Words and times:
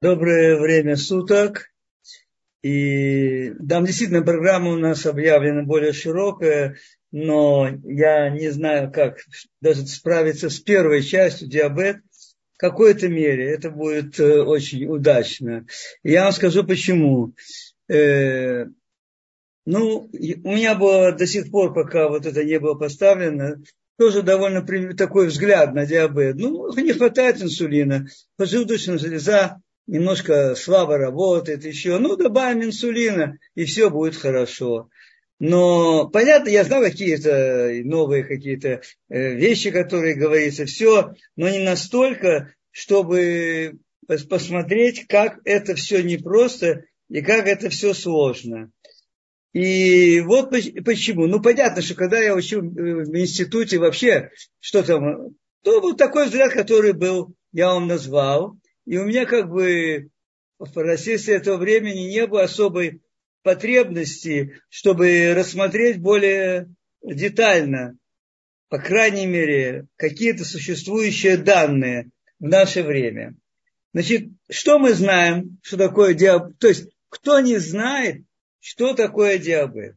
Доброе 0.00 0.60
время 0.60 0.94
суток. 0.94 1.72
И 2.62 3.50
там 3.68 3.84
действительно 3.84 4.22
программа 4.22 4.70
у 4.70 4.76
нас 4.76 5.04
объявлена 5.06 5.64
более 5.64 5.92
широкая, 5.92 6.76
но 7.10 7.68
я 7.82 8.30
не 8.30 8.50
знаю, 8.50 8.92
как 8.92 9.18
даже 9.60 9.84
справиться 9.88 10.50
с 10.50 10.60
первой 10.60 11.02
частью 11.02 11.48
диабет. 11.48 11.96
В 12.54 12.58
какой-то 12.58 13.08
мере 13.08 13.50
это 13.50 13.72
будет 13.72 14.20
э, 14.20 14.40
очень 14.42 14.86
удачно. 14.86 15.66
Я 16.04 16.24
вам 16.24 16.32
скажу 16.32 16.62
почему. 16.62 17.34
Э, 17.88 18.66
ну, 19.66 20.10
у 20.12 20.52
меня 20.52 20.76
было 20.76 21.10
до 21.10 21.26
сих 21.26 21.50
пор, 21.50 21.74
пока 21.74 22.08
вот 22.08 22.24
это 22.24 22.44
не 22.44 22.60
было 22.60 22.76
поставлено, 22.76 23.60
тоже 23.98 24.22
довольно 24.22 24.64
такой 24.94 25.26
взгляд 25.26 25.74
на 25.74 25.86
диабет. 25.86 26.36
Ну, 26.36 26.72
не 26.76 26.92
хватает 26.92 27.42
инсулина, 27.42 28.06
поджелудочная 28.36 28.98
железа 28.98 29.60
немножко 29.88 30.54
слабо 30.54 30.98
работает 30.98 31.64
еще, 31.64 31.98
ну, 31.98 32.16
добавим 32.16 32.62
инсулина, 32.62 33.38
и 33.56 33.64
все 33.64 33.90
будет 33.90 34.14
хорошо. 34.14 34.88
Но 35.40 36.08
понятно, 36.08 36.50
я 36.50 36.64
знал 36.64 36.82
какие-то 36.82 37.70
новые 37.84 38.24
какие-то 38.24 38.82
э, 39.08 39.34
вещи, 39.34 39.70
которые 39.70 40.14
говорится, 40.14 40.66
все, 40.66 41.14
но 41.36 41.48
не 41.48 41.60
настолько, 41.60 42.54
чтобы 42.70 43.78
посмотреть, 44.28 45.06
как 45.06 45.40
это 45.44 45.74
все 45.74 46.02
непросто 46.02 46.84
и 47.08 47.20
как 47.22 47.46
это 47.46 47.70
все 47.70 47.94
сложно. 47.94 48.70
И 49.52 50.20
вот 50.20 50.50
почему. 50.50 51.26
Ну, 51.26 51.40
понятно, 51.40 51.82
что 51.82 51.94
когда 51.94 52.18
я 52.18 52.34
учил 52.34 52.60
э, 52.60 52.64
в 52.64 53.16
институте 53.16 53.78
вообще, 53.78 54.30
что 54.60 54.82
там, 54.82 55.36
то 55.62 55.80
был 55.80 55.96
такой 55.96 56.26
взгляд, 56.26 56.52
который 56.52 56.92
был, 56.92 57.34
я 57.52 57.68
вам 57.68 57.86
назвал. 57.86 58.56
И 58.88 58.96
у 58.96 59.04
меня 59.04 59.26
как 59.26 59.50
бы 59.50 60.08
в 60.58 60.76
российстве 60.78 61.34
этого 61.34 61.58
времени 61.58 62.08
не 62.08 62.26
было 62.26 62.44
особой 62.44 63.02
потребности, 63.42 64.62
чтобы 64.70 65.34
рассмотреть 65.36 66.00
более 66.00 66.74
детально, 67.02 67.98
по 68.70 68.78
крайней 68.78 69.26
мере, 69.26 69.88
какие-то 69.96 70.46
существующие 70.46 71.36
данные 71.36 72.08
в 72.40 72.48
наше 72.48 72.82
время. 72.82 73.34
Значит, 73.92 74.30
что 74.48 74.78
мы 74.78 74.94
знаем, 74.94 75.58
что 75.62 75.76
такое 75.76 76.14
диабет? 76.14 76.58
То 76.58 76.68
есть, 76.68 76.88
кто 77.10 77.40
не 77.40 77.58
знает, 77.58 78.22
что 78.58 78.94
такое 78.94 79.36
диабет? 79.36 79.96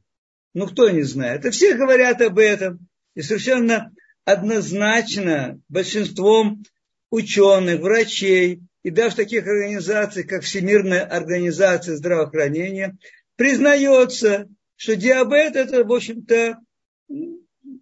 Ну, 0.53 0.67
кто 0.67 0.89
не 0.89 1.03
знает? 1.03 1.39
Это 1.39 1.51
все 1.51 1.75
говорят 1.75 2.21
об 2.21 2.38
этом. 2.38 2.89
И 3.16 3.21
совершенно 3.21 3.94
однозначно 4.25 5.61
большинством 5.69 6.66
ученых, 7.09 7.79
врачей, 7.79 8.59
и 8.83 8.89
даже 8.89 9.15
таких 9.15 9.45
организаций, 9.45 10.23
как 10.23 10.43
Всемирная 10.43 11.03
организация 11.05 11.95
здравоохранения, 11.95 12.97
признается, 13.35 14.47
что 14.75 14.95
диабет 14.95 15.55
это, 15.55 15.83
в 15.83 15.91
общем-то, 15.93 16.57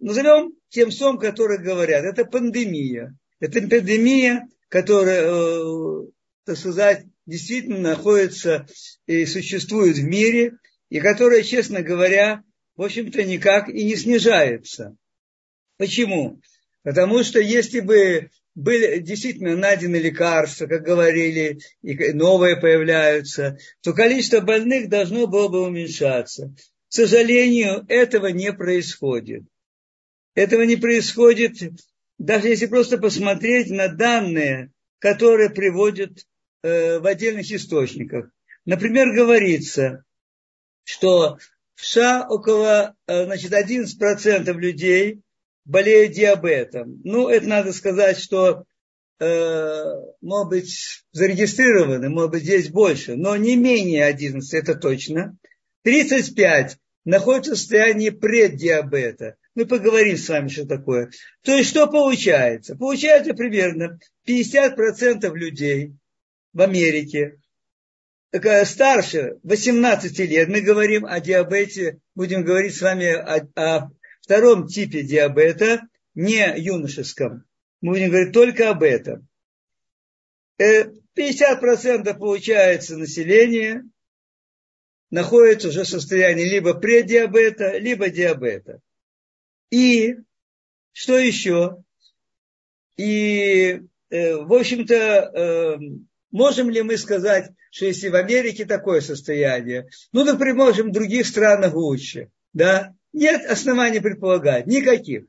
назовем 0.00 0.54
тем 0.68 0.90
сом, 0.90 1.18
который 1.18 1.58
говорят, 1.58 2.04
это 2.04 2.24
пандемия. 2.24 3.16
Это 3.40 3.60
пандемия, 3.62 4.48
которая, 4.68 5.24
э, 5.26 6.06
так 6.44 6.56
сказать, 6.56 7.06
действительно 7.26 7.78
находится 7.78 8.66
и 9.06 9.24
существует 9.24 9.96
в 9.96 10.04
мире, 10.04 10.52
и 10.90 11.00
которая, 11.00 11.42
честно 11.42 11.82
говоря, 11.82 12.42
в 12.76 12.82
общем-то, 12.82 13.24
никак 13.24 13.68
и 13.68 13.84
не 13.84 13.96
снижается. 13.96 14.96
Почему? 15.76 16.40
Потому 16.82 17.22
что 17.22 17.40
если 17.40 17.80
бы 17.80 18.30
были 18.60 18.98
действительно 18.98 19.56
найдены 19.56 19.96
лекарства, 19.96 20.66
как 20.66 20.82
говорили, 20.82 21.60
и 21.82 22.12
новые 22.12 22.56
появляются, 22.56 23.58
то 23.80 23.94
количество 23.94 24.40
больных 24.40 24.88
должно 24.88 25.26
было 25.26 25.48
бы 25.48 25.62
уменьшаться. 25.62 26.54
К 26.88 26.92
сожалению, 26.92 27.86
этого 27.88 28.26
не 28.26 28.52
происходит. 28.52 29.44
Этого 30.34 30.62
не 30.62 30.76
происходит, 30.76 31.54
даже 32.18 32.48
если 32.48 32.66
просто 32.66 32.98
посмотреть 32.98 33.70
на 33.70 33.88
данные, 33.88 34.70
которые 34.98 35.50
приводят 35.50 36.26
э, 36.62 36.98
в 36.98 37.06
отдельных 37.06 37.50
источниках. 37.50 38.30
Например, 38.66 39.12
говорится, 39.12 40.04
что 40.84 41.38
в 41.74 41.86
США 41.86 42.26
около 42.28 42.94
э, 43.06 43.24
значит, 43.24 43.52
11% 43.52 44.52
людей 44.52 45.22
болеют 45.70 46.12
диабетом. 46.12 47.00
Ну, 47.04 47.28
это 47.28 47.46
надо 47.46 47.72
сказать, 47.72 48.18
что, 48.18 48.64
э, 49.20 49.84
может 50.20 50.48
быть, 50.48 51.04
зарегистрированы, 51.12 52.08
может 52.08 52.32
быть, 52.32 52.42
здесь 52.42 52.68
больше, 52.68 53.14
но 53.14 53.36
не 53.36 53.56
менее 53.56 54.04
11, 54.04 54.52
это 54.52 54.74
точно. 54.74 55.36
35 55.84 56.76
находятся 57.04 57.54
в 57.54 57.58
состоянии 57.58 58.10
преддиабета. 58.10 59.36
Мы 59.54 59.64
поговорим 59.64 60.16
с 60.16 60.28
вами, 60.28 60.48
что 60.48 60.66
такое. 60.66 61.10
То 61.42 61.56
есть, 61.56 61.70
что 61.70 61.86
получается? 61.86 62.76
Получается 62.76 63.34
примерно 63.34 63.98
50% 64.26 65.32
людей 65.34 65.92
в 66.52 66.60
Америке, 66.62 67.38
старше 68.64 69.38
18 69.42 70.18
лет, 70.20 70.48
мы 70.48 70.60
говорим 70.60 71.04
о 71.04 71.20
диабете, 71.20 71.98
будем 72.14 72.44
говорить 72.44 72.76
с 72.76 72.80
вами 72.80 73.06
о, 73.06 73.48
о 73.56 73.90
втором 74.30 74.68
типе 74.68 75.02
диабета, 75.02 75.80
не 76.14 76.56
юношеском. 76.56 77.42
Мы 77.80 77.94
будем 77.94 78.10
говорить 78.10 78.32
только 78.32 78.70
об 78.70 78.84
этом. 78.84 79.26
50% 80.60 81.00
э, 81.18 82.14
получается 82.14 82.96
население 82.96 83.82
находится 85.10 85.70
уже 85.70 85.82
в 85.82 85.88
состоянии 85.88 86.48
либо 86.48 86.74
преддиабета, 86.74 87.76
либо 87.78 88.08
диабета. 88.08 88.80
И 89.72 90.14
что 90.92 91.18
еще? 91.18 91.82
И, 92.96 93.82
э, 94.10 94.36
в 94.36 94.52
общем-то, 94.52 94.94
э, 94.94 95.78
можем 96.30 96.70
ли 96.70 96.82
мы 96.82 96.96
сказать, 96.98 97.50
что 97.72 97.86
если 97.86 98.10
в 98.10 98.14
Америке 98.14 98.64
такое 98.64 99.00
состояние, 99.00 99.88
ну, 100.12 100.22
например, 100.24 100.54
можем 100.54 100.90
в 100.90 100.92
других 100.92 101.26
странах 101.26 101.74
лучше, 101.74 102.30
да? 102.52 102.94
Нет 103.12 103.44
оснований 103.46 104.00
предполагать, 104.00 104.66
никаких. 104.66 105.24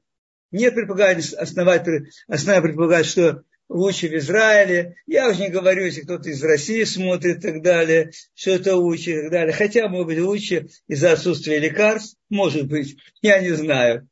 Нет 0.51 0.75
предполаганий, 0.75 1.23
основать, 1.35 1.87
основания 2.27 2.61
предполагать, 2.61 3.05
что 3.05 3.43
лучше 3.71 4.09
в 4.09 4.13
Израиле. 4.17 4.95
Я 5.07 5.29
уже 5.29 5.41
не 5.41 5.49
говорю, 5.49 5.85
если 5.85 6.01
кто-то 6.01 6.29
из 6.29 6.43
России 6.43 6.83
смотрит 6.83 7.37
и 7.37 7.41
так 7.41 7.61
далее, 7.61 8.11
что 8.35 8.51
это 8.51 8.75
лучше 8.75 9.11
и 9.11 9.21
так 9.21 9.31
далее. 9.31 9.53
Хотя, 9.53 9.87
может 9.87 10.07
быть, 10.07 10.19
лучше 10.19 10.67
из-за 10.87 11.13
отсутствия 11.13 11.59
лекарств, 11.59 12.17
может 12.29 12.67
быть, 12.67 12.97
я 13.21 13.39
не 13.39 13.51
знаю. 13.51 14.09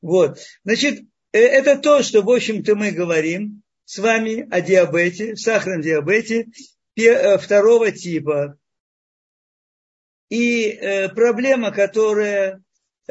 Вот. 0.00 0.38
Значит, 0.64 1.00
э, 1.32 1.38
это 1.38 1.78
то, 1.78 2.02
что, 2.02 2.22
в 2.22 2.30
общем-то, 2.30 2.74
мы 2.74 2.90
говорим 2.90 3.62
с 3.84 3.98
вами 3.98 4.48
о 4.50 4.60
диабете, 4.60 5.36
сахарном 5.36 5.82
диабете 5.82 6.48
э, 6.96 7.38
второго 7.38 7.92
типа. 7.92 8.58
И 10.30 10.68
э, 10.70 11.10
проблема, 11.10 11.70
которая 11.70 12.62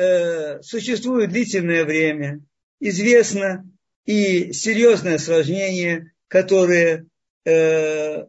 э, 0.02 0.62
существует 0.62 1.30
длительное 1.30 1.86
время, 1.86 2.42
известно 2.80 3.66
и 4.06 4.52
серьезное 4.54 5.16
осложнение, 5.16 6.12
которые 6.28 7.06
э, 7.46 8.26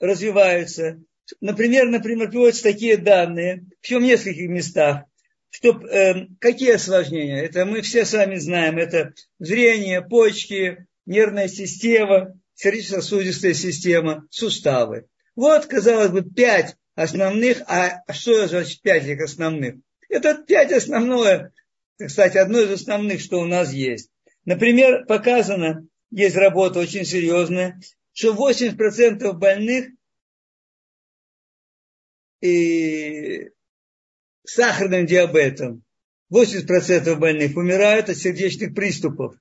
развиваются. 0.00 1.00
Например, 1.40 1.88
например, 1.88 2.30
приводятся 2.30 2.62
такие 2.62 2.96
данные, 2.96 3.64
в 3.82 3.90
нескольких 3.90 4.48
местах, 4.48 5.04
что 5.50 5.70
э, 5.70 6.26
какие 6.40 6.72
осложнения? 6.72 7.42
Это 7.42 7.64
мы 7.64 7.82
все 7.82 8.04
сами 8.04 8.36
знаем. 8.36 8.78
Это 8.78 9.14
зрение, 9.38 10.02
почки, 10.02 10.86
нервная 11.06 11.48
система, 11.48 12.38
сердечно-сосудистая 12.54 13.54
система, 13.54 14.26
суставы. 14.30 15.06
Вот, 15.34 15.66
казалось 15.66 16.10
бы, 16.10 16.22
пять 16.22 16.76
основных, 16.94 17.62
а 17.66 18.02
что 18.12 18.46
значит 18.46 18.82
пять 18.82 19.04
этих 19.04 19.22
основных? 19.22 19.76
Это 20.08 20.34
пять 20.34 20.72
основное, 20.72 21.52
кстати, 21.98 22.38
одно 22.38 22.60
из 22.60 22.70
основных, 22.70 23.20
что 23.20 23.40
у 23.40 23.46
нас 23.46 23.72
есть. 23.72 24.10
Например, 24.44 25.04
показано, 25.06 25.86
есть 26.10 26.36
работа 26.36 26.80
очень 26.80 27.04
серьезная, 27.04 27.80
что 28.12 28.34
80% 28.34 29.32
больных 29.34 29.90
и 32.40 33.50
сахарным 34.44 35.06
диабетом, 35.06 35.84
80% 36.32 37.14
больных 37.16 37.56
умирают 37.56 38.08
от 38.08 38.16
сердечных 38.16 38.74
приступов, 38.74 39.34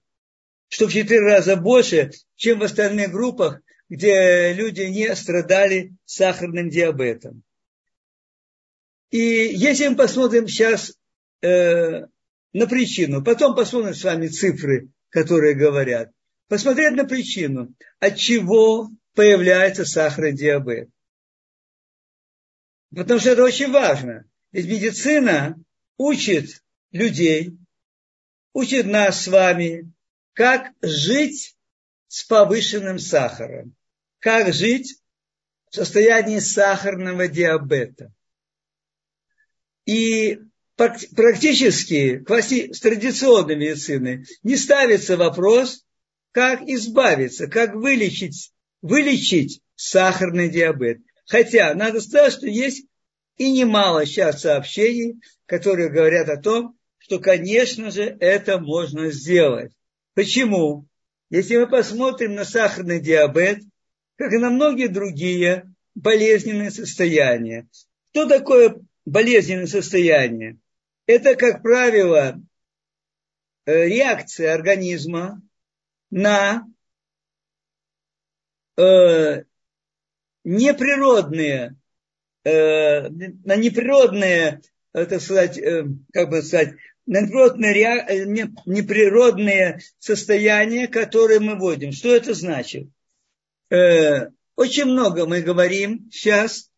что 0.68 0.88
в 0.88 0.92
4 0.94 1.20
раза 1.22 1.56
больше, 1.56 2.12
чем 2.36 2.60
в 2.60 2.64
остальных 2.64 3.12
группах, 3.12 3.62
где 3.90 4.54
люди 4.54 4.82
не 4.82 5.16
страдали 5.16 5.96
сахарным 6.06 6.70
диабетом. 6.70 7.44
И 9.10 9.18
если 9.18 9.88
мы 9.88 9.96
посмотрим 9.96 10.48
сейчас 10.48 10.94
э, 11.42 12.06
на 12.54 12.68
причину, 12.68 13.24
потом 13.24 13.56
посмотрим 13.56 13.94
с 13.94 14.04
вами 14.04 14.28
цифры, 14.28 14.90
которые 15.10 15.56
говорят, 15.56 16.12
посмотреть 16.48 16.96
на 16.96 17.06
причину, 17.06 17.74
от 18.00 18.18
чего 18.18 18.90
появляется 19.14 19.86
сахарный 19.86 20.34
диабет. 20.34 20.90
Потому 22.96 23.20
что 23.20 23.32
это 23.32 23.44
очень 23.44 23.72
важно. 23.72 24.26
Ведь 24.52 24.68
медицина 24.68 25.58
учит 25.98 26.64
людей, 26.92 27.58
учит 28.54 28.86
нас 28.86 29.24
с 29.24 29.28
вами, 29.28 29.92
как 30.34 30.72
жить 30.82 31.56
с 32.08 32.24
повышенным 32.24 33.00
сахаром, 33.00 33.76
как 34.20 34.54
жить 34.54 35.02
в 35.70 35.76
состоянии 35.76 36.40
сахарного 36.40 37.28
диабета. 37.28 38.14
И 39.88 40.40
практически 40.76 42.22
с 42.28 42.80
традиционной 42.82 43.56
медицины 43.56 44.26
не 44.44 44.58
ставится 44.58 45.16
вопрос, 45.16 45.86
как 46.34 46.62
избавиться, 46.64 47.48
как 47.48 47.74
вылечить, 47.74 48.52
вылечить 48.82 49.62
сахарный 49.76 50.50
диабет. 50.50 51.00
Хотя 51.26 51.74
надо 51.74 52.02
сказать, 52.02 52.34
что 52.34 52.48
есть 52.48 52.86
и 53.38 53.50
немало 53.50 54.06
сейчас 54.06 54.42
сообщений, 54.42 55.22
которые 55.46 55.90
говорят 55.90 56.28
о 56.30 56.38
том, 56.38 56.78
что, 56.98 57.20
конечно 57.20 57.90
же, 57.90 58.18
это 58.20 58.60
можно 58.60 59.10
сделать. 59.12 59.72
Почему? 60.16 60.86
Если 61.30 61.56
мы 61.56 61.68
посмотрим 61.68 62.36
на 62.36 62.44
сахарный 62.44 63.00
диабет, 63.00 63.62
как 64.18 64.34
и 64.34 64.38
на 64.38 64.50
многие 64.50 64.88
другие 64.88 65.74
болезненные 65.96 66.72
состояния. 66.72 67.68
Что 68.12 68.28
такое 68.28 68.82
болезненное 69.08 69.68
состояние? 69.68 70.58
Это, 71.06 71.36
как 71.36 71.62
правило, 71.62 72.40
э, 73.66 73.88
реакция 73.88 74.54
организма 74.54 75.42
на 76.10 76.68
э, 78.78 79.44
неприродные, 80.44 81.76
э, 82.44 83.10
на 83.10 83.56
неприродные, 83.56 84.62
э, 84.94 85.06
так 85.06 85.22
сказать, 85.22 85.60
как 86.14 86.30
бы 86.30 86.42
сказать, 86.42 86.76
на 87.06 87.22
неприродные, 87.22 88.54
неприродные 88.66 89.80
состояния, 90.00 90.90
которые 90.90 91.40
мы 91.40 91.56
вводим. 91.56 91.94
Что 91.94 92.14
это 92.14 92.34
значит? 92.34 92.90
Очень 93.70 94.86
много 94.86 95.26
мы 95.26 95.42
говорим 95.42 96.10
сейчас, 96.12 96.70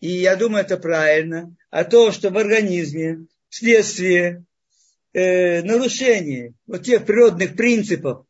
и 0.00 0.08
я 0.08 0.36
думаю, 0.36 0.64
это 0.64 0.76
правильно, 0.76 1.54
о 1.70 1.84
том, 1.84 2.12
что 2.12 2.30
в 2.30 2.38
организме 2.38 3.26
вследствие 3.48 4.44
э, 5.12 5.62
нарушения 5.62 6.54
вот 6.66 6.84
тех 6.84 7.04
природных 7.04 7.56
принципов, 7.56 8.26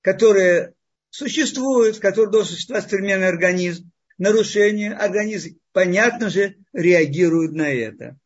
которые 0.00 0.74
существуют, 1.10 1.98
которые 1.98 2.30
должен 2.30 2.54
существовать 2.54 2.88
современный 2.88 3.28
организм, 3.28 3.90
нарушение, 4.18 4.92
организм, 4.92 5.58
понятно 5.72 6.30
же, 6.30 6.56
реагирует 6.72 7.52
на 7.52 7.68
это. 7.68 8.16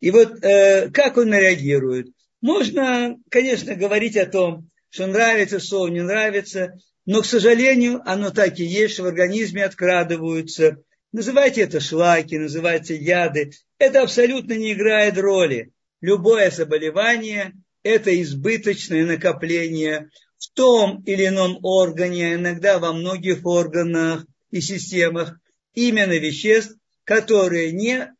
И 0.00 0.10
вот 0.10 0.44
э, 0.44 0.90
как 0.90 1.16
он 1.16 1.32
реагирует? 1.32 2.08
Можно, 2.42 3.16
конечно, 3.30 3.74
говорить 3.74 4.18
о 4.18 4.26
том, 4.26 4.68
что 4.90 5.06
нравится 5.06 5.58
слово, 5.58 5.88
не 5.88 6.02
нравится, 6.02 6.78
но, 7.06 7.22
к 7.22 7.26
сожалению, 7.26 8.02
оно 8.04 8.30
так 8.30 8.58
и 8.58 8.64
есть, 8.64 8.94
что 8.94 9.04
в 9.04 9.06
организме 9.06 9.64
открадываются. 9.64 10.78
Называйте 11.14 11.60
это 11.60 11.78
шлаки, 11.78 12.34
называйте 12.34 12.96
яды. 12.96 13.52
Это 13.78 14.02
абсолютно 14.02 14.54
не 14.54 14.72
играет 14.72 15.16
роли. 15.16 15.70
Любое 16.00 16.50
заболевание– 16.50 17.52
это 17.84 18.20
избыточное 18.20 19.06
накопление 19.06 20.10
в 20.38 20.50
том 20.50 21.04
или 21.06 21.28
ином 21.28 21.60
органе, 21.62 22.34
иногда 22.34 22.80
во 22.80 22.92
многих 22.92 23.46
органах, 23.46 24.26
и 24.50 24.60
системах 24.60 25.38
именно 25.72 26.18
веществ, 26.18 26.76
которые 27.04 27.70
не 27.70 28.12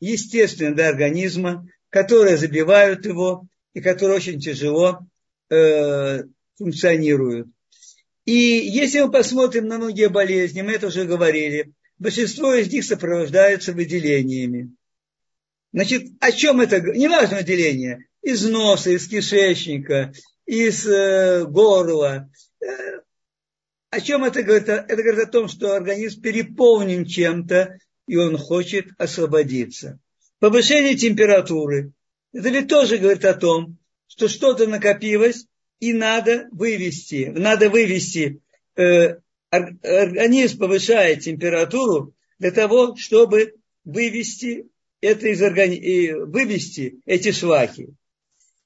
естественны 0.00 0.74
для 0.74 0.88
организма, 0.88 1.68
которые 1.90 2.38
забивают 2.38 3.04
его 3.04 3.46
и 3.74 3.82
которые 3.82 4.16
очень 4.16 4.40
тяжело 4.40 5.00
э, 5.50 6.22
функционируют. 6.56 7.48
И 8.24 8.32
если 8.32 9.00
мы 9.00 9.10
посмотрим 9.10 9.66
на 9.66 9.76
многие 9.76 10.08
болезни, 10.08 10.62
мы 10.62 10.72
это 10.72 10.86
уже 10.86 11.04
говорили, 11.04 11.74
большинство 11.98 12.54
из 12.54 12.70
них 12.72 12.84
сопровождаются 12.84 13.72
выделениями. 13.72 14.74
Значит, 15.72 16.12
о 16.20 16.32
чем 16.32 16.60
это? 16.60 16.80
Неважно 16.80 17.38
выделение. 17.38 18.06
Из 18.22 18.46
носа, 18.48 18.90
из 18.90 19.08
кишечника, 19.08 20.12
из 20.46 20.86
э, 20.86 21.44
горла. 21.44 22.30
Э, 22.60 23.00
о 23.90 24.00
чем 24.00 24.24
это 24.24 24.42
говорит? 24.42 24.68
Это 24.68 25.02
говорит 25.02 25.28
о 25.28 25.30
том, 25.30 25.48
что 25.48 25.74
организм 25.74 26.20
переполнен 26.20 27.04
чем-то, 27.04 27.78
и 28.06 28.16
он 28.16 28.38
хочет 28.38 28.86
освободиться. 28.98 29.98
Повышение 30.38 30.94
температуры. 30.94 31.92
Это 32.32 32.50
ведь 32.50 32.68
тоже 32.68 32.98
говорит 32.98 33.24
о 33.24 33.34
том, 33.34 33.78
что 34.06 34.28
что-то 34.28 34.66
накопилось, 34.66 35.46
и 35.80 35.92
надо 35.92 36.48
вывести. 36.52 37.32
Надо 37.34 37.68
вывести. 37.68 38.40
Э, 38.76 39.16
организм 39.56 40.58
повышает 40.58 41.20
температуру 41.20 42.14
для 42.38 42.50
того, 42.50 42.96
чтобы 42.96 43.54
вывести 43.84 44.66
это 45.00 45.28
из 45.28 45.42
органи... 45.42 46.12
вывести 46.12 47.00
эти 47.04 47.30
шлаки. 47.30 47.88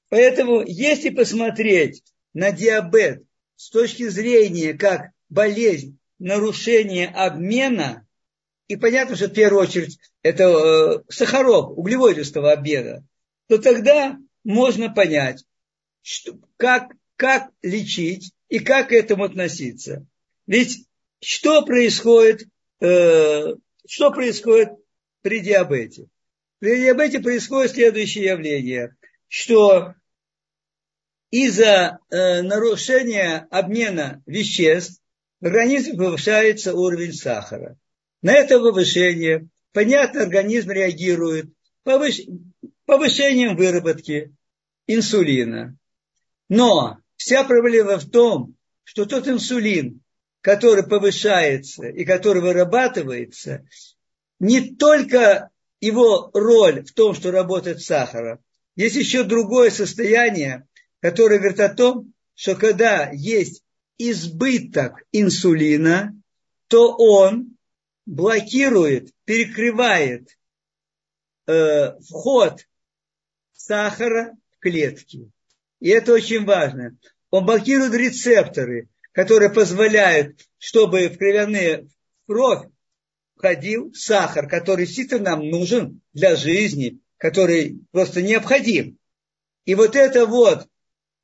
Поэтому, 0.09 0.63
если 0.65 1.09
посмотреть 1.09 2.03
на 2.33 2.51
диабет 2.51 3.23
с 3.55 3.69
точки 3.69 4.07
зрения 4.07 4.73
как 4.73 5.11
болезнь, 5.29 5.97
нарушение 6.17 7.07
обмена, 7.07 8.05
и 8.67 8.75
понятно, 8.75 9.15
что 9.15 9.27
в 9.27 9.33
первую 9.33 9.63
очередь 9.63 9.99
это 10.21 10.43
э, 10.43 11.11
сахаров, 11.11 11.77
углеводистого 11.77 12.51
обмена, 12.51 13.05
то 13.47 13.57
тогда 13.57 14.17
можно 14.43 14.93
понять, 14.93 15.43
что, 16.01 16.37
как, 16.57 16.91
как 17.15 17.51
лечить 17.61 18.31
и 18.47 18.59
как 18.59 18.89
к 18.89 18.93
этому 18.93 19.25
относиться. 19.25 20.05
Ведь 20.49 20.87
что 21.21 21.63
происходит, 21.63 22.47
э, 22.81 23.53
что 23.87 24.11
происходит 24.11 24.69
при 25.21 25.41
диабете? 25.41 26.07
При 26.57 26.77
диабете 26.77 27.19
происходит 27.19 27.73
следующее 27.73 28.25
явление, 28.25 28.95
что 29.27 29.93
из-за 31.29 31.99
э, 32.09 32.41
нарушения 32.41 33.47
обмена 33.51 34.23
веществ 34.25 34.99
в 35.39 35.45
организме 35.45 35.95
повышается 35.95 36.73
уровень 36.73 37.13
сахара. 37.13 37.77
На 38.23 38.33
это 38.33 38.57
повышение, 38.59 39.47
понятно, 39.71 40.23
организм 40.23 40.71
реагирует 40.71 41.45
повыш... 41.83 42.21
повышением 42.85 43.55
выработки 43.55 44.33
инсулина. 44.87 45.77
Но 46.49 46.97
вся 47.17 47.43
проблема 47.43 47.99
в 47.99 48.09
том, 48.09 48.55
что 48.83 49.05
тот 49.05 49.27
инсулин, 49.27 50.01
который 50.41 50.87
повышается 50.87 51.87
и 51.87 52.05
который 52.05 52.41
вырабатывается, 52.41 53.65
не 54.39 54.75
только 54.75 55.49
его 55.81 56.29
роль 56.33 56.83
в 56.83 56.93
том, 56.93 57.13
что 57.13 57.31
работает 57.31 57.81
сахар, 57.81 58.39
есть 58.75 58.95
еще 58.95 59.23
другое 59.23 59.69
состояние, 59.69 60.67
которое 61.01 61.39
говорит 61.39 61.59
о 61.59 61.73
том, 61.73 62.13
что 62.35 62.55
когда 62.55 63.09
есть 63.11 63.63
избыток 63.97 65.03
инсулина, 65.11 66.15
то 66.67 66.95
он 66.97 67.57
блокирует, 68.05 69.11
перекрывает 69.25 70.37
э, 71.47 71.99
вход 71.99 72.65
сахара 73.53 74.37
в 74.51 74.59
клетки. 74.59 75.29
И 75.79 75.89
это 75.89 76.13
очень 76.13 76.45
важно. 76.45 76.97
Он 77.29 77.45
блокирует 77.45 77.93
рецепторы, 77.93 78.87
которые 79.19 79.49
позволяют, 79.49 80.39
чтобы 80.57 81.09
в 81.09 81.17
кровяные 81.17 81.89
кровь 82.25 82.67
входил 83.35 83.93
сахар, 83.93 84.47
который 84.47 84.85
действительно 84.85 85.31
нам 85.31 85.49
нужен 85.49 85.99
для 86.13 86.37
жизни, 86.37 86.99
который 87.17 87.81
просто 87.91 88.21
необходим. 88.21 88.97
И 89.65 89.75
вот 89.75 89.97
это 89.97 90.25
вот 90.25 90.69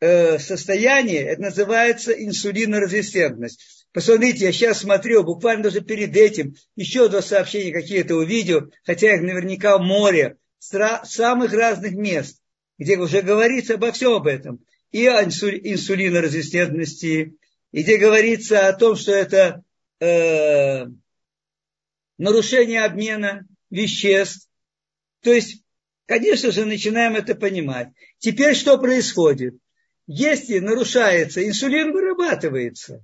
Э, 0.01 0.39
состояние, 0.39 1.21
это 1.21 1.43
называется 1.43 2.11
инсулинорезистентность. 2.11 3.87
Посмотрите, 3.93 4.43
я 4.45 4.51
сейчас 4.51 4.79
смотрю, 4.79 5.23
буквально 5.23 5.63
даже 5.63 5.79
перед 5.79 6.17
этим, 6.17 6.53
еще 6.75 7.07
два 7.07 7.21
сообщения 7.21 7.71
какие-то 7.71 8.15
увидел, 8.15 8.73
хотя 8.83 9.15
их 9.15 9.21
наверняка 9.21 9.77
море, 9.77 10.35
с 10.59 10.77
самых 11.05 11.53
разных 11.53 11.93
мест, 11.93 12.41
где 12.77 12.97
уже 12.97 13.21
говорится 13.21 13.75
обо 13.75 13.93
всем 13.93 14.15
об 14.15 14.27
этом. 14.27 14.59
И 14.91 15.07
о 15.07 15.23
инсулинорезистентности, 15.23 17.37
и 17.75 17.84
где 17.84 17.98
говорится 17.98 18.70
о 18.70 18.74
том, 18.74 18.96
что 18.96 19.12
это 19.12 19.62
э, 20.00 20.86
нарушение 22.17 22.86
обмена 22.86 23.46
веществ. 23.70 24.48
То 25.22 25.34
есть, 25.34 25.62
конечно 26.05 26.51
же, 26.51 26.63
начинаем 26.63 27.17
это 27.17 27.36
понимать. 27.36 27.89
Теперь 28.20 28.55
что 28.55 28.77
происходит? 28.77 29.55
если 30.08 30.60
нарушается, 30.60 31.46
инсулин 31.46 31.91
вырабатывается, 31.91 33.03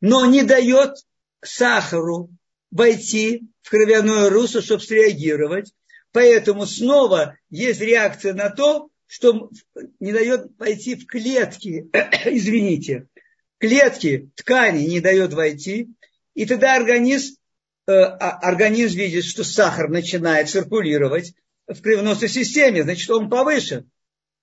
но 0.00 0.24
не 0.24 0.44
дает 0.44 0.96
сахару 1.42 2.30
войти 2.70 3.48
в 3.60 3.68
кровяное 3.68 4.30
русло, 4.30 4.62
чтобы 4.62 4.82
среагировать. 4.82 5.74
Поэтому 6.10 6.64
снова 6.64 7.36
есть 7.50 7.80
реакция 7.80 8.32
на 8.32 8.48
то, 8.48 8.88
что 9.06 9.50
не 10.00 10.12
дает 10.12 10.52
войти 10.58 10.94
в 10.94 11.06
клетки, 11.06 11.90
извините, 12.26 13.08
клетки, 13.64 14.30
ткани 14.36 14.84
не 14.84 15.00
дает 15.00 15.32
войти. 15.32 15.88
И 16.34 16.44
тогда 16.44 16.76
организм, 16.76 17.36
э, 17.86 17.92
а, 17.92 18.38
организм 18.40 18.98
видит, 18.98 19.24
что 19.24 19.42
сахар 19.42 19.88
начинает 19.88 20.50
циркулировать 20.50 21.32
в 21.66 21.80
кровеносной 21.80 22.28
системе, 22.28 22.82
значит, 22.82 23.08
он 23.08 23.30
повышен. 23.30 23.90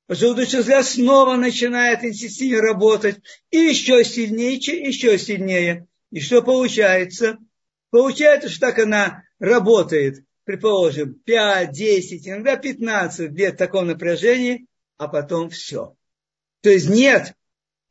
Желудочный 0.09 0.61
взгляд 0.61 0.85
снова 0.85 1.35
начинает 1.35 2.03
интенсивнее 2.03 2.61
работать, 2.61 3.17
и 3.51 3.57
еще 3.57 4.03
сильнее, 4.03 4.55
еще 4.55 5.17
сильнее. 5.19 5.87
И 6.09 6.19
что 6.19 6.41
получается? 6.41 7.37
Получается, 7.91 8.49
что 8.49 8.61
так 8.61 8.79
она 8.79 9.23
работает, 9.39 10.25
предположим, 10.45 11.13
5, 11.13 11.71
10, 11.71 12.27
иногда 12.27 12.57
15 12.57 13.31
лет 13.31 13.55
такого 13.55 13.83
напряжения, 13.83 14.65
а 14.97 15.07
потом 15.07 15.51
все. 15.51 15.95
То 16.61 16.71
есть 16.71 16.89
нет, 16.89 17.35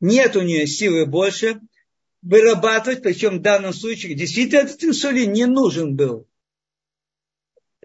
нет 0.01 0.35
у 0.35 0.41
нее 0.41 0.67
силы 0.67 1.05
больше 1.05 1.61
вырабатывать, 2.21 3.01
причем 3.01 3.39
в 3.39 3.41
данном 3.41 3.73
случае 3.73 4.15
действительно 4.15 4.61
этот 4.61 4.83
инсулин 4.83 5.31
не 5.31 5.45
нужен 5.45 5.95
был. 5.95 6.27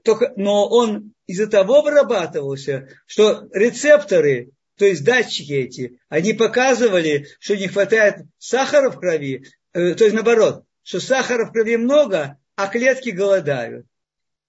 Только, 0.02 0.32
но 0.36 0.68
он 0.68 1.12
из-за 1.26 1.46
того 1.46 1.82
вырабатывался, 1.82 2.88
что 3.06 3.48
рецепторы, 3.52 4.50
то 4.76 4.84
есть 4.84 5.04
датчики 5.04 5.52
эти, 5.52 5.98
они 6.08 6.32
показывали, 6.32 7.26
что 7.40 7.56
не 7.56 7.68
хватает 7.68 8.26
сахара 8.38 8.90
в 8.90 8.98
крови, 8.98 9.44
э, 9.72 9.94
то 9.94 10.04
есть 10.04 10.14
наоборот, 10.14 10.64
что 10.82 11.00
сахара 11.00 11.46
в 11.46 11.52
крови 11.52 11.76
много, 11.76 12.38
а 12.56 12.68
клетки 12.68 13.10
голодают. 13.10 13.86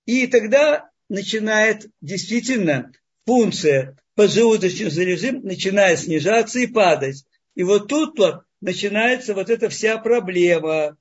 И 0.06 0.28
тогда 0.28 0.90
начинает 1.10 1.88
действительно 2.02 2.92
функция 3.26 3.98
поджелудочный 4.16 5.06
режим 5.06 5.42
начинает 5.44 6.00
снижаться 6.00 6.60
и 6.60 6.68
падать. 6.68 7.24
И 7.58 7.64
вот 7.64 7.88
тут 7.88 8.20
вот 8.20 8.44
начинается 8.62 9.34
вот 9.34 9.50
эта 9.50 9.68
вся 9.70 9.98
проблема. 9.98 10.96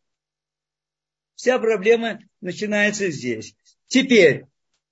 Вся 1.35 1.59
проблема 1.59 2.19
начинается 2.41 3.11
здесь. 3.11 3.55
Теперь, 3.89 4.47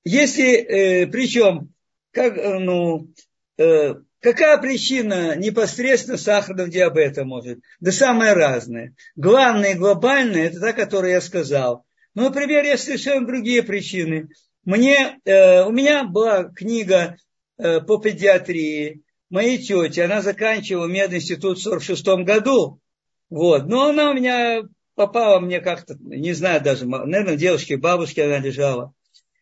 если, 0.04 0.56
э, 0.56 1.06
причем, 1.06 1.72
как, 2.10 2.36
э, 2.36 2.58
ну, 2.58 3.10
э, 3.56 3.94
какая 4.20 4.58
причина 4.58 5.36
непосредственно 5.36 6.18
сахарного 6.18 6.68
диабета 6.68 7.24
может? 7.24 7.60
Да 7.80 7.92
самое 7.92 8.34
разное. 8.34 8.94
Главное 9.16 9.72
и 9.72 9.78
глобальное, 9.78 10.48
это 10.48 10.60
та, 10.60 10.74
которую 10.74 11.12
я 11.12 11.22
сказал. 11.22 11.86
Ну, 12.14 12.24
например, 12.24 12.62
есть 12.64 12.84
совершенно 12.84 13.26
другие 13.26 13.62
причины. 13.62 14.28
Мне, 14.66 15.18
э, 15.24 15.62
у 15.62 15.72
меня 15.72 16.04
была 16.04 16.44
книга 16.44 17.16
э, 17.56 17.80
по 17.80 17.96
педиатрии 17.96 19.03
моей 19.34 19.58
тети. 19.58 20.00
Она 20.00 20.22
заканчивала 20.22 20.86
мединститут 20.86 21.58
в 21.58 21.62
46 21.62 22.06
году. 22.24 22.80
Вот. 23.28 23.66
Но 23.66 23.88
она 23.88 24.10
у 24.10 24.14
меня 24.14 24.62
попала 24.94 25.40
мне 25.40 25.60
как-то, 25.60 25.96
не 26.00 26.32
знаю 26.32 26.62
даже, 26.62 26.86
наверное, 26.86 27.36
девушке, 27.36 27.76
бабушке 27.76 28.24
она 28.24 28.38
лежала. 28.38 28.94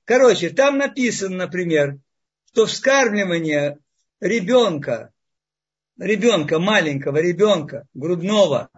Короче, 0.05 0.49
там 0.51 0.79
написано, 0.79 1.37
например, 1.37 1.99
что 2.47 2.67
вскармливание 2.67 3.79
ребенка, 4.21 5.13
ребенка, 5.99 6.59
маленького 6.59 7.19
ребенка, 7.19 7.87
грудного, 7.93 8.71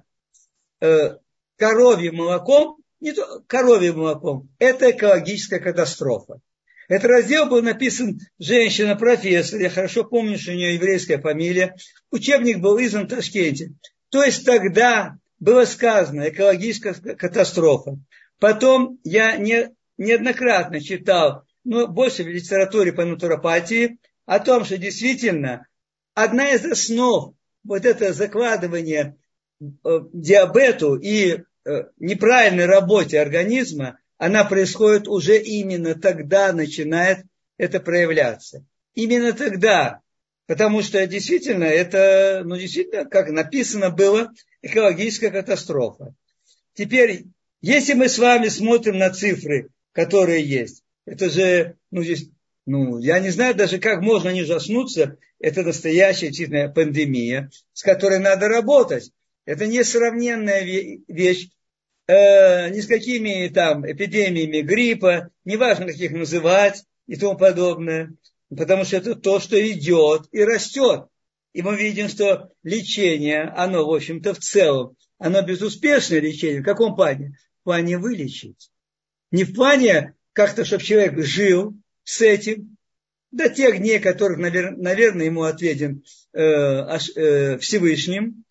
э, 0.81 1.17
коровьим 1.57 2.17
молоком, 2.17 2.79
не 2.99 3.13
то 3.13 3.41
коровьим 3.47 3.99
молоком, 3.99 4.49
это 4.59 4.91
экологическая 4.91 5.61
катастрофа. 5.61 6.41
Этот 6.89 7.11
раздел 7.11 7.47
был 7.47 7.63
написан 7.63 8.19
женщина-профессор, 8.39 9.61
я 9.61 9.71
хорошо 9.71 10.05
помню, 10.05 10.39
что 10.39 10.53
у 10.53 10.55
нее 10.55 10.75
еврейская 10.75 11.19
фамилия. 11.19 11.77
Учебник 12.11 12.59
был 12.59 12.79
издан 12.79 13.07
в 13.07 13.09
Ташкенте. 13.09 13.73
То 14.11 14.23
есть 14.23 14.45
тогда 14.45 15.17
было 15.39 15.65
сказано 15.65 16.29
экологическая 16.29 16.95
катастрофа. 16.95 17.99
Потом 18.39 18.99
я 19.05 19.37
не, 19.37 19.71
неоднократно 19.97 20.81
читал, 20.81 21.45
но 21.65 21.87
больше 21.87 22.25
в 22.25 22.29
литературе 22.29 22.93
по 22.93 23.05
натуропатии, 23.05 23.99
о 24.27 24.39
том, 24.39 24.65
что 24.65 24.79
действительно 24.79 25.67
одна 26.15 26.51
из 26.51 26.65
основ 26.65 27.35
вот 27.63 27.85
это 27.85 28.13
закладывание 28.13 29.17
э, 29.61 30.01
диабету 30.13 30.97
и 30.97 31.39
э, 31.65 31.85
неправильной 31.99 32.67
работе 32.67 33.21
организма, 33.21 33.99
она 34.25 34.45
происходит 34.45 35.07
уже 35.07 35.37
именно 35.37 35.95
тогда, 35.95 36.51
начинает 36.55 37.27
это 37.59 37.79
проявляться. 37.79 38.65
Именно 38.95 39.35
тогда, 39.35 40.01
потому 40.47 40.81
что 40.81 41.07
действительно 41.07 41.65
это, 41.65 42.41
ну 42.43 42.57
действительно, 42.57 43.05
как 43.05 43.29
написано 43.29 43.91
было, 43.91 44.33
экологическая 44.63 45.31
катастрофа. 45.31 46.15
Теперь, 46.73 47.25
если 47.61 47.93
мы 47.93 48.09
с 48.09 48.19
вами 48.19 48.49
смотрим 48.49 48.97
на 48.97 49.11
цифры, 49.11 49.69
которые 49.93 50.43
есть, 50.43 50.85
это 51.05 51.29
же, 51.29 51.77
ну 51.91 52.03
здесь, 52.03 52.31
ну, 52.65 52.97
я 53.01 53.21
не 53.21 53.29
знаю 53.29 53.55
даже, 53.55 53.79
как 53.79 54.01
можно 54.01 54.31
не 54.31 54.45
ужаснуться, 54.45 55.19
это 55.39 55.65
настоящая 55.65 56.29
действительно 56.29 56.71
пандемия, 56.71 57.51
с 57.75 57.83
которой 57.83 58.21
надо 58.21 58.49
работать. 58.49 59.11
Это 59.45 59.67
несравненная 59.67 60.63
вещь 61.09 61.51
э, 62.07 62.71
ни 62.71 62.81
с 62.81 62.87
какими 62.87 63.49
там 63.49 63.91
эпидемиями 63.91 64.61
гриппа, 64.61 65.31
неважно, 65.45 65.87
как 65.87 65.97
их 65.97 66.13
называть 66.13 66.85
и 67.07 67.17
тому 67.17 67.37
подобное, 67.37 68.15
потому 68.49 68.85
что 68.85 68.97
это 68.97 69.15
то, 69.15 69.41
что 69.41 69.61
идет 69.71 70.27
и 70.33 70.43
растет. 70.45 71.07
И 71.53 71.63
мы 71.63 71.77
видим, 71.77 72.09
что 72.09 72.51
лечение, 72.63 73.43
оно, 73.43 73.87
в 73.87 73.95
общем-то, 73.95 74.35
в 74.35 74.39
целом, 74.39 74.97
оно 75.19 75.43
безуспешное 75.43 76.21
лечение. 76.21 76.61
В 76.61 76.65
каком 76.65 76.97
плане? 76.97 77.39
В 77.61 77.65
плане 77.65 77.99
вылечить. 77.99 78.71
Не 79.31 79.45
в 79.45 79.55
плане 79.55 80.15
как-то, 80.33 80.65
чтобы 80.65 80.83
человек 80.83 81.19
жил 81.25 81.75
с 82.03 82.21
этим, 82.21 82.77
до 83.35 83.49
тех 83.49 83.79
дней, 83.79 83.99
которых, 83.99 84.39
наверное, 84.39 85.27
ему 85.27 85.43
отведен 85.43 86.05
э, 86.33 86.41
э, 86.41 87.59
Всевышним. 87.59 88.45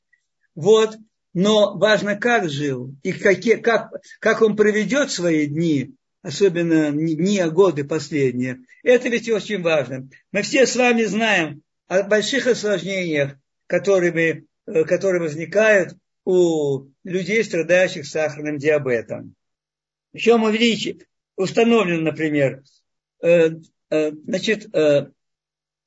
Вот 0.55 0.97
но 1.33 1.77
важно, 1.77 2.15
как 2.15 2.49
жил 2.49 2.95
и 3.01 3.11
какие, 3.11 3.55
как, 3.55 3.91
как 4.19 4.41
он 4.41 4.55
проведет 4.55 5.11
свои 5.11 5.47
дни, 5.47 5.95
особенно 6.21 6.91
дни, 6.91 7.39
а 7.39 7.49
годы 7.49 7.83
последние. 7.83 8.59
Это 8.83 9.09
ведь 9.09 9.29
очень 9.29 9.61
важно. 9.61 10.07
Мы 10.31 10.43
все 10.43 10.65
с 10.65 10.75
вами 10.75 11.03
знаем 11.03 11.63
о 11.87 12.03
больших 12.03 12.47
осложнениях, 12.47 13.35
которые, 13.67 14.45
э, 14.65 14.83
которые 14.83 15.21
возникают 15.21 15.95
у 16.23 16.85
людей, 17.03 17.43
страдающих 17.43 18.05
сахарным 18.05 18.57
диабетом. 18.57 19.35
Еще 20.13 20.37
мы 20.37 20.55
видите, 20.55 21.05
установлен, 21.35 22.03
например, 22.03 22.63
э, 23.21 23.49
э, 23.89 24.11
значит, 24.11 24.71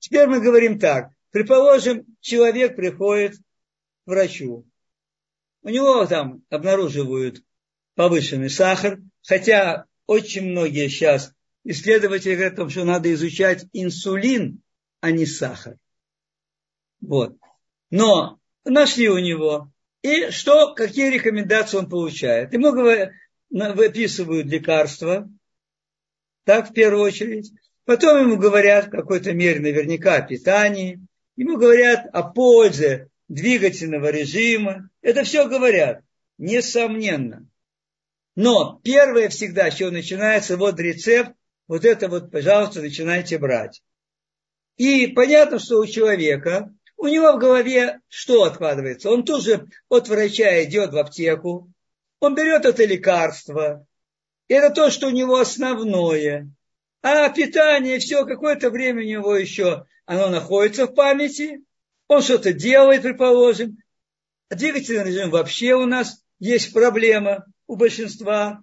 теперь 0.00 0.26
мы 0.26 0.41
говорим 0.41 0.79
так. 0.79 1.11
Предположим, 1.31 2.05
человек 2.21 2.76
приходит 2.76 3.37
к 3.37 3.41
врачу 4.07 4.67
у 5.67 5.69
него 5.69 6.07
там 6.07 6.45
обнаруживают 6.49 7.43
повышенный 7.97 8.51
сахар, 8.51 9.01
хотя 9.27 9.87
очень 10.07 10.53
многие 10.53 10.87
сейчас 10.87 11.33
исследователи 11.65 12.35
говорят 12.35 12.53
о 12.53 12.57
том, 12.59 12.71
что 12.71 12.85
надо 12.85 13.13
изучать 13.13 13.67
инсулин, 13.73 14.63
а 15.01 15.11
не 15.11 15.27
сахар. 15.27 15.77
Вот. 17.01 17.37
Но 17.91 18.39
нашли 18.65 19.09
у 19.09 19.19
него. 19.19 19.73
И 20.03 20.31
что, 20.31 20.73
какие 20.73 21.11
рекомендации 21.11 21.79
он 21.79 21.89
получает? 21.89 22.53
Ему 22.53 22.71
выписывают 23.51 24.47
лекарства, 24.47 25.29
так 26.45 26.71
в 26.71 26.75
первую 26.75 27.03
очередь. 27.03 27.51
Потом 27.85 28.21
ему 28.21 28.37
говорят 28.37 28.87
в 28.87 28.91
какой-то 28.91 29.33
мере 29.33 29.59
наверняка 29.59 30.15
о 30.15 30.23
питании. 30.23 31.05
Ему 31.35 31.57
говорят 31.57 32.07
о 32.13 32.23
пользе 32.23 33.09
двигательного 33.28 34.11
режима. 34.11 34.90
Это 35.02 35.25
все 35.25 35.49
говорят, 35.49 36.02
несомненно. 36.38 37.49
Но 38.35 38.80
первое 38.85 39.28
всегда, 39.28 39.71
с 39.71 39.76
чего 39.76 39.90
начинается, 39.90 40.56
вот 40.56 40.78
рецепт, 40.78 41.33
вот 41.68 41.85
это 41.85 42.09
вот, 42.09 42.30
пожалуйста, 42.30 42.83
начинайте 42.83 43.38
брать. 43.38 43.83
И 44.76 45.06
понятно, 45.09 45.59
что 45.59 45.78
у 45.78 45.87
человека, 45.87 46.73
у 46.97 47.09
него 47.09 47.33
в 47.33 47.38
голове 47.38 48.00
что 48.09 48.45
откладывается? 48.45 49.11
Он 49.11 49.25
тоже 49.25 49.66
от 49.88 50.09
врача 50.09 50.62
идет 50.64 50.92
в 50.92 50.99
аптеку, 50.99 51.73
он 52.21 52.35
берет 52.35 52.64
это 52.64 52.85
лекарство, 52.85 53.87
это 54.49 54.71
то, 54.71 54.90
что 54.90 55.09
у 55.09 55.11
него 55.11 55.38
основное. 55.38 56.50
А 57.02 57.28
питание, 57.30 57.99
все, 57.99 58.25
какое-то 58.25 58.71
время 58.71 59.02
у 59.02 59.06
него 59.06 59.37
еще, 59.37 59.87
оно 60.04 60.28
находится 60.28 60.87
в 60.87 60.95
памяти, 60.95 61.64
он 62.09 62.23
что-то 62.23 62.53
делает, 62.53 63.03
предположим. 63.03 63.79
А 64.49 64.55
двигательный 64.55 65.05
режим 65.05 65.31
вообще 65.31 65.75
у 65.75 65.87
нас 65.87 66.23
есть 66.39 66.73
проблема. 66.73 67.47
у 67.67 67.77
большинства, 67.77 68.63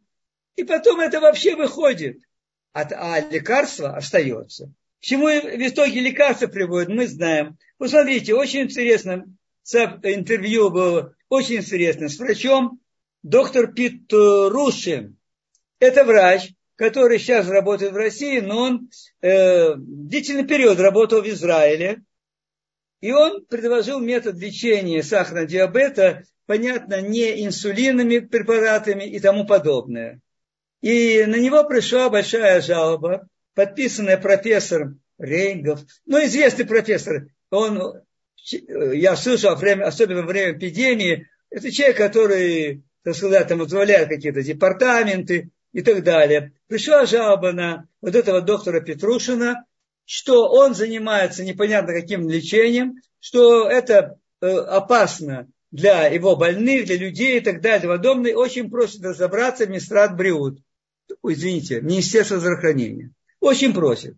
и 0.56 0.64
потом 0.64 1.00
это 1.00 1.20
вообще 1.20 1.56
выходит, 1.56 2.20
а, 2.74 2.82
а 2.82 3.20
лекарство 3.20 3.96
остается. 3.96 4.68
К 5.02 5.06
чему 5.06 5.28
в 5.28 5.68
итоге 5.68 6.00
лекарства 6.00 6.48
приводят, 6.48 6.90
мы 6.90 7.08
знаем. 7.08 7.58
Посмотрите, 7.78 8.34
очень 8.34 8.62
интересно, 8.62 9.26
интервью 9.74 10.70
было 10.70 11.16
очень 11.28 11.58
интересно 11.58 12.08
с 12.08 12.18
врачом, 12.18 12.80
доктор 13.24 13.74
Пит 13.74 14.12
Рушин. 14.12 15.18
Это 15.80 16.06
врач, 16.06 16.54
который 16.76 17.20
сейчас 17.20 17.48
работает 17.48 17.92
в 17.92 17.98
России, 17.98 18.40
но 18.40 18.58
он 18.60 18.90
э, 19.22 19.76
длительный 19.76 20.46
период 20.46 20.80
работал 20.80 21.22
в 21.22 21.28
Израиле. 21.28 22.04
И 23.04 23.12
он 23.12 23.46
предложил 23.48 24.00
метод 24.00 24.38
лечения 24.38 25.04
сахарного 25.04 25.46
диабета, 25.46 26.24
понятно, 26.46 27.02
не 27.02 27.46
инсулинными 27.46 28.20
препаратами 28.20 29.04
и 29.04 29.20
тому 29.20 29.46
подобное. 29.46 30.22
И 30.80 31.26
на 31.26 31.36
него 31.36 31.66
пришла 31.66 32.10
большая 32.10 32.62
жалоба, 32.62 33.28
подписанная 33.56 34.16
профессором 34.16 35.02
Рейнгов, 35.18 35.82
ну, 36.06 36.24
известный 36.24 36.66
профессор. 36.66 37.28
Он, 37.50 38.04
я 38.94 39.18
слышал, 39.18 39.54
время, 39.58 39.84
особенно 39.84 40.22
во 40.22 40.28
время 40.28 40.58
эпидемии, 40.58 41.28
это 41.50 41.72
человек, 41.72 41.98
который, 41.98 42.86
так 43.04 43.16
сказать, 43.16 43.50
там 43.50 43.60
возглавляет 43.60 44.08
какие-то 44.08 44.44
департаменты 44.44 45.50
и 45.74 45.82
так 45.82 46.04
далее. 46.04 46.54
Пришла 46.68 47.06
жалоба 47.06 47.52
на 47.52 47.86
вот 48.00 48.16
этого 48.16 48.40
доктора 48.40 48.80
Петрушина, 48.80 49.66
что 50.06 50.50
он 50.50 50.76
занимается 50.76 51.44
непонятно 51.44 51.94
каким 51.94 52.30
лечением, 52.30 52.96
что 53.20 53.70
это 53.70 54.20
э, 54.42 54.48
опасно 54.48 55.48
для 55.72 56.08
его 56.08 56.36
больных, 56.36 56.86
для 56.86 56.98
людей 56.98 57.38
и 57.38 57.42
так 57.42 57.62
далее. 57.62 57.88
Водомный 57.88 58.34
очень 58.34 58.70
просит 58.70 59.04
разобраться 59.04 59.66
в 59.66 59.70
Мистрат 59.70 60.16
Бриут. 60.16 60.60
Извините, 61.24 61.82
Министерство 61.82 62.38
здравоохранения. 62.38 63.12
Очень 63.40 63.74
просит. 63.74 64.16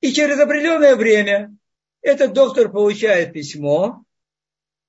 И 0.00 0.12
через 0.12 0.38
определенное 0.38 0.96
время 0.96 1.56
этот 2.00 2.32
доктор 2.32 2.70
получает 2.70 3.32
письмо, 3.32 4.04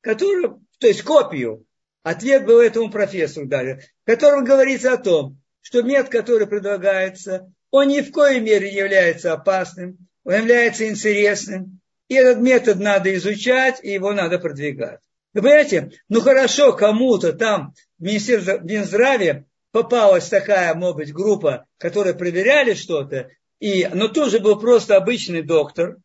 которое, 0.01 0.59
то 0.79 0.87
есть 0.87 1.01
копию, 1.03 1.65
ответ 2.03 2.45
был 2.45 2.59
этому 2.59 2.91
профессору 2.91 3.47
даже, 3.47 3.81
в 4.03 4.05
котором 4.05 4.43
говорится 4.43 4.93
о 4.93 4.97
том, 4.97 5.41
что 5.61 5.81
метод, 5.81 6.11
который 6.11 6.47
предлагается, 6.47 7.51
он 7.71 7.87
ни 7.87 8.01
в 8.01 8.11
коей 8.11 8.39
мере 8.39 8.71
не 8.71 8.77
является 8.77 9.33
опасным, 9.33 9.97
он 10.25 10.33
является 10.33 10.89
интересным. 10.89 11.79
И 12.09 12.15
этот 12.15 12.39
метод 12.39 12.79
надо 12.79 13.15
изучать, 13.15 13.79
и 13.81 13.91
его 13.91 14.13
надо 14.13 14.37
продвигать. 14.37 14.99
Вы 15.33 15.41
понимаете, 15.41 15.91
ну 16.09 16.21
хорошо, 16.21 16.73
кому-то 16.73 17.33
там 17.33 17.73
в 17.97 18.03
Министерстве 18.03 18.59
Минздравия 18.61 19.45
попалась 19.71 20.27
такая, 20.29 20.73
может 20.75 20.97
быть, 20.97 21.13
группа, 21.13 21.65
которая 21.77 22.13
проверяли 22.13 22.73
что-то, 22.73 23.29
и, 23.59 23.87
но 23.93 24.07
тоже 24.07 24.39
был 24.39 24.59
просто 24.59 24.95
обычный 24.97 25.41
доктор, 25.41 25.97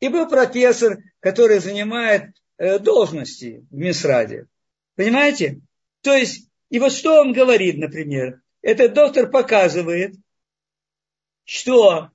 и 0.00 0.08
был 0.08 0.28
профессор, 0.28 0.98
который 1.20 1.58
занимает 1.58 2.30
э, 2.58 2.78
должности 2.78 3.66
в 3.70 3.74
Минсраде. 3.74 4.46
Понимаете? 4.96 5.60
То 6.02 6.14
есть, 6.14 6.48
и 6.68 6.78
вот 6.78 6.92
что 6.92 7.20
он 7.20 7.32
говорит, 7.32 7.76
например, 7.76 8.40
этот 8.62 8.94
доктор 8.94 9.30
показывает, 9.30 10.14
что 11.44 12.10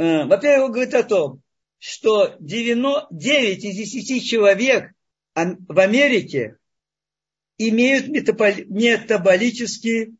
во-первых, 0.00 0.66
он 0.66 0.72
говорит 0.72 0.94
о 0.94 1.02
том, 1.02 1.42
что 1.78 2.34
9 2.40 3.64
из 3.64 3.76
10 3.76 4.26
человек 4.26 4.92
в 5.34 5.78
Америке 5.78 6.56
имеют 7.58 8.08
метаболический 8.08 10.16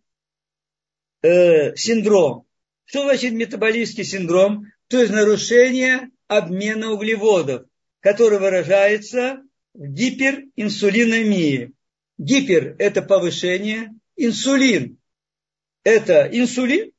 э, 1.23 1.75
синдром. 1.77 2.47
Что 2.85 3.05
значит 3.05 3.33
метаболический 3.33 4.05
синдром? 4.05 4.67
То 4.89 5.01
есть 5.01 5.13
нарушение 5.13 6.11
обмена 6.26 6.93
углеводов, 6.93 7.65
который 8.00 8.39
выражается 8.39 9.43
в 9.73 9.87
гиперинсулинемии. 9.87 11.73
Гипер– 12.19 12.76
это 12.78 13.00
повышение, 13.00 13.95
инсулин– 14.17 14.99
это 15.85 16.28
инсулин, 16.31 16.93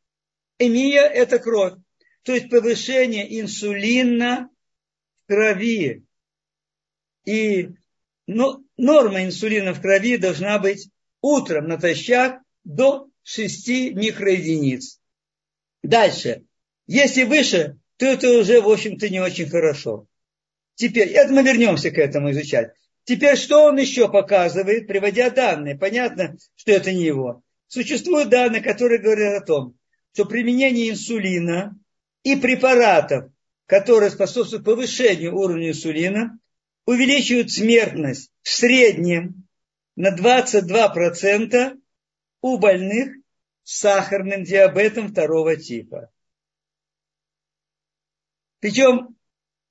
эмия– 0.58 1.02
это 1.04 1.38
кровь 1.38 1.76
то 2.24 2.34
есть 2.34 2.50
повышение 2.50 3.40
инсулина 3.40 4.50
в 5.24 5.28
крови. 5.28 6.04
И 7.26 7.70
ну, 8.28 8.66
норма 8.78 9.24
инсулина 9.26 9.74
в 9.74 9.82
крови 9.82 10.18
должна 10.18 10.60
быть 10.60 10.90
утром 11.22 11.68
натощак 11.68 12.42
до 12.64 13.08
6 13.24 13.68
микроединиц. 13.94 15.00
Дальше. 15.84 16.44
Если 16.88 17.24
выше, 17.24 17.78
то 17.98 18.06
это 18.06 18.40
уже, 18.40 18.62
в 18.62 18.70
общем-то, 18.70 19.10
не 19.10 19.20
очень 19.20 19.50
хорошо. 19.50 20.08
Теперь, 20.76 21.10
это 21.10 21.32
мы 21.34 21.44
вернемся 21.44 21.92
к 21.92 21.98
этому 21.98 22.32
изучать. 22.32 22.74
Теперь, 23.04 23.36
что 23.36 23.66
он 23.66 23.78
еще 23.78 24.12
показывает, 24.12 24.88
приводя 24.88 25.30
данные? 25.30 25.78
Понятно, 25.78 26.38
что 26.56 26.72
это 26.72 26.92
не 26.92 27.04
его. 27.04 27.44
Существуют 27.68 28.30
данные, 28.30 28.62
которые 28.62 29.00
говорят 29.00 29.42
о 29.42 29.46
том, 29.46 29.78
что 30.14 30.26
применение 30.26 30.90
инсулина 30.90 31.76
и 32.24 32.36
препаратов, 32.36 33.32
которые 33.66 34.12
способствуют 34.12 34.66
повышению 34.66 35.36
уровня 35.36 35.70
инсулина, 35.70 36.40
увеличивают 36.86 37.52
смертность 37.52 38.32
в 38.42 38.50
среднем 38.50 39.48
на 39.96 40.16
22% 40.16 41.78
у 42.42 42.58
больных 42.58 43.16
с 43.64 43.80
сахарным 43.80 44.44
диабетом 44.44 45.10
второго 45.10 45.56
типа. 45.56 46.12
Причем 48.60 49.16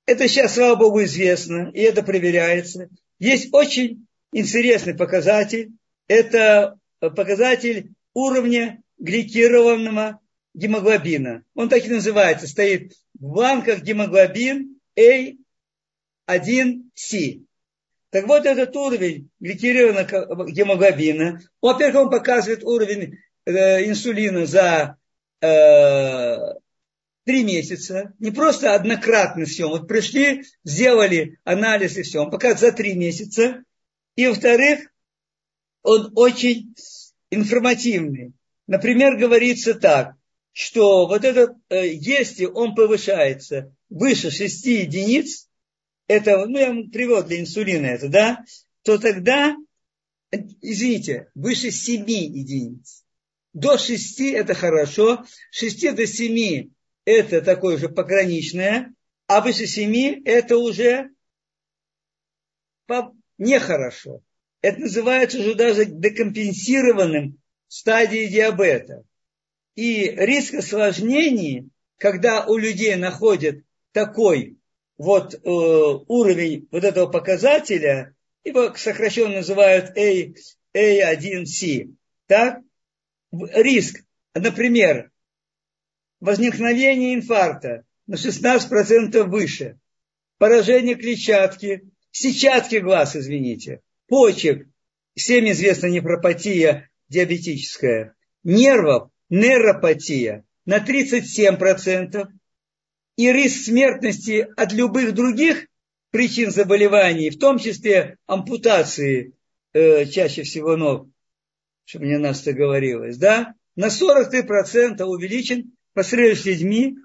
это 0.05 0.27
сейчас, 0.27 0.55
слава 0.55 0.75
богу, 0.75 1.03
известно, 1.03 1.71
и 1.73 1.81
это 1.81 2.03
проверяется. 2.03 2.89
Есть 3.19 3.53
очень 3.53 4.07
интересный 4.33 4.95
показатель. 4.95 5.71
Это 6.07 6.77
показатель 6.99 7.93
уровня 8.13 8.81
гликированного 8.97 10.19
гемоглобина. 10.53 11.43
Он 11.55 11.69
так 11.69 11.85
и 11.85 11.89
называется. 11.89 12.47
Стоит 12.47 12.93
в 13.13 13.33
банках 13.33 13.81
гемоглобин 13.81 14.79
A1C. 16.27 17.45
Так 18.09 18.27
вот 18.27 18.45
этот 18.45 18.75
уровень 18.75 19.29
гликированного 19.39 20.49
гемоглобина, 20.51 21.39
во-первых, 21.61 22.03
он 22.03 22.09
показывает 22.09 22.63
уровень 22.63 23.19
э, 23.45 23.87
инсулина 23.87 24.45
за 24.45 24.97
э, 25.41 26.37
три 27.23 27.43
месяца. 27.45 28.13
Не 28.19 28.31
просто 28.31 28.75
однократно 28.75 29.45
все. 29.45 29.69
Вот 29.69 29.87
пришли, 29.87 30.43
сделали 30.65 31.39
анализ 31.45 31.97
и 31.97 32.01
все. 32.01 32.19
Он 32.19 32.29
показывает 32.29 32.59
за 32.59 32.71
три 32.73 32.95
месяца. 32.95 33.63
И 34.17 34.27
во-вторых, 34.27 34.91
он 35.83 36.11
очень 36.15 36.75
информативный. 37.29 38.33
Например, 38.67 39.15
говорится 39.15 39.73
так 39.73 40.15
что 40.53 41.07
вот 41.07 41.23
этот, 41.23 41.51
э, 41.69 41.93
если 41.93 42.45
он 42.45 42.75
повышается 42.75 43.73
выше 43.89 44.31
6 44.31 44.65
единиц, 44.65 45.49
это, 46.07 46.45
ну, 46.45 46.57
я 46.57 46.67
вам 46.67 46.91
привел 46.91 47.23
для 47.23 47.39
инсулина 47.39 47.85
это, 47.85 48.09
да, 48.09 48.43
то 48.83 48.97
тогда, 48.97 49.55
извините, 50.31 51.29
выше 51.35 51.71
7 51.71 52.09
единиц. 52.09 53.05
До 53.53 53.77
6 53.77 54.19
это 54.21 54.53
хорошо, 54.53 55.25
6 55.51 55.95
до 55.95 56.05
7 56.07 56.69
это 57.05 57.41
такое 57.41 57.77
же 57.77 57.89
пограничное, 57.89 58.93
а 59.27 59.41
выше 59.41 59.67
7 59.67 60.23
это 60.25 60.57
уже 60.57 61.11
нехорошо. 63.37 64.21
Это 64.61 64.81
называется 64.81 65.39
уже 65.39 65.55
даже 65.55 65.85
декомпенсированным 65.85 67.39
стадией 67.67 68.27
диабета. 68.27 69.03
И 69.75 70.09
риск 70.09 70.55
осложнений, 70.55 71.69
когда 71.97 72.45
у 72.45 72.57
людей 72.57 72.95
находят 72.95 73.63
такой 73.93 74.57
вот 74.97 75.33
э, 75.33 75.39
уровень 75.45 76.67
вот 76.71 76.83
этого 76.83 77.07
показателя, 77.07 78.15
его 78.43 78.73
сокращенно 78.75 79.35
называют 79.35 79.95
A, 79.97 80.33
A1C, 80.75 81.95
так? 82.27 82.59
Риск, 83.31 84.03
например, 84.33 85.11
возникновение 86.19 87.15
инфаркта 87.15 87.85
на 88.07 88.15
16% 88.15 89.23
выше, 89.23 89.79
поражение 90.37 90.95
клетчатки, 90.95 91.89
сетчатки 92.11 92.77
глаз, 92.77 93.15
извините, 93.15 93.81
почек, 94.07 94.67
всем 95.15 95.49
известна 95.51 95.87
нефропатия 95.87 96.89
диабетическая, 97.09 98.15
нервов 98.43 99.10
нейропатия 99.31 100.45
на 100.65 100.77
37%, 100.77 102.27
и 103.17 103.31
риск 103.31 103.65
смертности 103.65 104.47
от 104.55 104.71
любых 104.73 105.13
других 105.13 105.67
причин 106.11 106.51
заболеваний, 106.51 107.29
в 107.29 107.39
том 107.39 107.57
числе 107.57 108.17
ампутации 108.27 109.33
э, 109.73 110.05
чаще 110.05 110.43
всего 110.43 110.75
ног, 110.75 111.07
чтобы 111.85 112.05
мне 112.05 112.17
нас 112.17 112.41
это 112.41 112.53
говорилось, 112.53 113.17
да, 113.17 113.55
на 113.75 113.87
43% 113.87 115.03
увеличен 115.03 115.73
по 115.93 116.03
сравнению 116.03 116.37
с 116.37 116.45
людьми, 116.45 116.97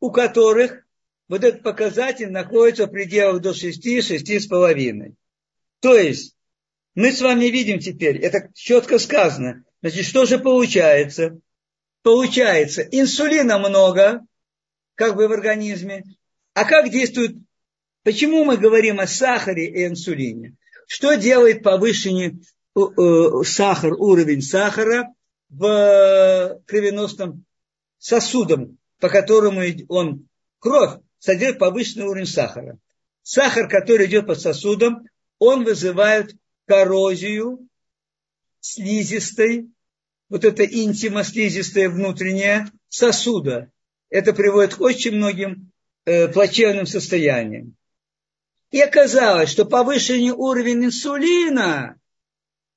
у 0.00 0.10
которых 0.10 0.84
вот 1.28 1.44
этот 1.44 1.62
показатель 1.62 2.30
находится 2.30 2.86
в 2.86 2.90
пределах 2.90 3.40
до 3.40 3.50
6-6,5. 3.50 5.14
То 5.80 5.96
есть, 5.96 6.36
мы 6.94 7.10
с 7.10 7.20
вами 7.20 7.46
видим 7.46 7.80
теперь, 7.80 8.18
это 8.18 8.50
четко 8.54 8.98
сказано, 8.98 9.64
значит, 9.82 10.06
что 10.06 10.26
же 10.26 10.38
получается? 10.38 11.40
Получается, 12.04 12.82
инсулина 12.82 13.58
много, 13.58 14.20
как 14.94 15.16
бы 15.16 15.26
в 15.26 15.32
организме, 15.32 16.04
а 16.52 16.66
как 16.66 16.90
действует, 16.90 17.34
почему 18.02 18.44
мы 18.44 18.58
говорим 18.58 19.00
о 19.00 19.06
сахаре 19.06 19.64
и 19.68 19.86
инсулине? 19.86 20.54
Что 20.86 21.14
делает 21.14 21.62
повышение 21.62 22.36
э, 22.76 22.80
э, 22.80 23.44
сахар, 23.44 23.94
уровень 23.94 24.42
сахара 24.42 25.14
в 25.48 26.60
кровеносном 26.66 27.46
сосудом, 27.96 28.76
по 29.00 29.08
которому 29.08 29.62
он 29.88 30.28
кровь 30.58 31.00
содержит 31.18 31.58
повышенный 31.58 32.04
уровень 32.04 32.26
сахара. 32.26 32.76
Сахар, 33.22 33.66
который 33.66 34.08
идет 34.08 34.26
по 34.26 34.34
сосудам, 34.34 35.06
он 35.38 35.64
вызывает 35.64 36.36
коррозию 36.66 37.66
слизистой, 38.60 39.70
вот 40.28 40.44
это 40.44 40.64
интима 40.64 41.24
слизистая 41.24 41.88
внутренняя 41.88 42.70
сосуда. 42.88 43.70
Это 44.10 44.32
приводит 44.32 44.74
к 44.74 44.80
очень 44.80 45.12
многим 45.12 45.72
э, 46.04 46.28
плачевным 46.28 46.86
состояниям. 46.86 47.76
И 48.70 48.80
оказалось, 48.80 49.50
что 49.50 49.64
повышенный 49.64 50.30
уровень 50.30 50.86
инсулина 50.86 51.96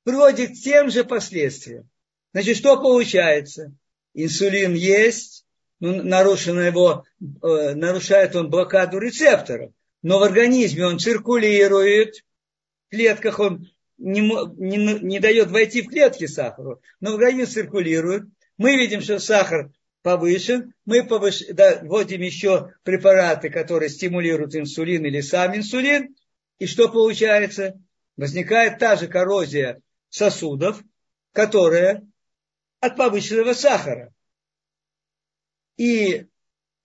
приводит 0.04 0.52
к 0.52 0.62
тем 0.62 0.90
же 0.90 1.04
последствиям. 1.04 1.90
Значит, 2.34 2.58
что 2.58 2.78
получается? 2.78 3.74
Инсулин 4.14 4.74
есть, 4.74 5.46
ну, 5.80 6.04
нарушено 6.04 6.62
его, 6.62 7.04
э, 7.20 7.74
нарушает 7.74 8.36
он 8.36 8.50
блокаду 8.50 9.00
рецепторов, 9.00 9.72
но 10.02 10.20
в 10.20 10.24
организме 10.24 10.86
он 10.86 11.00
циркулирует, 11.00 12.24
в 12.88 12.92
клетках 12.92 13.40
он 13.40 13.70
не, 13.98 14.22
не, 14.22 15.00
не 15.00 15.20
дает 15.20 15.50
войти 15.50 15.82
в 15.82 15.90
клетки 15.90 16.28
сахару, 16.28 16.82
но 17.00 17.12
в 17.12 17.16
организме 17.16 17.46
циркулирует. 17.46 18.24
Мы 18.58 18.76
видим, 18.78 19.02
что 19.02 19.20
сахар 19.20 19.72
повышен, 20.02 20.74
мы 20.86 21.06
повыш... 21.06 21.44
да, 21.48 21.80
вводим 21.84 22.22
еще 22.22 22.74
препараты, 22.84 23.50
которые 23.50 23.90
стимулируют 23.90 24.56
инсулин 24.56 25.06
или 25.06 25.22
сам 25.22 25.56
инсулин, 25.56 26.16
и 26.60 26.66
что 26.66 26.90
получается? 26.90 27.80
Возникает 28.16 28.80
та 28.80 28.96
же 28.96 29.08
коррозия 29.08 29.82
сосудов, 30.10 30.82
которая 31.34 32.08
от 32.80 32.96
повышенного 32.96 33.54
сахара. 33.54 34.14
И 35.76 36.26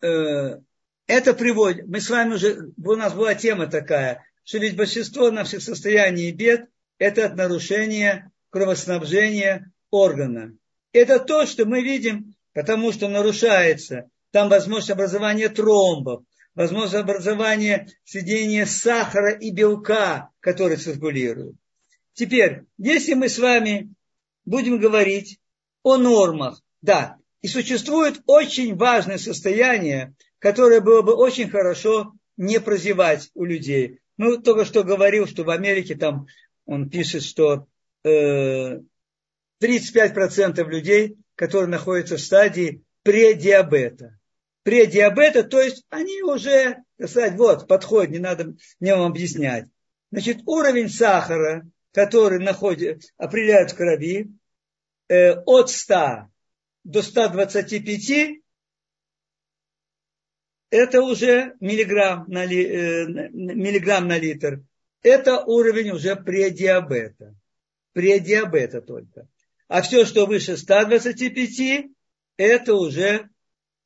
э, 0.02 0.58
это 1.06 1.34
приводит, 1.34 1.86
мы 1.86 2.00
с 2.00 2.10
вами 2.10 2.34
уже, 2.34 2.72
у 2.76 2.94
нас 2.96 3.14
была 3.14 3.34
тема 3.34 3.66
такая, 3.66 4.26
что 4.44 4.58
ведь 4.58 4.76
большинство 4.76 5.30
наших 5.30 5.62
состояний 5.62 6.28
и 6.28 6.32
бед– 6.32 6.68
это 7.02 7.26
от 7.26 7.34
нарушения 7.34 8.30
кровоснабжения 8.50 9.72
органа. 9.90 10.56
Это 10.92 11.18
то, 11.18 11.46
что 11.46 11.64
мы 11.64 11.82
видим, 11.82 12.36
потому 12.52 12.92
что 12.92 13.08
нарушается 13.08 14.08
там 14.30 14.48
возможность 14.48 14.90
образования 14.90 15.48
тромбов, 15.48 16.22
возможность 16.54 16.94
образования 16.94 17.88
соединения 18.04 18.66
сахара 18.66 19.32
и 19.32 19.50
белка, 19.50 20.30
которые 20.38 20.76
циркулируют. 20.76 21.56
Теперь, 22.12 22.66
если 22.78 23.14
мы 23.14 23.28
с 23.28 23.38
вами 23.38 23.92
будем 24.44 24.78
говорить 24.78 25.40
о 25.82 25.96
нормах, 25.96 26.62
да, 26.82 27.16
и 27.40 27.48
существует 27.48 28.22
очень 28.26 28.76
важное 28.76 29.18
состояние, 29.18 30.14
которое 30.38 30.80
было 30.80 31.02
бы 31.02 31.14
очень 31.14 31.50
хорошо 31.50 32.12
не 32.36 32.60
прозевать 32.60 33.30
у 33.34 33.44
людей. 33.44 33.98
Ну, 34.18 34.40
только 34.40 34.64
что 34.64 34.84
говорил, 34.84 35.26
что 35.26 35.42
в 35.42 35.50
Америке 35.50 35.96
там 35.96 36.26
он 36.72 36.90
пишет, 36.90 37.22
что 37.22 37.66
э, 38.04 38.80
35% 39.62 40.64
людей, 40.68 41.16
которые 41.34 41.68
находятся 41.68 42.16
в 42.16 42.20
стадии 42.20 42.82
предиабета. 43.02 44.18
Предиабета, 44.62 45.42
то 45.42 45.60
есть 45.60 45.84
они 45.90 46.22
уже, 46.22 46.78
так 46.96 47.08
сказать, 47.08 47.34
вот, 47.34 47.66
подходят, 47.66 48.10
не 48.10 48.18
надо 48.18 48.54
мне 48.80 48.94
вам 48.94 49.10
объяснять. 49.10 49.66
Значит, 50.10 50.42
уровень 50.46 50.88
сахара, 50.88 51.66
который 51.92 52.38
находит, 52.38 53.02
определяют 53.16 53.72
в 53.72 53.76
крови, 53.76 54.30
э, 55.08 55.32
от 55.44 55.70
100 55.70 56.28
до 56.84 57.02
125 57.02 58.42
это 60.72 61.02
уже 61.02 61.54
миллиграмм 61.60 62.24
на, 62.28 62.44
э, 62.44 63.06
миллиграмм 63.06 64.08
на 64.08 64.18
литр. 64.18 64.62
Это 65.02 65.44
уровень 65.44 65.90
уже 65.90 66.16
предиабета. 66.16 67.34
Предиабета 67.92 68.80
только. 68.80 69.28
А 69.68 69.82
все, 69.82 70.04
что 70.04 70.26
выше 70.26 70.56
125, 70.56 71.90
это 72.36 72.74
уже 72.74 73.28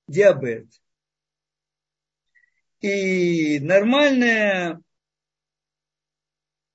диабет. 0.06 0.66
И 2.80 3.58
нормальная, 3.60 4.80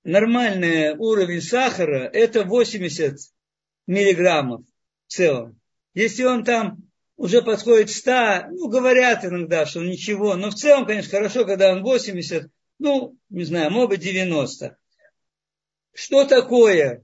нормальный 0.04 0.96
уровень 0.98 1.42
сахара 1.42 2.10
это 2.12 2.44
80 2.44 3.18
миллиграммов 3.88 4.66
в 5.08 5.12
целом. 5.12 5.60
Если 5.94 6.24
он 6.24 6.44
там 6.44 6.90
уже 7.18 7.42
подходит 7.42 7.92
100, 7.92 8.48
ну, 8.52 8.68
говорят 8.68 9.24
иногда, 9.26 9.66
что 9.66 9.82
ничего, 9.82 10.36
но 10.36 10.50
в 10.50 10.56
целом, 10.56 10.86
конечно, 10.86 11.12
хорошо, 11.12 11.46
когда 11.46 11.72
он 11.72 11.84
80, 11.84 12.50
ну, 12.82 13.16
не 13.30 13.44
знаю, 13.44 13.70
может 13.70 13.90
быть 13.92 14.02
90. 14.02 14.76
Что 15.94 16.26
такое? 16.26 17.04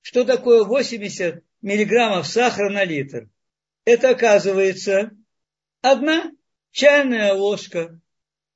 Что 0.00 0.24
такое 0.24 0.64
80 0.64 1.44
миллиграммов 1.62 2.26
сахара 2.26 2.70
на 2.70 2.82
литр? 2.82 3.28
Это 3.84 4.10
оказывается 4.10 5.12
одна 5.80 6.32
чайная 6.72 7.32
ложка 7.34 8.00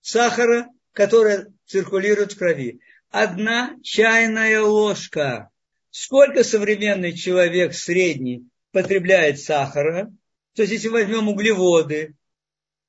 сахара, 0.00 0.68
которая 0.92 1.52
циркулирует 1.66 2.32
в 2.32 2.38
крови. 2.38 2.80
Одна 3.10 3.76
чайная 3.84 4.60
ложка. 4.60 5.50
Сколько 5.90 6.42
современный 6.42 7.12
человек 7.12 7.74
средний 7.74 8.48
потребляет 8.72 9.38
сахара, 9.38 10.12
то 10.54 10.62
есть 10.62 10.72
если 10.72 10.88
возьмем 10.88 11.28
углеводы, 11.28 12.16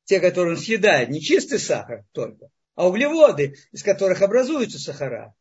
те, 0.05 0.19
которые 0.19 0.55
он 0.55 0.59
съедает, 0.59 1.09
не 1.09 1.21
чистый 1.21 1.59
сахар 1.59 2.05
только, 2.11 2.49
а 2.75 2.87
углеводы, 2.87 3.55
из 3.71 3.83
которых 3.83 4.21
образуются 4.21 4.79
сахара, 4.79 5.33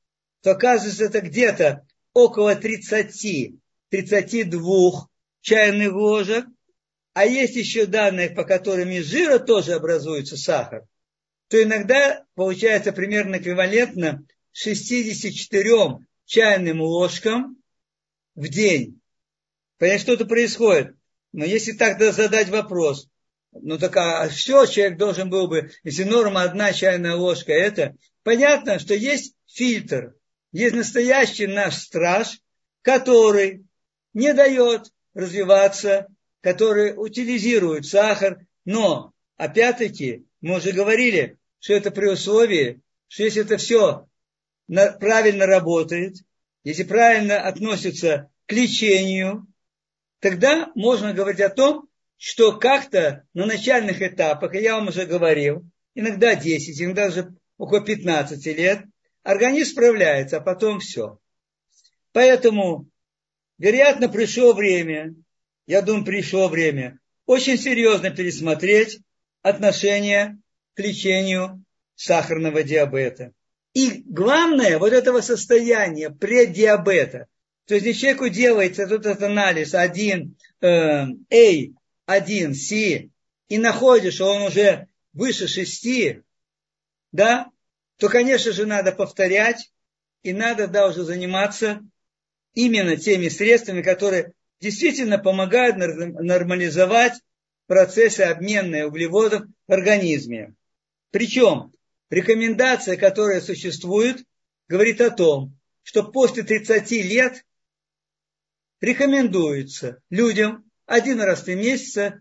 то 0.42 0.52
оказывается 0.52 1.04
это 1.04 1.20
где-то 1.20 1.86
около 2.12 2.54
30, 2.54 3.54
32 3.90 5.08
чайных 5.40 5.92
ложек, 5.92 6.46
а 7.12 7.26
есть 7.26 7.56
еще 7.56 7.86
данные, 7.86 8.30
по 8.30 8.44
которым 8.44 8.90
из 8.90 9.06
жира 9.06 9.38
тоже 9.38 9.74
образуется 9.74 10.36
сахар, 10.36 10.86
то 11.48 11.62
иногда 11.62 12.24
получается 12.34 12.92
примерно 12.92 13.36
эквивалентно 13.36 14.24
64 14.52 15.98
чайным 16.24 16.80
ложкам 16.80 17.56
в 18.34 18.48
день. 18.48 19.00
Понятно, 19.78 20.00
что-то 20.00 20.26
происходит. 20.26 20.96
Но 21.32 21.44
если 21.44 21.72
так 21.72 22.00
задать 22.00 22.48
вопрос, 22.48 23.08
ну 23.62 23.78
так 23.78 23.96
а 23.96 24.28
все, 24.28 24.66
человек 24.66 24.98
должен 24.98 25.30
был 25.30 25.48
бы, 25.48 25.70
если 25.82 26.04
норма 26.04 26.42
одна 26.42 26.72
чайная 26.72 27.14
ложка, 27.14 27.52
это 27.52 27.96
понятно, 28.22 28.78
что 28.78 28.94
есть 28.94 29.34
фильтр, 29.46 30.14
есть 30.52 30.74
настоящий 30.74 31.46
наш 31.46 31.76
страж, 31.76 32.40
который 32.82 33.64
не 34.12 34.32
дает 34.34 34.92
развиваться, 35.14 36.08
который 36.40 36.94
утилизирует 36.96 37.86
сахар, 37.86 38.46
но, 38.64 39.12
опять-таки, 39.36 40.26
мы 40.40 40.56
уже 40.58 40.72
говорили, 40.72 41.38
что 41.58 41.74
это 41.74 41.90
при 41.90 42.06
условии, 42.06 42.80
что 43.08 43.22
если 43.22 43.42
это 43.42 43.56
все 43.56 44.08
правильно 44.66 45.46
работает, 45.46 46.16
если 46.64 46.82
правильно 46.82 47.40
относится 47.40 48.30
к 48.46 48.52
лечению, 48.52 49.46
тогда 50.20 50.70
можно 50.74 51.12
говорить 51.12 51.40
о 51.40 51.50
том, 51.50 51.88
что 52.16 52.58
как-то 52.58 53.24
на 53.34 53.46
начальных 53.46 54.02
этапах, 54.02 54.54
и 54.54 54.62
я 54.62 54.76
вам 54.76 54.88
уже 54.88 55.06
говорил, 55.06 55.68
иногда 55.94 56.34
10, 56.34 56.80
иногда 56.80 57.06
даже 57.06 57.34
около 57.58 57.80
15 57.80 58.46
лет, 58.46 58.84
организм 59.22 59.72
справляется, 59.72 60.38
а 60.38 60.40
потом 60.40 60.80
все. 60.80 61.18
Поэтому, 62.12 62.88
вероятно, 63.58 64.08
пришло 64.08 64.52
время, 64.52 65.14
я 65.66 65.82
думаю, 65.82 66.04
пришло 66.04 66.48
время 66.48 66.98
очень 67.26 67.58
серьезно 67.58 68.10
пересмотреть 68.10 69.00
отношение 69.42 70.38
к 70.74 70.80
лечению 70.80 71.64
сахарного 71.94 72.62
диабета. 72.62 73.32
И 73.72 74.02
главное, 74.06 74.78
вот 74.78 74.92
этого 74.92 75.20
состояния 75.20 76.10
преддиабета, 76.10 77.26
То 77.66 77.74
есть, 77.74 77.86
если 77.86 78.00
человеку 78.00 78.28
делается 78.28 78.82
этот 78.82 79.22
анализ 79.22 79.74
1 79.74 80.36
э, 80.60 80.66
A, 80.66 81.06
1 82.06 82.54
C, 82.54 83.10
и 83.48 83.58
находишь, 83.58 84.14
что 84.14 84.26
он 84.26 84.42
уже 84.42 84.88
выше 85.12 85.48
6, 85.48 86.22
да, 87.12 87.50
то, 87.98 88.08
конечно 88.08 88.52
же, 88.52 88.66
надо 88.66 88.92
повторять, 88.92 89.70
и 90.22 90.32
надо 90.32 90.66
да, 90.66 90.88
уже 90.88 91.04
заниматься 91.04 91.80
именно 92.54 92.96
теми 92.96 93.28
средствами, 93.28 93.82
которые 93.82 94.32
действительно 94.60 95.18
помогают 95.18 95.76
нормализовать 95.76 97.14
процессы 97.66 98.22
обмена 98.22 98.86
углеводов 98.86 99.44
в 99.66 99.72
организме. 99.72 100.54
Причем 101.10 101.72
рекомендация, 102.10 102.96
которая 102.96 103.40
существует, 103.40 104.24
говорит 104.68 105.00
о 105.00 105.10
том, 105.10 105.56
что 105.82 106.02
после 106.02 106.42
30 106.42 106.90
лет 106.90 107.44
рекомендуется 108.80 110.00
людям 110.10 110.63
один 110.86 111.20
раз 111.20 111.40
в 111.40 111.44
три 111.44 111.54
месяца 111.54 112.20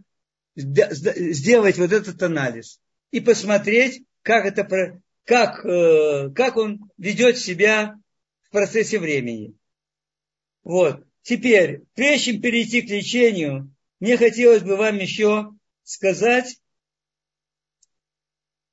сделать 0.56 1.78
вот 1.78 1.92
этот 1.92 2.22
анализ 2.22 2.80
и 3.12 3.20
посмотреть, 3.20 4.04
как, 4.22 4.46
это, 4.46 5.02
как, 5.26 5.66
э, 5.66 6.30
как 6.36 6.58
он 6.58 6.90
ведет 6.98 7.38
себя 7.38 7.96
в 8.42 8.52
процессе 8.52 9.00
времени. 9.00 9.56
Вот. 10.64 11.06
Теперь, 11.24 11.84
прежде 11.96 12.34
чем 12.34 12.42
перейти 12.42 12.82
к 12.82 12.90
лечению, 12.90 13.74
мне 14.00 14.18
хотелось 14.18 14.64
бы 14.64 14.76
вам 14.76 14.98
еще 14.98 15.52
сказать, 15.84 16.60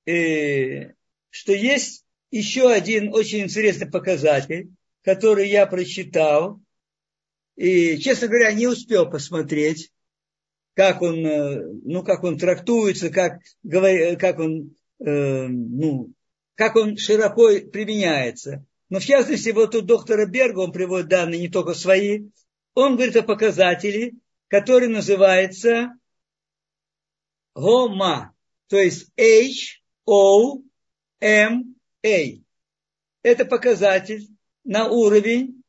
э, 0.07 0.93
что 1.31 1.53
есть 1.53 2.05
еще 2.31 2.71
один 2.71 3.13
очень 3.15 3.43
интересный 3.43 3.91
показатель, 3.91 4.71
который 5.03 5.49
я 5.49 5.67
прочитал, 5.67 6.61
и, 7.61 7.99
честно 7.99 8.27
говоря, 8.29 8.55
не 8.55 8.67
успел 8.67 9.11
посмотреть, 9.11 9.93
как 10.75 11.03
он, 11.03 11.27
э, 11.27 11.63
ну, 11.85 12.03
как 12.03 12.25
он 12.25 12.39
трактуется, 12.39 13.11
как, 13.11 13.43
как 14.19 14.39
он, 14.39 14.75
э, 14.99 15.47
ну, 15.47 16.11
как 16.55 16.77
он 16.77 16.97
широко 16.97 17.51
применяется. 17.71 18.65
Но 18.89 18.99
в 18.99 19.05
частности, 19.05 19.51
вот 19.51 19.75
у 19.75 19.83
доктора 19.83 20.25
Берга, 20.25 20.61
он 20.61 20.73
приводит 20.73 21.09
данные 21.09 21.39
не 21.39 21.51
только 21.51 21.75
свои, 21.75 22.31
он 22.73 22.95
говорит 22.95 23.17
о 23.17 23.23
показателе, 23.25 24.15
который 24.49 24.89
называется 24.89 25.99
ГОМА, 27.55 28.35
то 28.69 28.79
есть 28.79 29.11
H-O-M-A. 29.19 30.65
Это 33.23 33.45
показатель 33.45 34.29
на 34.65 34.89
уровень 34.89 35.60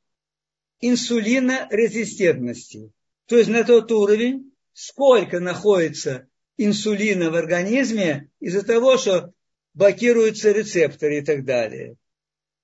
инсулинорезистентности. 0.81 2.91
То 3.27 3.37
есть 3.37 3.49
на 3.49 3.63
тот 3.63 3.91
уровень, 3.91 4.51
сколько 4.73 5.39
находится 5.39 6.27
инсулина 6.57 7.31
в 7.31 7.35
организме 7.35 8.29
из-за 8.39 8.63
того, 8.63 8.97
что 8.97 9.33
блокируются 9.73 10.51
рецепторы 10.51 11.19
и 11.19 11.21
так 11.21 11.45
далее. 11.45 11.95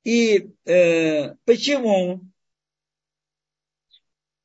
И 0.03 0.49
э, 0.65 1.36
почему? 1.45 2.21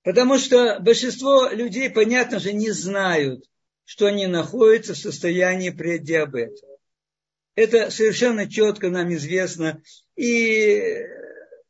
Потому 0.03 0.39
что 0.39 0.79
большинство 0.81 1.49
людей, 1.49 1.91
понятно 1.91 2.41
же, 2.41 2.53
не 2.53 2.71
знают, 2.71 3.45
что 3.85 4.07
они 4.07 4.27
находятся 4.27 4.95
в 4.95 4.99
состоянии 4.99 5.71
преддиабета. 5.71 6.67
Это 7.55 7.91
совершенно 7.91 8.51
четко 8.51 8.91
нам 8.91 9.13
известно. 9.15 9.83
И, 10.17 10.83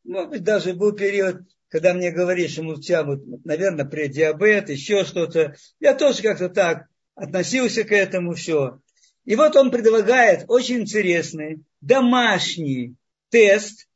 может 0.05 0.31
быть, 0.31 0.45
даже 0.45 0.75
был 0.75 0.93
период, 0.93 1.43
когда 1.73 1.95
мне 1.95 2.11
говорили, 2.11 2.49
что 2.49 2.63
у 2.65 2.79
тебя, 2.79 3.03
вот, 3.03 3.23
наверное, 3.47 3.87
преддиабет, 3.87 4.69
еще 4.69 5.05
что-то. 5.05 5.57
Я 5.81 5.95
тоже 5.95 6.21
как-то 6.21 6.51
так 6.51 6.85
относился 7.15 7.85
к 7.85 7.93
этому 7.93 8.35
все. 8.35 8.79
И 9.25 9.37
вот 9.37 9.57
он 9.57 9.71
предлагает 9.71 10.45
очень 10.49 10.81
интересный 10.81 11.63
домашний 11.81 12.95
тест, 13.31 13.89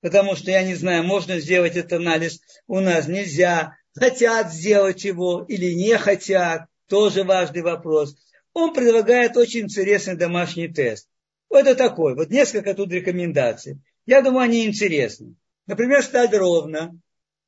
потому 0.00 0.34
что, 0.34 0.50
я 0.50 0.64
не 0.64 0.74
знаю, 0.74 1.04
можно 1.04 1.38
сделать 1.38 1.76
этот 1.76 1.92
анализ, 1.92 2.40
у 2.66 2.80
нас 2.80 3.06
нельзя, 3.06 3.76
хотят 3.94 4.52
сделать 4.52 5.04
его 5.04 5.44
или 5.46 5.72
не 5.74 5.96
хотят, 5.98 6.64
тоже 6.88 7.22
важный 7.22 7.62
вопрос. 7.62 8.16
Он 8.52 8.74
предлагает 8.74 9.36
очень 9.36 9.60
интересный 9.60 10.16
домашний 10.16 10.66
тест. 10.66 11.08
Это 11.50 11.76
такой, 11.76 12.16
вот 12.16 12.30
несколько 12.30 12.74
тут 12.74 12.90
рекомендаций. 12.90 13.78
Я 14.06 14.22
думаю, 14.22 14.42
они 14.42 14.66
интересны. 14.66 15.36
Например, 15.66 16.02
стать 16.02 16.34
ровно, 16.34 16.98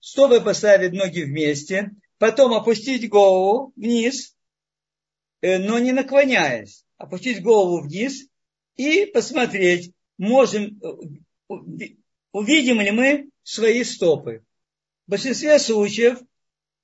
стопы 0.05 0.43
поставить 0.43 0.93
ноги 0.93 1.23
вместе, 1.23 1.93
потом 2.19 2.53
опустить 2.53 3.09
голову 3.09 3.73
вниз, 3.75 4.37
э, 5.41 5.57
но 5.57 5.79
не 5.79 5.93
наклоняясь, 5.93 6.85
опустить 6.99 7.43
голову 7.43 7.81
вниз 7.81 8.29
и 8.77 9.07
посмотреть, 9.07 9.93
можем, 10.19 10.79
э, 11.49 11.95
увидим 12.33 12.83
ли 12.83 12.91
мы 12.91 13.31
свои 13.43 13.83
стопы. 13.83 14.45
В 15.07 15.13
большинстве 15.13 15.59
случаев 15.59 16.21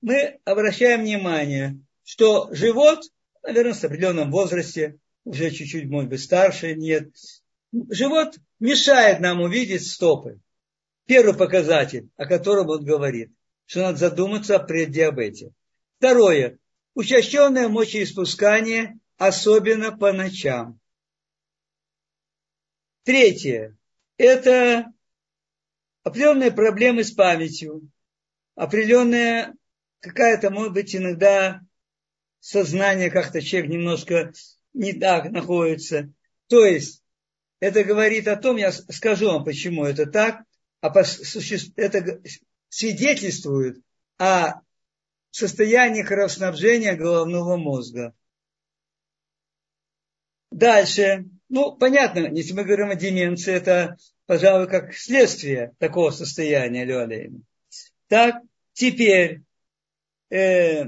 мы 0.01 0.41
обращаем 0.47 1.03
внимание, 1.03 1.79
что 2.05 2.49
живот, 2.55 3.01
наверное, 3.43 3.75
в 3.75 3.85
определенном 3.85 4.31
возрасте, 4.31 4.97
уже 5.25 5.51
чуть-чуть, 5.51 5.91
может 5.91 6.09
быть, 6.09 6.23
старше, 6.23 6.75
нет, 6.75 7.11
живот 7.91 8.39
мешает 8.61 9.21
нам 9.21 9.43
увидеть 9.43 9.87
стопы. 9.87 10.41
Первый 11.11 11.37
показатель, 11.37 12.09
о 12.17 12.25
котором 12.25 12.69
он 12.69 12.85
говорит, 12.85 13.33
что 13.67 13.81
надо 13.81 13.99
задуматься 13.99 14.55
о 14.55 14.65
преддиабете. 14.65 15.51
Второе, 15.99 16.61
учащенное 16.95 17.69
мочеиспускание, 17.69 18.97
особенно 19.17 19.91
по 19.91 20.13
ночам. 20.13 20.79
Третье, 23.03 23.77
это 24.19 24.93
определенные 26.05 26.53
проблемы 26.53 27.03
с 27.03 27.11
памятью, 27.11 27.91
определенная 28.55 29.57
какая-то, 29.99 30.51
может 30.51 30.75
быть, 30.75 30.95
иногда 30.95 31.61
сознание 32.39 33.11
как-то 33.11 33.43
человек 33.43 33.69
немножко 33.69 34.33
не 34.75 34.93
так 34.93 35.33
находится. 35.33 36.13
То 36.47 36.65
есть, 36.65 37.03
это 37.59 37.83
говорит 37.83 38.29
о 38.29 38.37
том, 38.37 38.59
я 38.59 38.71
скажу 38.71 39.27
вам, 39.27 39.45
почему 39.45 39.85
это 39.85 40.07
так, 40.07 40.45
это 40.81 42.23
свидетельствует 42.69 43.83
о 44.19 44.61
состоянии 45.31 46.03
кровоснабжения 46.03 46.95
головного 46.95 47.57
мозга. 47.57 48.15
Дальше, 50.51 51.27
ну, 51.49 51.77
понятно, 51.77 52.27
если 52.35 52.55
мы 52.55 52.65
говорим 52.65 52.91
о 52.91 52.97
деменции, 52.97 53.55
это 53.55 53.97
пожалуй, 54.31 54.69
как 54.69 54.95
следствие 54.95 55.75
такого 55.79 56.13
состояния 56.13 56.85
Леолейна. 56.85 57.41
Так, 58.07 58.37
теперь 58.75 59.43
э, 60.31 60.85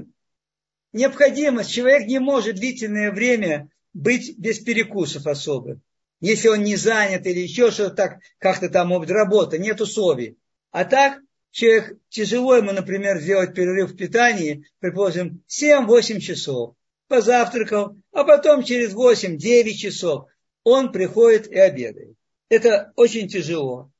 необходимость, 0.93 1.71
человек 1.71 2.07
не 2.07 2.19
может 2.19 2.55
длительное 2.55 3.11
время 3.11 3.69
быть 3.93 4.37
без 4.37 4.59
перекусов 4.59 5.27
особых. 5.27 5.79
Если 6.23 6.47
он 6.47 6.63
не 6.63 6.75
занят 6.75 7.27
или 7.27 7.39
еще 7.39 7.69
что-то 7.69 7.95
так, 7.95 8.19
как-то 8.39 8.69
там 8.69 8.91
работа, 9.03 9.59
нет 9.59 9.79
условий. 9.79 10.37
А 10.71 10.85
так, 10.85 11.19
человек, 11.51 11.99
тяжело 12.09 12.55
ему, 12.55 12.71
например, 12.71 13.19
сделать 13.19 13.53
перерыв 13.53 13.91
в 13.91 13.95
питании, 13.95 14.65
предположим, 14.79 15.43
7-8 15.47 16.19
часов. 16.19 16.75
Позавтракал, 17.07 17.97
а 18.11 18.23
потом 18.23 18.63
через 18.63 18.95
8-9 18.95 19.73
часов 19.73 20.27
он 20.63 20.91
приходит 20.91 21.47
и 21.47 21.59
обедает 21.59 22.15
это 22.53 22.93
очень 22.95 23.27
тяжело. 23.27 23.91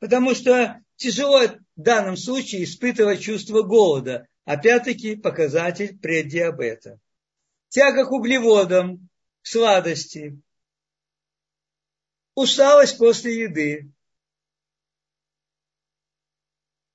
Потому 0.00 0.34
что 0.34 0.80
тяжело 0.96 1.46
в 1.46 1.58
данном 1.76 2.16
случае 2.16 2.64
испытывать 2.64 3.20
чувство 3.20 3.62
голода. 3.62 4.26
Опять-таки 4.44 5.16
показатель 5.16 5.98
преддиабета. 5.98 6.98
Тяга 7.68 8.06
к 8.06 8.12
углеводам, 8.12 9.08
к 9.42 9.46
сладости. 9.46 10.40
Усталость 12.38 12.98
после 12.98 13.42
еды. 13.46 13.90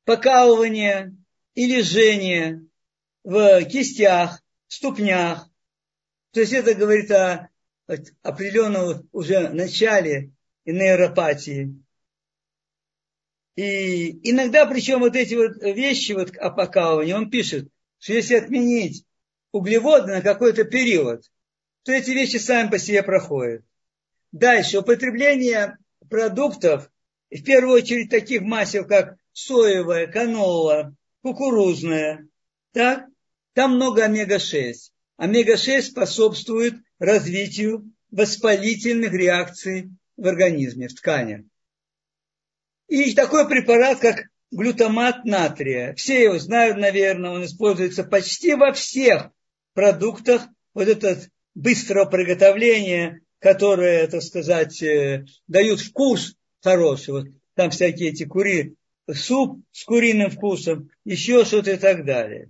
Покалывание 0.05 1.17
или 1.53 1.81
жжение 1.81 2.65
в 3.25 3.65
кистях, 3.65 4.41
ступнях. 4.69 5.49
То 6.31 6.39
есть 6.39 6.53
это 6.53 6.73
говорит 6.73 7.11
о 7.11 7.49
определенном 8.21 9.09
уже 9.11 9.49
начале 9.49 10.31
и 10.63 10.71
нейропатии. 10.71 11.75
И 13.57 14.29
иногда, 14.31 14.65
причем 14.65 15.01
вот 15.01 15.17
эти 15.17 15.35
вот 15.35 15.57
вещи, 15.61 16.13
вот 16.13 16.37
о 16.37 16.51
покалывании, 16.51 17.11
он 17.11 17.29
пишет, 17.29 17.67
что 17.99 18.13
если 18.13 18.35
отменить 18.35 19.05
углеводы 19.51 20.07
на 20.07 20.21
какой-то 20.21 20.63
период, 20.63 21.29
то 21.83 21.91
эти 21.91 22.11
вещи 22.11 22.37
сами 22.37 22.69
по 22.69 22.79
себе 22.79 23.03
проходят. 23.03 23.65
Дальше, 24.33 24.79
употребление 24.79 25.77
продуктов, 26.09 26.89
в 27.29 27.43
первую 27.43 27.75
очередь 27.75 28.09
таких 28.09 28.41
масел, 28.41 28.83
как 28.83 29.15
соевая, 29.31 30.07
канола, 30.07 30.95
кукурузная, 31.21 32.27
так, 32.73 33.05
там 33.53 33.75
много 33.75 34.03
омега-6. 34.03 34.73
Омега-6 35.17 35.81
способствует 35.83 36.73
развитию 36.97 37.91
воспалительных 38.09 39.13
реакций 39.13 39.91
в 40.17 40.25
организме, 40.27 40.87
в 40.87 40.95
тканях. 40.95 41.41
И 42.87 43.13
такой 43.13 43.47
препарат, 43.47 43.99
как 43.99 44.25
глютамат 44.49 45.25
натрия. 45.25 45.93
Все 45.93 46.23
его 46.23 46.39
знают, 46.39 46.77
наверное, 46.77 47.29
он 47.29 47.45
используется 47.45 48.03
почти 48.03 48.55
во 48.55 48.73
всех 48.73 49.29
продуктах. 49.73 50.47
Вот 50.73 50.87
этот 50.87 51.29
быстрого 51.53 52.05
приготовления, 52.05 53.22
которые, 53.43 54.07
так 54.07 54.23
сказать, 54.23 54.81
э, 54.81 55.25
дают 55.47 55.81
вкус 55.81 56.37
хороший. 56.63 57.11
Вот 57.11 57.27
там 57.55 57.71
всякие 57.71 58.11
эти 58.11 58.23
кури, 58.23 58.75
суп 59.11 59.61
с 59.73 59.83
куриным 59.83 60.31
вкусом, 60.31 60.89
еще 61.03 61.43
что-то 61.43 61.73
и 61.73 61.77
так 61.77 62.05
далее. 62.05 62.47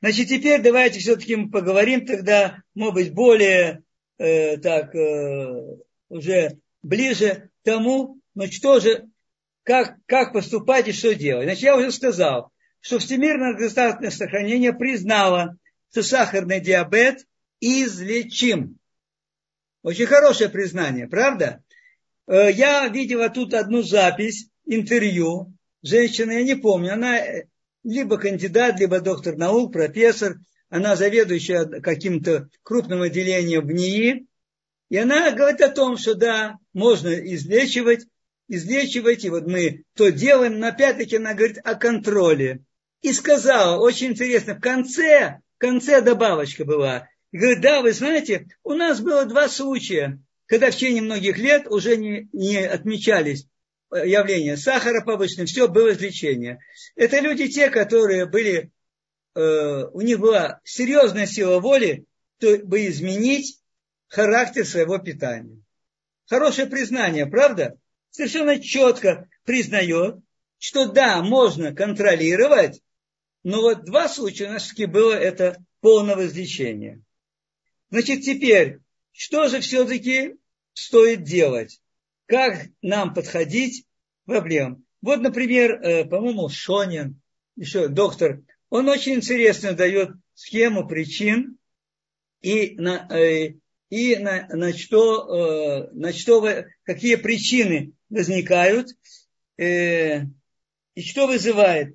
Значит, 0.00 0.28
теперь 0.28 0.62
давайте 0.62 1.00
все-таки 1.00 1.34
мы 1.34 1.50
поговорим 1.50 2.06
тогда, 2.06 2.62
может 2.74 2.94
быть, 2.94 3.12
более 3.12 3.82
э, 4.18 4.58
так 4.58 4.94
э, 4.94 5.78
уже 6.08 6.58
ближе 6.84 7.50
к 7.60 7.64
тому, 7.64 8.18
ну 8.36 8.46
что 8.46 8.78
же, 8.78 9.08
как, 9.64 9.96
как 10.06 10.32
поступать 10.32 10.86
и 10.86 10.92
что 10.92 11.16
делать. 11.16 11.46
Значит, 11.46 11.64
я 11.64 11.76
уже 11.76 11.90
сказал, 11.90 12.52
что 12.80 13.00
Всемирное 13.00 13.54
государственное 13.54 14.12
сохранение 14.12 14.72
признало, 14.72 15.56
что 15.90 16.04
сахарный 16.04 16.60
диабет 16.60 17.26
излечим. 17.60 18.78
Очень 19.82 20.06
хорошее 20.06 20.48
признание, 20.48 21.08
правда? 21.08 21.62
Э, 22.26 22.50
я 22.52 22.88
видела 22.88 23.28
тут 23.28 23.52
одну 23.54 23.82
запись, 23.82 24.48
интервью, 24.64 25.52
женщина, 25.82 26.32
я 26.32 26.42
не 26.42 26.54
помню, 26.54 26.92
она 26.94 27.18
э, 27.18 27.46
либо 27.82 28.16
кандидат, 28.16 28.78
либо 28.78 29.00
доктор 29.00 29.36
наук, 29.36 29.72
профессор, 29.72 30.38
она 30.68 30.94
заведующая 30.96 31.64
каким-то 31.64 32.48
крупным 32.62 33.02
отделением 33.02 33.66
в 33.66 33.72
НИИ, 33.72 34.26
и 34.88 34.96
она 34.96 35.30
говорит 35.32 35.60
о 35.62 35.70
том, 35.70 35.96
что 35.96 36.14
да, 36.14 36.58
можно 36.72 37.08
излечивать, 37.08 38.06
излечивать, 38.48 39.24
и 39.24 39.30
вот 39.30 39.46
мы 39.46 39.84
то 39.94 40.10
делаем, 40.10 40.58
но 40.58 40.68
опять-таки 40.68 41.16
она 41.16 41.34
говорит 41.34 41.58
о 41.64 41.74
контроле. 41.74 42.60
И 43.00 43.12
сказала, 43.12 43.80
очень 43.80 44.08
интересно, 44.08 44.54
в 44.54 44.60
конце, 44.60 45.40
в 45.56 45.58
конце 45.58 46.02
добавочка 46.02 46.64
была, 46.64 47.08
и 47.32 47.38
говорит, 47.38 47.60
да, 47.60 47.80
вы 47.80 47.92
знаете, 47.92 48.46
у 48.62 48.74
нас 48.74 49.00
было 49.00 49.24
два 49.24 49.48
случая, 49.48 50.20
когда 50.46 50.70
в 50.70 50.74
течение 50.74 51.02
многих 51.02 51.38
лет 51.38 51.66
уже 51.66 51.96
не, 51.96 52.28
не 52.32 52.58
отмечались 52.58 53.46
явления 53.90 54.56
сахара 54.56 55.02
повышенного, 55.02 55.46
все 55.46 55.68
было 55.68 55.92
излечение. 55.92 56.60
Это 56.94 57.20
люди 57.20 57.48
те, 57.48 57.70
которые 57.70 58.26
были, 58.26 58.70
э, 59.34 59.84
у 59.92 60.00
них 60.00 60.18
была 60.18 60.60
серьезная 60.64 61.26
сила 61.26 61.58
воли, 61.58 62.04
чтобы 62.38 62.86
изменить 62.86 63.60
характер 64.08 64.66
своего 64.66 64.98
питания. 64.98 65.62
Хорошее 66.28 66.68
признание, 66.68 67.26
правда? 67.26 67.78
Совершенно 68.10 68.60
четко 68.60 69.28
признает, 69.44 70.16
что 70.58 70.86
да, 70.86 71.22
можно 71.22 71.74
контролировать, 71.74 72.82
но 73.42 73.62
вот 73.62 73.84
два 73.84 74.08
случая 74.08 74.48
у 74.48 74.52
нас 74.52 74.68
таки 74.68 74.86
было 74.86 75.12
это 75.12 75.64
полного 75.80 76.26
излечения. 76.26 77.02
Значит, 77.92 78.22
теперь, 78.22 78.80
что 79.12 79.46
же 79.46 79.60
все-таки 79.60 80.34
стоит 80.74 81.22
делать? 81.22 81.80
как 82.32 82.68
нам 82.80 83.12
подходить 83.12 83.84
к 83.84 84.26
проблемам. 84.26 84.86
Вот, 85.02 85.20
например, 85.20 85.72
э, 85.72 86.04
по-моему, 86.06 86.48
Шонин, 86.48 87.20
еще 87.56 87.88
доктор, 87.88 88.40
он 88.70 88.88
очень 88.88 89.16
интересно 89.16 89.74
дает 89.74 90.12
схему 90.32 90.88
причин 90.88 91.58
и 92.40 92.74
на, 92.78 93.06
э, 93.10 93.56
и 93.90 94.16
на, 94.16 94.48
на, 94.48 94.72
что, 94.72 95.26
э, 95.28 95.90
на 95.92 96.14
что, 96.14 96.64
какие 96.84 97.16
причины 97.16 97.92
возникают 98.08 98.88
и 99.58 100.22
что 100.96 101.26
вызывает 101.26 101.94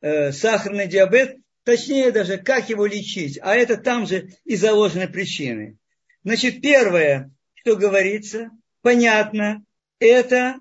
сахарный 0.00 0.86
диабет, 0.86 1.38
точнее 1.64 2.12
даже, 2.12 2.38
как 2.38 2.70
его 2.70 2.86
лечить. 2.86 3.38
А 3.42 3.54
это 3.54 3.76
там 3.76 4.06
же 4.06 4.30
и 4.44 4.56
заложены 4.56 5.08
причины. 5.08 5.76
Значит, 6.22 6.60
первое, 6.62 7.30
что 7.54 7.76
говорится– 7.76 8.50
понятно, 8.84 9.64
это 9.98 10.60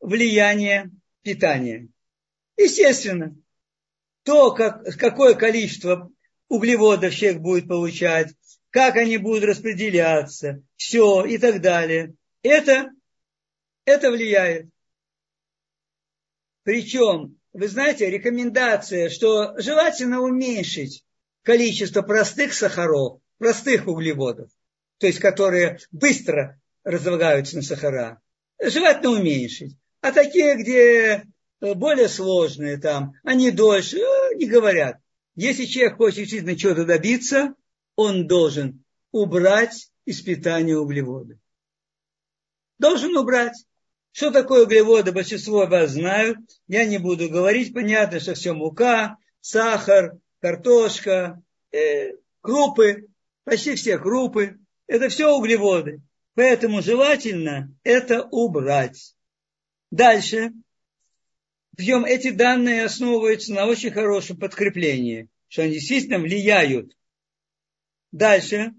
влияние 0.00 0.90
питания. 1.22 1.88
Естественно, 2.56 3.36
то, 4.22 4.52
как, 4.52 4.84
какое 4.96 5.34
количество 5.34 6.10
углеводов 6.48 7.14
человек 7.14 7.40
будет 7.42 7.68
получать, 7.68 8.32
как 8.70 8.96
они 8.96 9.18
будут 9.18 9.44
распределяться, 9.44 10.62
все 10.76 11.24
и 11.24 11.36
так 11.36 11.60
далее. 11.60 12.14
Это, 12.42 12.90
это 13.84 14.10
влияет. 14.12 14.68
Причем, 16.62 17.38
вы 17.54 17.68
знаете, 17.68 18.10
рекомендация, 18.10 19.08
что 19.08 19.54
желательно 19.58 20.20
уменьшить 20.20 21.04
количество 21.42 22.02
простых 22.02 22.52
сахаров, 22.52 23.20
простых 23.38 23.86
углеводов, 23.86 24.50
то 24.98 25.06
есть 25.06 25.20
которые 25.20 25.78
быстро 25.92 26.60
разлагаются 26.82 27.56
на 27.56 27.62
сахара. 27.62 28.20
Желательно 28.60 29.10
уменьшить. 29.12 29.76
А 30.00 30.10
такие, 30.12 30.56
где 30.56 31.24
э, 31.60 31.74
более 31.74 32.08
сложные 32.08 32.76
там, 32.76 33.12
они 33.22 33.50
дольше, 33.52 33.98
э, 33.98 34.34
не 34.34 34.46
говорят. 34.46 34.98
Если 35.36 35.64
человек 35.64 35.96
хочет 35.96 36.18
действительно 36.18 36.56
чего-то 36.56 36.84
добиться, 36.84 37.54
он 37.94 38.26
должен 38.26 38.84
убрать 39.12 39.90
из 40.04 40.20
питания 40.22 40.76
углеводы. 40.76 41.38
Должен 42.78 43.16
убрать. 43.16 43.64
Что 44.14 44.30
такое 44.30 44.62
углеводы, 44.62 45.10
большинство 45.10 45.66
вас 45.66 45.90
знают. 45.90 46.38
Я 46.68 46.84
не 46.84 46.98
буду 46.98 47.28
говорить. 47.28 47.74
Понятно, 47.74 48.20
что 48.20 48.34
все 48.34 48.52
мука, 48.52 49.16
сахар, 49.40 50.20
картошка, 50.38 51.42
э, 51.72 52.12
крупы, 52.40 53.08
почти 53.42 53.74
все 53.74 53.98
крупы. 53.98 54.60
Это 54.86 55.08
все 55.08 55.36
углеводы. 55.36 56.00
Поэтому 56.34 56.80
желательно 56.80 57.74
это 57.82 58.22
убрать. 58.30 59.16
Дальше. 59.90 60.52
Причем 61.76 62.04
эти 62.04 62.30
данные 62.30 62.84
основываются 62.84 63.52
на 63.52 63.66
очень 63.66 63.90
хорошем 63.90 64.38
подкреплении, 64.38 65.28
что 65.48 65.62
они 65.62 65.72
действительно 65.72 66.20
влияют. 66.20 66.96
Дальше. 68.12 68.74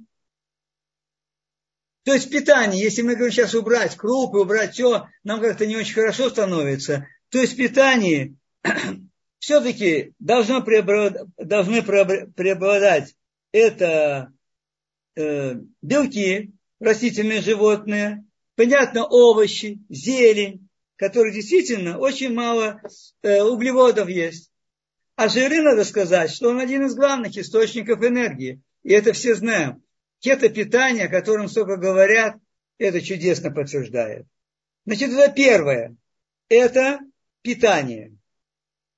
То 2.06 2.14
есть 2.14 2.30
питание, 2.30 2.84
если 2.84 3.02
мы 3.02 3.16
говорим 3.16 3.32
сейчас 3.32 3.56
убрать 3.56 3.98
крупы, 3.98 4.38
убрать 4.38 4.74
все, 4.74 5.08
нам 5.24 5.42
как-то 5.42 5.66
не 5.66 5.76
очень 5.76 5.96
хорошо 5.96 6.30
становится. 6.30 7.08
То 7.30 7.40
есть 7.40 7.58
питание 7.58 8.36
все-таки 9.40 10.14
должно 10.20 10.62
преобладать, 10.62 11.24
должны 11.36 11.82
преобладать 11.82 13.16
это 13.52 14.32
э, 15.16 15.56
белки, 15.82 16.54
растительные 16.80 17.42
животные, 17.42 18.24
понятно, 18.56 19.08
овощи, 19.08 19.80
зелень, 19.90 20.70
которых 20.98 21.34
действительно 21.34 21.98
очень 21.98 22.32
мало 22.32 22.82
э, 23.24 23.42
углеводов 23.42 24.10
есть. 24.10 24.52
А 25.16 25.28
жиры, 25.28 25.64
надо 25.64 25.84
сказать, 25.84 26.30
что 26.30 26.50
он 26.50 26.60
один 26.60 26.86
из 26.86 26.94
главных 26.94 27.36
источников 27.36 28.04
энергии. 28.04 28.62
И 28.84 28.94
это 28.94 29.12
все 29.14 29.34
знаем. 29.34 29.82
Кето-питание, 30.26 31.06
о 31.06 31.12
котором 31.12 31.48
столько 31.48 31.78
говорят, 31.78 32.36
это 32.80 33.00
чудесно 33.00 33.52
подтверждает. 33.52 34.26
Значит, 34.84 35.12
это 35.12 35.32
первое. 35.32 35.96
Это 36.50 37.00
питание. 37.44 38.18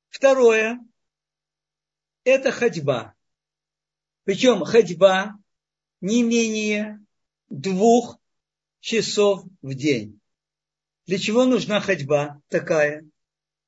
Второе. 0.08 0.80
Это 2.24 2.54
ходьба. 2.54 3.14
Причем 4.24 4.64
ходьба 4.64 5.34
не 6.00 6.24
менее 6.24 7.06
двух 7.50 8.18
часов 8.80 9.44
в 9.62 9.74
день. 9.74 10.22
Для 11.08 11.20
чего 11.20 11.44
нужна 11.44 11.82
ходьба 11.82 12.42
такая? 12.48 13.06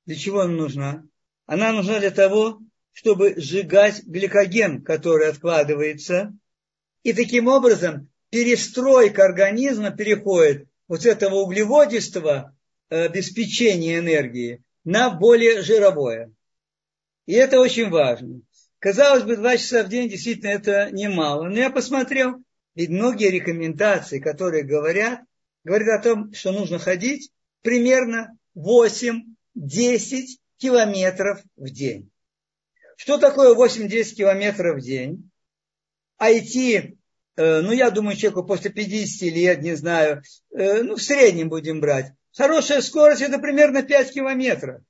Для 0.05 0.15
чего 0.15 0.39
она 0.39 0.53
нужна? 0.53 1.03
Она 1.45 1.73
нужна 1.73 1.99
для 1.99 2.11
того, 2.11 2.61
чтобы 2.93 3.33
сжигать 3.35 4.01
гликоген, 4.05 4.81
который 4.81 5.27
откладывается. 5.27 6.33
И 7.03 7.13
таким 7.13 7.47
образом 7.47 8.09
перестройка 8.29 9.23
организма 9.23 9.91
переходит 9.91 10.67
вот 10.87 11.03
с 11.03 11.05
этого 11.05 11.35
углеводистого 11.35 12.55
э, 12.89 13.05
обеспечения 13.05 13.99
энергии 13.99 14.63
на 14.83 15.09
более 15.09 15.61
жировое. 15.61 16.31
И 17.25 17.33
это 17.33 17.59
очень 17.59 17.89
важно. 17.89 18.41
Казалось 18.79 19.23
бы, 19.23 19.35
два 19.35 19.57
часа 19.57 19.83
в 19.83 19.89
день 19.89 20.09
действительно 20.09 20.49
это 20.49 20.89
немало. 20.91 21.43
Но 21.43 21.57
я 21.57 21.69
посмотрел, 21.69 22.43
ведь 22.75 22.89
многие 22.89 23.29
рекомендации, 23.29 24.19
которые 24.19 24.63
говорят, 24.63 25.21
говорят 25.63 25.99
о 25.99 26.03
том, 26.03 26.33
что 26.33 26.51
нужно 26.51 26.79
ходить 26.79 27.31
примерно 27.61 28.37
8-10 28.57 29.23
километров 30.57 31.41
в 31.55 31.69
день. 31.69 32.09
что 32.97 33.17
такое 33.17 33.55
8-10 33.55 34.15
километров 34.15 34.77
в 34.77 34.81
день, 34.81 35.28
а 36.19 36.31
идти, 36.31 36.97
э, 37.37 37.61
ну, 37.61 37.71
я 37.71 37.89
думаю, 37.89 38.15
человеку 38.15 38.43
после 38.43 38.69
50 38.69 39.31
лет, 39.31 39.61
не 39.61 39.75
знаю, 39.75 40.21
э, 40.51 40.83
ну, 40.83 40.95
в 40.95 41.01
среднем 41.01 41.49
будем 41.49 41.79
брать. 41.79 42.11
Хорошая 42.35 42.81
скорость– 42.81 43.21
это 43.23 43.39
примерно 43.39 43.81
5 43.81 44.13
километров. 44.13 44.81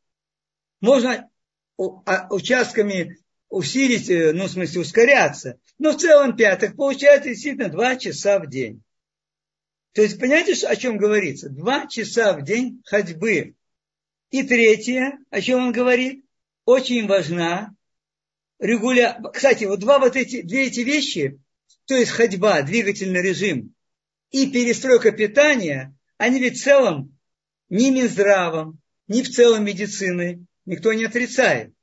Можно 0.82 1.30
а, 1.78 2.28
участками 2.32 3.18
усилить, 3.48 4.10
э, 4.10 4.34
ну, 4.34 4.46
в 4.46 4.52
смысле, 4.52 4.82
ускоряться. 4.82 5.60
Но 5.78 5.92
в 5.92 5.98
целом 5.98 6.36
5, 6.36 6.60
так 6.60 6.76
получается 6.76 7.30
действительно 7.30 7.70
2 7.70 7.96
часа 7.96 8.40
в 8.40 8.50
день. 8.50 8.82
То 9.94 10.02
есть, 10.02 10.20
понимаете, 10.20 10.68
о 10.68 10.76
чем 10.76 10.98
говорится? 10.98 11.50
Два 11.50 11.88
часа 11.88 12.34
в 12.34 12.44
день 12.44 12.82
ходьбы. 12.86 13.56
И 14.30 14.44
третье, 14.44 15.20
о 15.30 15.42
чем 15.42 15.68
он 15.68 15.72
говорит, 15.72 16.24
очень 16.66 17.08
важна 17.08 17.74
регуля... 18.60 19.20
Кстати, 19.34 19.66
вот 19.66 19.80
два 19.80 20.00
вот 20.00 20.16
эти, 20.16 20.42
две 20.42 20.68
эти 20.68 20.82
вещи, 20.82 21.40
то 21.86 21.96
есть 21.96 22.12
ходьба, 22.12 22.62
двигательный 22.62 23.22
режим 23.22 23.74
и 24.32 24.50
перестройка 24.50 25.12
питания, 25.12 25.96
они 26.18 26.40
ведь 26.40 26.60
в 26.60 26.64
целом 26.64 27.18
ни 27.70 27.90
Минздравом, 27.90 28.80
ни 29.08 29.24
в 29.24 29.30
целом 29.30 29.66
медицины 29.66 30.46
никто 30.66 30.94
не 30.94 31.06
отрицает. 31.06 31.74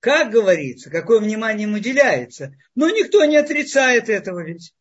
Как 0.00 0.30
говорится, 0.30 0.90
какое 0.90 1.20
внимание 1.20 1.66
им 1.66 1.74
уделяется. 1.74 2.54
Но 2.74 2.88
никто 2.90 3.24
не 3.24 3.36
отрицает 3.36 4.08
этого 4.08 4.44
ведь. 4.44 4.72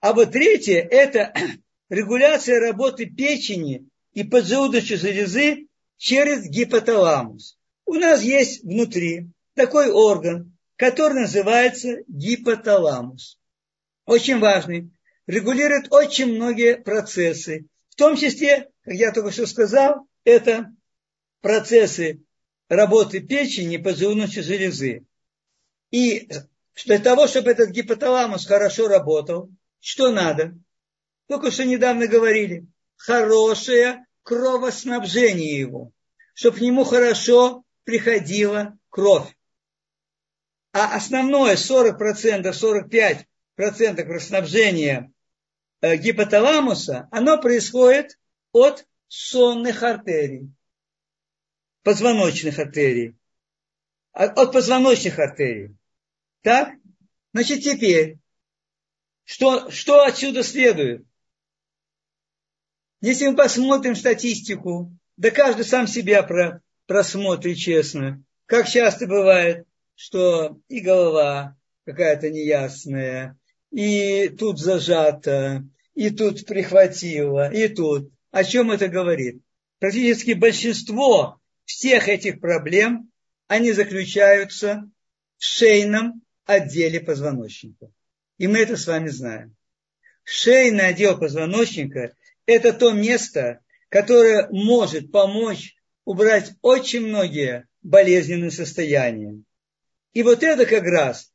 А 0.00 0.12
вот 0.12 0.32
третье, 0.32 0.80
это 0.80 1.34
регуляция 1.88 2.60
работы 2.60 3.06
печени 3.06 3.88
и 4.12 4.22
поджелудочной 4.22 4.98
железы 4.98 5.66
через 5.96 6.46
гипоталамус. 6.46 7.58
У 7.86 7.94
нас 7.94 8.22
есть 8.22 8.62
внутри 8.62 9.30
такой 9.54 9.90
орган, 9.90 10.51
который 10.82 11.20
называется 11.20 11.98
гипоталамус. 12.08 13.38
Очень 14.04 14.40
важный. 14.40 14.90
Регулирует 15.28 15.92
очень 15.92 16.34
многие 16.34 16.76
процессы. 16.76 17.66
В 17.90 17.94
том 17.94 18.16
числе, 18.16 18.68
как 18.82 18.94
я 18.94 19.12
только 19.12 19.30
что 19.30 19.46
сказал, 19.46 20.08
это 20.24 20.74
процессы 21.40 22.24
работы 22.68 23.20
печени 23.20 23.76
поджелудочной 23.76 24.42
железы. 24.42 25.04
И 25.92 26.28
для 26.84 26.98
того, 26.98 27.28
чтобы 27.28 27.52
этот 27.52 27.70
гипоталамус 27.70 28.44
хорошо 28.44 28.88
работал, 28.88 29.50
что 29.78 30.10
надо? 30.10 30.52
Только 31.28 31.52
что 31.52 31.64
недавно 31.64 32.08
говорили. 32.08 32.66
Хорошее 32.96 34.04
кровоснабжение 34.24 35.60
его. 35.60 35.92
Чтобы 36.34 36.56
к 36.56 36.60
нему 36.60 36.82
хорошо 36.82 37.62
приходила 37.84 38.76
кровь. 38.90 39.32
А 40.72 40.96
основное 40.96 41.56
40%, 41.56 42.50
45% 42.50 43.26
кровоснабжения 44.04 45.12
э, 45.80 45.96
гипоталамуса, 45.96 47.08
оно 47.10 47.40
происходит 47.40 48.18
от 48.52 48.86
сонных 49.08 49.82
артерий, 49.82 50.50
позвоночных 51.82 52.58
артерий, 52.58 53.14
от 54.12 54.52
позвоночных 54.52 55.18
артерий. 55.18 55.76
Так? 56.40 56.74
Значит, 57.34 57.62
теперь, 57.62 58.18
что, 59.24 59.70
что 59.70 60.04
отсюда 60.04 60.42
следует? 60.42 61.04
Если 63.02 63.26
мы 63.26 63.36
посмотрим 63.36 63.94
статистику, 63.94 64.96
да 65.16 65.30
каждый 65.30 65.64
сам 65.64 65.86
себя 65.86 66.22
про, 66.22 66.62
просмотрит 66.86 67.58
честно, 67.58 68.22
как 68.46 68.68
часто 68.68 69.06
бывает, 69.06 69.66
что 69.94 70.58
и 70.68 70.80
голова 70.80 71.56
какая-то 71.84 72.30
неясная, 72.30 73.38
и 73.70 74.28
тут 74.28 74.58
зажата, 74.58 75.64
и 75.94 76.10
тут 76.10 76.46
прихватила, 76.46 77.52
и 77.52 77.68
тут. 77.68 78.10
О 78.30 78.44
чем 78.44 78.70
это 78.70 78.88
говорит? 78.88 79.42
Практически 79.78 80.32
большинство 80.32 81.40
всех 81.64 82.08
этих 82.08 82.40
проблем, 82.40 83.10
они 83.46 83.72
заключаются 83.72 84.90
в 85.38 85.44
шейном 85.44 86.22
отделе 86.44 87.00
позвоночника. 87.00 87.90
И 88.38 88.46
мы 88.46 88.58
это 88.58 88.76
с 88.76 88.86
вами 88.86 89.08
знаем. 89.08 89.54
Шейный 90.24 90.88
отдел 90.88 91.18
позвоночника 91.18 92.14
это 92.46 92.72
то 92.72 92.92
место, 92.92 93.60
которое 93.88 94.48
может 94.50 95.12
помочь 95.12 95.76
убрать 96.04 96.52
очень 96.62 97.06
многие 97.06 97.66
болезненные 97.82 98.50
состояния. 98.50 99.42
И 100.12 100.22
вот 100.22 100.42
это 100.42 100.66
как 100.66 100.84
раз, 100.84 101.32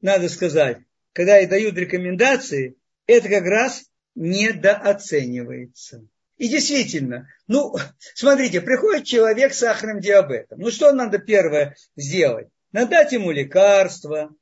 надо 0.00 0.28
сказать, 0.28 0.78
когда 1.12 1.40
и 1.40 1.46
дают 1.46 1.76
рекомендации, 1.76 2.76
это 3.06 3.28
как 3.28 3.44
раз 3.44 3.84
недооценивается. 4.14 6.06
И 6.36 6.48
действительно, 6.48 7.28
ну, 7.46 7.74
смотрите, 8.14 8.60
приходит 8.60 9.04
человек 9.04 9.54
с 9.54 9.58
сахарным 9.58 10.00
диабетом. 10.00 10.58
Ну, 10.58 10.70
что 10.70 10.92
надо 10.92 11.18
первое 11.18 11.76
сделать? 11.96 12.48
Надо 12.72 12.90
дать 12.90 13.12
ему 13.12 13.30
лекарства, 13.30 14.34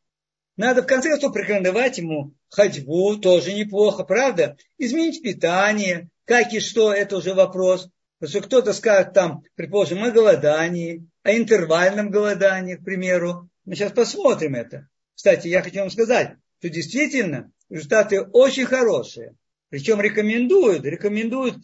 надо 0.56 0.82
в 0.82 0.86
конце 0.86 1.10
концов 1.10 1.32
порекомендовать 1.32 1.98
ему 1.98 2.34
ходьбу, 2.48 3.16
тоже 3.16 3.52
неплохо, 3.54 4.04
правда? 4.04 4.56
Изменить 4.78 5.22
питание, 5.22 6.08
как 6.24 6.52
и 6.52 6.60
что, 6.60 6.92
это 6.92 7.16
уже 7.16 7.34
вопрос. 7.34 7.88
Потому 8.18 8.30
что 8.30 8.46
кто-то 8.46 8.72
скажет 8.72 9.14
там, 9.14 9.42
предположим, 9.54 10.04
о 10.04 10.10
голодании, 10.10 11.08
о 11.22 11.36
интервальном 11.36 12.10
голодании, 12.10 12.76
к 12.76 12.84
примеру. 12.84 13.48
Мы 13.64 13.74
сейчас 13.74 13.92
посмотрим 13.92 14.54
это. 14.54 14.88
Кстати, 15.14 15.48
я 15.48 15.62
хочу 15.62 15.80
вам 15.80 15.90
сказать, 15.90 16.36
что 16.58 16.68
действительно 16.68 17.52
результаты 17.68 18.22
очень 18.22 18.66
хорошие. 18.66 19.36
Причем 19.68 20.00
рекомендуют, 20.00 20.84
рекомендуют, 20.84 21.56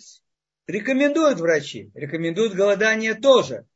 рекомендуют 0.66 1.40
врачи, 1.40 1.90
рекомендуют 1.94 2.54
голодание 2.54 3.14
тоже. 3.14 3.66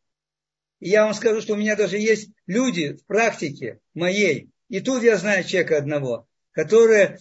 И 0.81 0.89
я 0.89 1.05
вам 1.05 1.14
скажу, 1.14 1.41
что 1.41 1.55
у 1.55 1.57
меня 1.57 1.77
даже 1.77 1.99
есть 1.99 2.31
люди 2.47 2.95
в 2.95 3.05
практике 3.07 3.79
моей, 3.95 4.51
и 4.68 4.81
тут 4.81 5.03
я 5.03 5.16
знаю 5.16 5.45
человека 5.45 5.77
одного, 5.77 6.27
который 6.53 7.18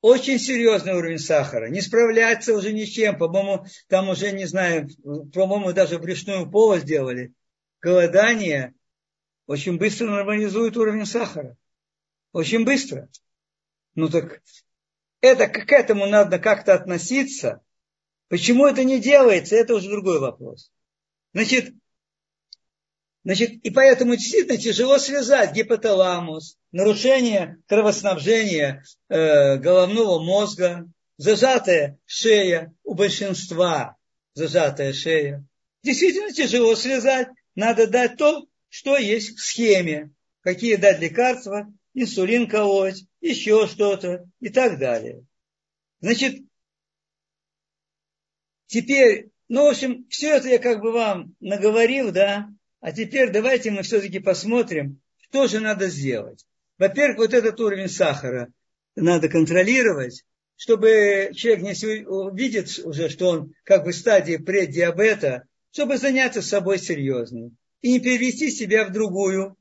очень 0.00 0.38
серьезный 0.38 0.94
уровень 0.94 1.18
сахара, 1.18 1.68
не 1.68 1.80
справляется 1.80 2.54
уже 2.54 2.72
ни 2.72 2.84
с 2.84 2.88
чем, 2.88 3.18
по-моему, 3.18 3.66
там 3.88 4.08
уже, 4.08 4.32
не 4.32 4.46
знаю, 4.46 4.88
по-моему, 5.32 5.72
даже 5.72 5.98
брюшную 5.98 6.50
полость 6.50 6.84
сделали. 6.84 7.32
Голодание 7.80 8.74
очень 9.50 9.78
быстро 9.78 10.06
нормализует 10.06 10.76
уровень 10.76 11.04
сахара. 11.04 11.56
Очень 12.32 12.64
быстро. 12.64 13.08
Ну 13.96 14.08
так 14.08 14.40
это 15.20 15.48
к 15.48 15.72
этому 15.72 16.06
надо 16.06 16.38
как-то 16.38 16.72
относиться. 16.72 17.60
Почему 18.28 18.68
это 18.68 18.84
не 18.84 19.00
делается, 19.00 19.56
это 19.56 19.74
уже 19.74 19.90
другой 19.90 20.20
вопрос. 20.20 20.70
Значит, 21.34 21.74
Значит, 23.24 23.50
и 23.64 23.70
поэтому 23.70 24.14
действительно 24.14 24.56
тяжело 24.56 24.98
связать 24.98 25.52
гипоталамус, 25.52 26.56
нарушение 26.70 27.60
кровоснабжения 27.66 28.84
э, 29.08 29.56
головного 29.56 30.22
мозга, 30.22 30.88
зажатая 31.16 31.98
шея 32.06 32.72
у 32.84 32.94
большинства, 32.94 33.96
зажатая 34.34 34.92
шея. 34.92 35.44
Действительно 35.82 36.32
тяжело 36.32 36.76
связать. 36.76 37.26
Надо 37.56 37.88
дать 37.88 38.16
то, 38.16 38.46
что 38.70 38.96
есть 38.96 39.36
в 39.36 39.42
схеме. 39.42 40.10
Какие 40.40 40.76
дать 40.76 41.00
лекарства, 41.00 41.70
инсулин 41.92 42.48
колоть, 42.48 43.04
еще 43.20 43.66
что-то 43.66 44.26
и 44.40 44.48
так 44.48 44.78
далее. 44.78 45.26
Значит, 46.00 46.42
теперь, 48.66 49.28
ну, 49.48 49.66
в 49.66 49.70
общем, 49.70 50.06
все 50.08 50.36
это 50.36 50.48
я 50.48 50.58
как 50.58 50.80
бы 50.80 50.92
вам 50.92 51.34
наговорил, 51.40 52.10
да, 52.10 52.48
а 52.80 52.92
теперь 52.92 53.30
давайте 53.30 53.70
мы 53.70 53.82
все-таки 53.82 54.18
посмотрим, 54.18 55.02
что 55.18 55.46
же 55.46 55.60
надо 55.60 55.88
сделать. 55.88 56.46
Во-первых, 56.78 57.18
вот 57.18 57.34
этот 57.34 57.60
уровень 57.60 57.88
сахара 57.88 58.50
надо 58.96 59.28
контролировать, 59.28 60.24
чтобы 60.56 61.32
человек 61.34 61.62
не 61.62 62.06
увидит 62.06 62.78
уже, 62.82 63.10
что 63.10 63.28
он 63.28 63.54
как 63.64 63.84
бы 63.84 63.92
в 63.92 63.96
стадии 63.96 64.38
преддиабета, 64.38 65.46
чтобы 65.70 65.98
заняться 65.98 66.40
собой 66.40 66.78
серьезно 66.78 67.50
и 67.82 67.92
не 67.92 68.00
перевести 68.00 68.50
себя 68.50 68.84
в 68.84 68.92
другую, 68.92 69.56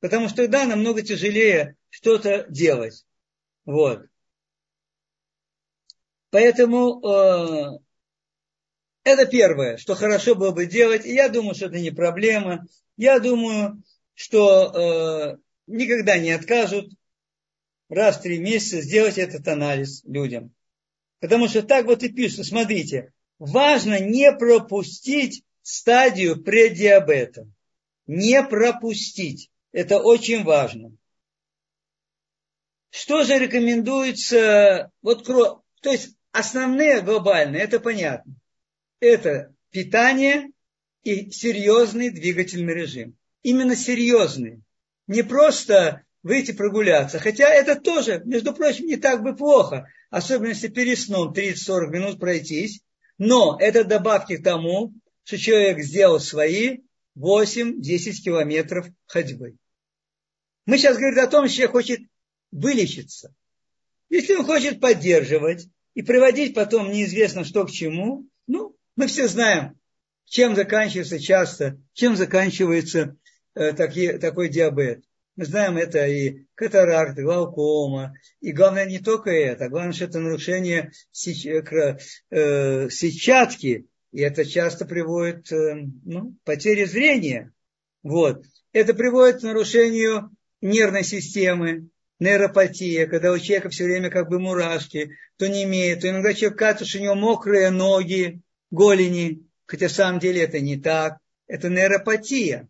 потому 0.00 0.28
что 0.28 0.38
тогда 0.38 0.66
намного 0.66 1.02
тяжелее 1.02 1.76
что-то 1.88 2.46
делать. 2.48 3.04
Вот. 3.64 4.06
Поэтому 6.30 7.00
э, 7.04 7.78
это 9.04 9.26
первое, 9.26 9.76
что 9.76 9.94
хорошо 9.94 10.34
было 10.34 10.52
бы 10.52 10.66
делать. 10.66 11.04
И 11.04 11.12
я 11.12 11.28
думаю, 11.28 11.54
что 11.54 11.66
это 11.66 11.80
не 11.80 11.90
проблема. 11.90 12.66
Я 12.96 13.18
думаю, 13.18 13.82
что 14.14 14.72
э, 14.72 15.36
никогда 15.66 16.18
не 16.18 16.30
откажут 16.30 16.92
раз 17.88 18.18
в 18.18 18.22
три 18.22 18.38
месяца 18.38 18.80
сделать 18.80 19.18
этот 19.18 19.46
анализ 19.48 20.04
людям. 20.04 20.54
Потому 21.18 21.48
что 21.48 21.62
так 21.62 21.86
вот 21.86 22.02
и 22.02 22.08
пишут, 22.08 22.46
смотрите, 22.46 23.12
важно 23.38 24.00
не 24.00 24.32
пропустить 24.32 25.42
стадию 25.62 26.42
преддиабета. 26.42 27.48
Не 28.12 28.42
пропустить. 28.42 29.52
Это 29.70 30.00
очень 30.00 30.42
важно. 30.42 30.90
Что 32.90 33.22
же 33.22 33.38
рекомендуется, 33.38 34.90
вот, 35.00 35.24
то 35.24 35.62
есть 35.84 36.16
основные 36.32 37.02
глобальные, 37.02 37.62
это 37.62 37.78
понятно. 37.78 38.34
Это 38.98 39.54
питание 39.70 40.50
и 41.04 41.30
серьезный 41.30 42.10
двигательный 42.10 42.74
режим. 42.74 43.16
Именно 43.44 43.76
серьезный. 43.76 44.60
Не 45.06 45.22
просто 45.22 46.02
выйти 46.24 46.50
прогуляться. 46.50 47.20
Хотя 47.20 47.48
это 47.48 47.80
тоже, 47.80 48.22
между 48.24 48.52
прочим, 48.52 48.86
не 48.86 48.96
так 48.96 49.22
бы 49.22 49.36
плохо. 49.36 49.86
Особенно 50.10 50.48
если 50.48 50.66
перед 50.66 50.98
сном 50.98 51.32
30-40 51.32 51.86
минут 51.90 52.18
пройтись. 52.18 52.80
Но 53.18 53.56
это 53.60 53.84
добавки 53.84 54.36
к 54.36 54.42
тому, 54.42 54.94
что 55.22 55.38
человек 55.38 55.78
сделал 55.78 56.18
свои 56.18 56.78
8-10 57.18 58.12
километров 58.22 58.86
ходьбы. 59.06 59.56
Мы 60.66 60.78
сейчас 60.78 60.96
говорим 60.96 61.24
о 61.24 61.26
том, 61.26 61.46
что 61.46 61.56
человек 61.56 61.72
хочет 61.72 62.00
вылечиться. 62.52 63.34
Если 64.08 64.34
он 64.34 64.44
хочет 64.44 64.80
поддерживать 64.80 65.68
и 65.94 66.02
приводить 66.02 66.54
потом 66.54 66.90
неизвестно 66.90 67.44
что 67.44 67.64
к 67.64 67.70
чему, 67.70 68.26
ну, 68.46 68.76
мы 68.96 69.06
все 69.06 69.28
знаем, 69.28 69.78
чем 70.24 70.54
заканчивается 70.54 71.18
часто, 71.18 71.80
чем 71.92 72.16
заканчивается 72.16 73.16
э, 73.54 73.72
таки, 73.72 74.18
такой 74.18 74.48
диабет. 74.48 75.04
Мы 75.36 75.44
знаем 75.44 75.76
это 75.76 76.06
и 76.06 76.44
катаракт, 76.54 77.18
и 77.18 77.22
глаукома. 77.22 78.14
И 78.40 78.52
главное 78.52 78.84
не 78.86 78.98
только 78.98 79.30
это, 79.30 79.68
главное, 79.68 79.92
что 79.92 80.04
это 80.04 80.20
нарушение 80.20 80.92
э, 81.12 82.90
сетчатки. 82.90 83.86
И 84.12 84.20
это 84.20 84.44
часто 84.44 84.86
приводит 84.86 85.48
к 85.48 85.52
э, 85.52 85.86
ну, 86.04 86.34
потере 86.44 86.86
зрения. 86.86 87.52
Вот. 88.02 88.44
Это 88.72 88.94
приводит 88.94 89.40
к 89.40 89.44
нарушению 89.44 90.30
нервной 90.60 91.04
системы, 91.04 91.88
нейропатия, 92.18 93.06
когда 93.06 93.32
у 93.32 93.38
человека 93.38 93.70
все 93.70 93.84
время 93.84 94.10
как 94.10 94.28
бы 94.28 94.38
мурашки, 94.38 95.16
то 95.36 95.48
не 95.48 95.64
имеет, 95.64 96.00
то 96.00 96.08
иногда 96.08 96.34
человек 96.34 96.58
кажется, 96.58 96.84
что 96.84 96.98
у 96.98 97.02
него 97.02 97.14
мокрые 97.14 97.70
ноги, 97.70 98.40
голени, 98.70 99.42
хотя 99.66 99.88
в 99.88 99.92
самом 99.92 100.20
деле 100.20 100.42
это 100.42 100.60
не 100.60 100.78
так. 100.78 101.18
Это 101.46 101.68
нейропатия. 101.68 102.68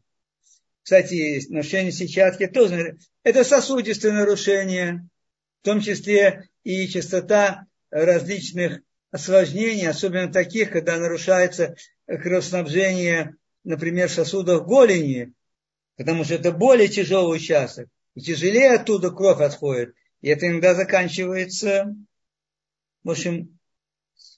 Кстати, 0.83 1.41
нарушение 1.51 1.93
сетчатки 1.93 2.47
тоже 2.47 2.99
это 3.23 3.45
сосудистые 3.45 4.15
нарушения, 4.15 5.07
в 5.61 5.65
том 5.65 5.81
числе 5.81 6.49
и 6.63 6.89
частота 6.89 7.67
различных 7.91 8.81
осложнений, 9.11 9.89
особенно 9.89 10.33
таких, 10.33 10.71
когда 10.71 10.99
нарушается 10.99 11.77
кровоснабжение, 12.07 13.37
например, 13.65 14.09
сосудов 14.09 14.67
голени, 14.67 15.33
потому 15.97 16.25
что 16.25 16.35
это 16.35 16.53
более 16.53 16.89
тяжелый 16.89 17.37
участок. 17.37 17.89
И 18.15 18.21
тяжелее 18.21 18.73
оттуда 18.73 19.11
кровь 19.11 19.41
отходит. 19.41 19.95
И 20.21 20.29
это 20.29 20.47
иногда 20.47 20.75
заканчивается, 20.75 21.95
в 23.05 23.11
общем, 23.11 23.59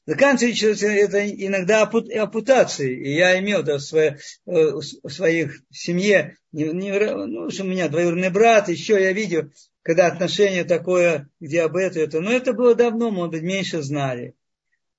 заканчивается 0.07 0.89
это 0.89 1.29
иногда 1.29 1.83
апутацией. 1.83 3.03
И 3.03 3.15
я 3.15 3.39
имел 3.39 3.63
да, 3.63 3.79
в, 3.79 3.81
своей, 3.81 4.13
э, 4.47 4.71
в 4.73 5.09
своих 5.09 5.63
семье, 5.71 6.37
не, 6.53 6.65
не, 6.65 6.93
ну, 6.93 7.47
у 7.47 7.65
меня 7.65 7.89
двоюродный 7.89 8.31
брат, 8.31 8.69
еще 8.69 9.01
я 9.01 9.13
видел, 9.13 9.51
когда 9.83 10.07
отношение 10.07 10.65
такое 10.65 11.29
к 11.41 11.47
диабету, 11.47 12.01
это, 12.01 12.21
но 12.21 12.31
это 12.31 12.53
было 12.53 12.75
давно, 12.75 13.11
может 13.11 13.33
быть, 13.33 13.43
меньше 13.43 13.83
знали. 13.83 14.35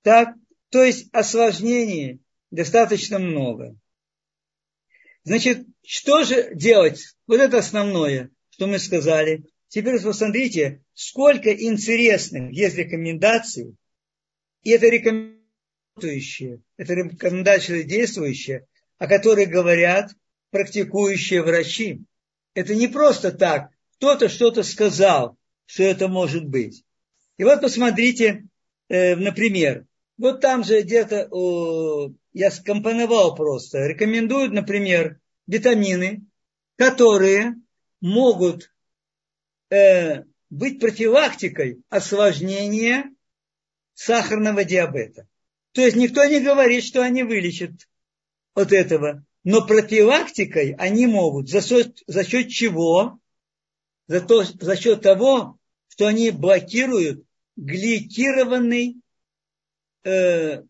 Так, 0.04 0.36
то 0.70 0.84
есть 0.84 1.10
осложнений 1.14 2.22
достаточно 2.52 3.20
много. 3.20 3.76
Значит, 5.24 5.66
что 5.86 6.24
же 6.24 6.54
делать? 6.54 7.16
Вот 7.26 7.40
это 7.40 7.58
основное, 7.58 8.30
что 8.50 8.68
мы 8.68 8.80
сказали. 8.80 9.44
Теперь 9.70 10.00
посмотрите, 10.02 10.84
сколько 10.94 11.52
интересных 11.52 12.52
есть 12.52 12.76
рекомендаций 12.76 13.76
и 14.62 14.72
это 14.72 14.88
рекомендующие, 14.88 16.62
это 16.78 16.94
рекомендации 16.94 17.84
действующие, 17.84 18.66
о 18.98 19.08
которых 19.08 19.50
говорят 19.50 20.12
практикующие 20.52 21.42
врачи. 21.42 22.02
Это 22.54 22.76
не 22.76 22.88
просто 22.88 23.32
так, 23.32 23.72
кто-то 23.98 24.30
что-то 24.30 24.64
сказал, 24.64 25.38
что 25.66 25.84
это 25.84 26.08
может 26.08 26.46
быть. 26.46 26.84
И 27.38 27.44
вот 27.44 27.62
посмотрите, 27.62 28.46
э, 28.90 29.16
например, 29.16 29.86
вот 30.24 30.40
там 30.40 30.64
же 30.64 30.82
где-то 30.82 31.28
я 32.32 32.50
скомпоновал 32.50 33.36
просто, 33.36 33.86
рекомендуют, 33.86 34.54
например, 34.54 35.20
витамины, 35.48 36.26
которые 36.78 37.56
могут 38.00 38.74
э, 39.70 40.24
быть 40.50 40.80
профилактикой 40.80 41.84
осложнения 41.90 43.14
сахарного 43.94 44.64
диабета. 44.64 45.28
То 45.74 45.82
есть 45.82 45.98
никто 45.98 46.24
не 46.24 46.40
говорит, 46.40 46.86
что 46.86 47.04
они 47.04 47.24
вылечат 47.24 47.74
от 48.54 48.72
этого. 48.72 49.26
Но 49.44 49.68
профилактикой 49.68 50.74
они 50.78 51.06
могут. 51.06 51.50
За 51.50 51.62
счет, 51.62 52.02
за 52.08 52.24
счет 52.24 52.48
чего? 52.48 53.20
За, 54.08 54.22
то, 54.22 54.44
за 54.44 54.78
счет 54.78 55.02
того, 55.02 55.58
что 55.90 56.08
они 56.08 56.32
блокируют 56.32 57.26
гликированный, 57.58 59.03
э, 60.04 60.64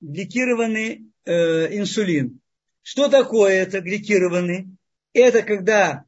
гликированный 0.00 1.06
э, 1.24 1.76
инсулин. 1.76 2.40
Что 2.82 3.08
такое 3.08 3.62
это 3.62 3.80
гликированный? 3.80 4.68
Это 5.12 5.42
когда 5.42 6.04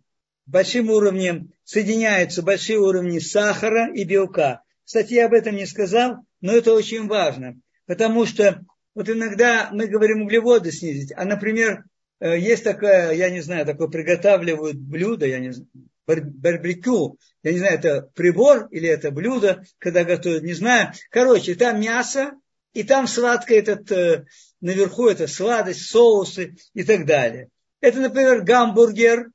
большим 0.46 0.90
уровнем 0.90 1.52
соединяются 1.64 2.42
большие 2.42 2.78
уровни 2.78 3.18
сахара 3.18 3.92
и 3.92 4.04
белка. 4.04 4.62
Кстати, 4.84 5.14
я 5.14 5.26
об 5.26 5.34
этом 5.34 5.56
не 5.56 5.66
сказал, 5.66 6.24
но 6.40 6.52
это 6.52 6.72
очень 6.74 7.06
важно, 7.06 7.60
потому 7.86 8.26
что 8.26 8.64
вот 8.94 9.08
иногда 9.08 9.70
мы 9.72 9.86
говорим 9.86 10.22
углеводы 10.22 10.72
снизить, 10.72 11.12
а, 11.16 11.24
например, 11.24 11.84
э, 12.18 12.38
есть 12.38 12.64
такая, 12.64 13.12
я 13.12 13.30
не 13.30 13.40
знаю, 13.40 13.64
такое 13.64 13.88
приготавливают 13.88 14.76
блюдо, 14.76 15.26
я 15.26 15.38
не 15.38 15.52
знаю, 15.52 15.68
барбекю, 16.06 17.18
я 17.42 17.52
не 17.52 17.58
знаю, 17.58 17.78
это 17.78 18.10
прибор 18.14 18.66
или 18.70 18.88
это 18.88 19.10
блюдо, 19.10 19.64
когда 19.78 20.04
готовят, 20.04 20.42
не 20.42 20.54
знаю. 20.54 20.92
Короче, 21.10 21.54
там 21.54 21.80
мясо, 21.80 22.32
и 22.72 22.82
там 22.84 23.06
сладкое 23.06 23.58
этот, 23.58 23.90
э, 23.90 24.26
наверху 24.60 25.08
это 25.08 25.26
сладость, 25.26 25.86
соусы 25.86 26.56
и 26.74 26.84
так 26.84 27.06
далее. 27.06 27.48
Это, 27.80 28.00
например, 28.00 28.42
гамбургер, 28.42 29.30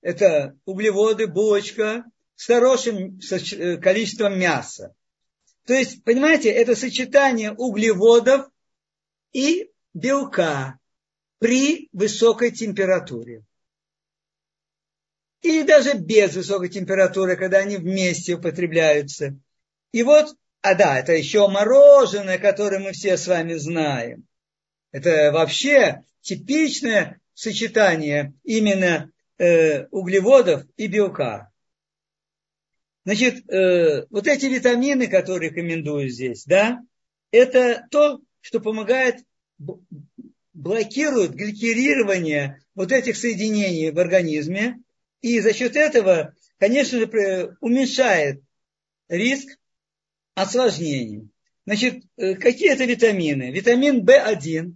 это 0.00 0.56
углеводы, 0.64 1.26
булочка 1.26 2.04
с 2.36 2.46
хорошим 2.46 3.18
э, 3.30 3.76
количеством 3.78 4.38
мяса. 4.38 4.94
То 5.64 5.74
есть, 5.74 6.04
понимаете, 6.04 6.50
это 6.50 6.76
сочетание 6.76 7.52
углеводов 7.52 8.48
и 9.32 9.70
белка 9.94 10.78
при 11.38 11.88
высокой 11.92 12.50
температуре. 12.50 13.44
Или 15.42 15.62
даже 15.62 15.94
без 15.94 16.34
высокой 16.34 16.70
температуры, 16.70 17.36
когда 17.36 17.58
они 17.58 17.76
вместе 17.76 18.34
употребляются. 18.34 19.38
И 19.92 20.02
вот, 20.02 20.34
а 20.64 20.74
да, 20.74 20.98
это 20.98 21.12
еще 21.12 21.46
мороженое, 21.46 22.38
которое 22.38 22.78
мы 22.78 22.92
все 22.92 23.18
с 23.18 23.26
вами 23.26 23.52
знаем. 23.52 24.26
Это 24.92 25.30
вообще 25.30 26.04
типичное 26.22 27.20
сочетание 27.34 28.32
именно 28.44 29.12
э, 29.36 29.84
углеводов 29.88 30.64
и 30.78 30.86
белка. 30.86 31.52
Значит, 33.04 33.46
э, 33.50 34.06
вот 34.08 34.26
эти 34.26 34.46
витамины, 34.46 35.06
которые 35.06 35.50
рекомендую 35.50 36.08
здесь, 36.08 36.46
да, 36.46 36.80
это 37.30 37.86
то, 37.90 38.22
что 38.40 38.58
помогает, 38.58 39.16
блокирует 40.54 41.32
гликерирование 41.34 42.64
вот 42.74 42.90
этих 42.90 43.18
соединений 43.18 43.90
в 43.90 43.98
организме, 43.98 44.78
и 45.20 45.40
за 45.40 45.52
счет 45.52 45.76
этого, 45.76 46.34
конечно 46.56 46.98
же, 47.00 47.56
уменьшает 47.60 48.40
риск 49.10 49.58
осложнений. 50.34 51.30
Значит, 51.66 52.04
э, 52.16 52.34
какие 52.34 52.70
это 52.72 52.84
витамины? 52.84 53.50
Витамин 53.50 54.04
В1, 54.04 54.74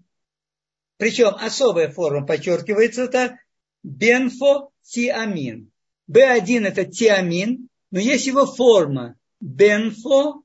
причем 0.97 1.35
особая 1.39 1.91
форма 1.91 2.27
подчеркивается, 2.27 3.03
это 3.05 3.39
бенфотиамин. 3.83 5.71
В1 6.11 6.67
это 6.67 6.85
тиамин, 6.87 7.69
но 7.91 8.01
есть 8.01 8.27
его 8.27 8.47
форма 8.47 9.17
бенфотиамин. 9.41 10.43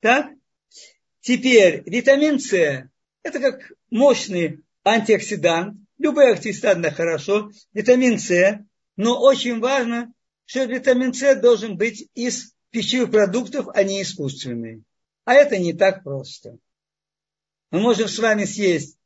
Так? 0.00 0.32
Теперь 1.20 1.82
витамин 1.84 2.38
С– 2.38 2.52
это 3.22 3.38
как 3.38 3.72
мощный 3.90 4.64
антиоксидант. 4.84 5.76
Любой 5.98 6.32
антиоксидант 6.32 6.94
хорошо. 6.94 7.50
Витамин 7.74 8.18
С. 8.18 8.58
Но 8.96 9.20
очень 9.20 9.60
важно, 9.60 10.12
что 10.46 10.64
витамин 10.64 11.12
С 11.12 11.36
должен 11.36 11.76
быть 11.76 12.08
из 12.14 12.54
пищевых 12.70 13.10
продуктов, 13.10 13.66
не 13.76 14.02
искусственный. 14.02 14.82
А 15.24 15.34
это 15.34 15.58
не 15.58 15.72
так 15.72 16.02
просто. 16.02 16.58
Мы 17.70 17.80
можем 17.80 18.08
с 18.08 18.18
вами 18.18 18.44
съесть 18.44 18.98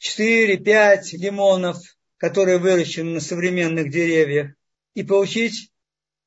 4-5 0.00 1.16
лимонов, 1.16 1.78
которые 2.18 2.58
выращены 2.58 3.14
на 3.14 3.20
современных 3.20 3.90
деревьях, 3.90 4.52
и 4.94 5.02
получить 5.02 5.72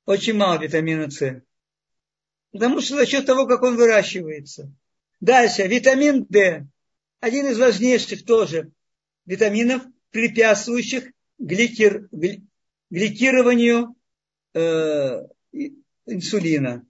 очень 0.06 0.34
мало 0.34 0.62
витамина 0.62 1.10
С. 1.10 1.42
Потому 2.52 2.82
что 2.82 2.96
за 2.96 3.06
счет 3.06 3.26
того, 3.26 3.46
как 3.46 3.62
он 3.64 3.76
выращивается. 3.76 4.74
Дальше, 5.20 5.68
витамин 5.68 6.26
D. 6.26 6.68
Один 7.20 7.48
из 7.48 7.58
важнейших 7.58 8.26
тоже 8.26 8.72
витаминов, 9.26 9.84
препятствующих 10.12 11.12
гликер, 11.38 12.10
гликированию 12.90 13.96
э, 14.54 15.28
инсулина. 16.06 16.86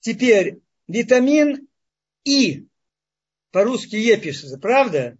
Теперь 0.00 0.60
витамин 0.86 1.68
И, 2.24 2.66
по-русски 3.50 3.96
Е 3.96 4.16
пишется, 4.18 4.58
правда? 4.58 5.18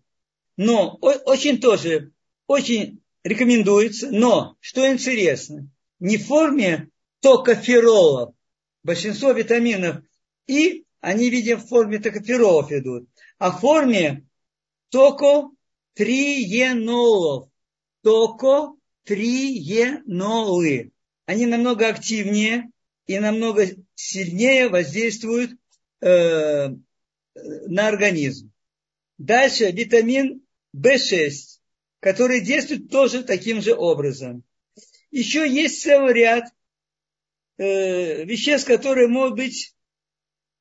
Но 0.56 0.96
очень 0.96 1.60
тоже, 1.60 2.12
очень 2.46 3.02
рекомендуется, 3.24 4.10
но, 4.10 4.56
что 4.60 4.90
интересно, 4.90 5.68
не 5.98 6.16
в 6.16 6.26
форме 6.26 6.90
токоферолов. 7.20 8.34
Большинство 8.82 9.32
витаминов 9.32 10.02
И, 10.46 10.86
они, 11.00 11.28
видим, 11.30 11.58
в 11.58 11.66
форме 11.66 11.98
токоферолов 11.98 12.70
идут, 12.72 13.08
а 13.38 13.50
в 13.50 13.60
форме 13.60 14.26
токотриенолов. 14.90 17.50
Токотриенолы. 18.02 20.92
Они 21.28 21.44
намного 21.44 21.88
активнее 21.88 22.70
и 23.06 23.18
намного 23.18 23.66
сильнее 23.94 24.70
воздействуют 24.70 25.50
э, 26.00 26.68
на 27.34 27.86
организм. 27.86 28.50
Дальше 29.18 29.70
витамин 29.70 30.40
В6, 30.74 31.58
который 32.00 32.40
действует 32.40 32.88
тоже 32.88 33.24
таким 33.24 33.60
же 33.60 33.74
образом. 33.74 34.42
Еще 35.10 35.46
есть 35.46 35.82
целый 35.82 36.14
ряд 36.14 36.44
э, 37.58 38.24
веществ, 38.24 38.66
которые 38.66 39.08
могут 39.08 39.36
быть 39.36 39.74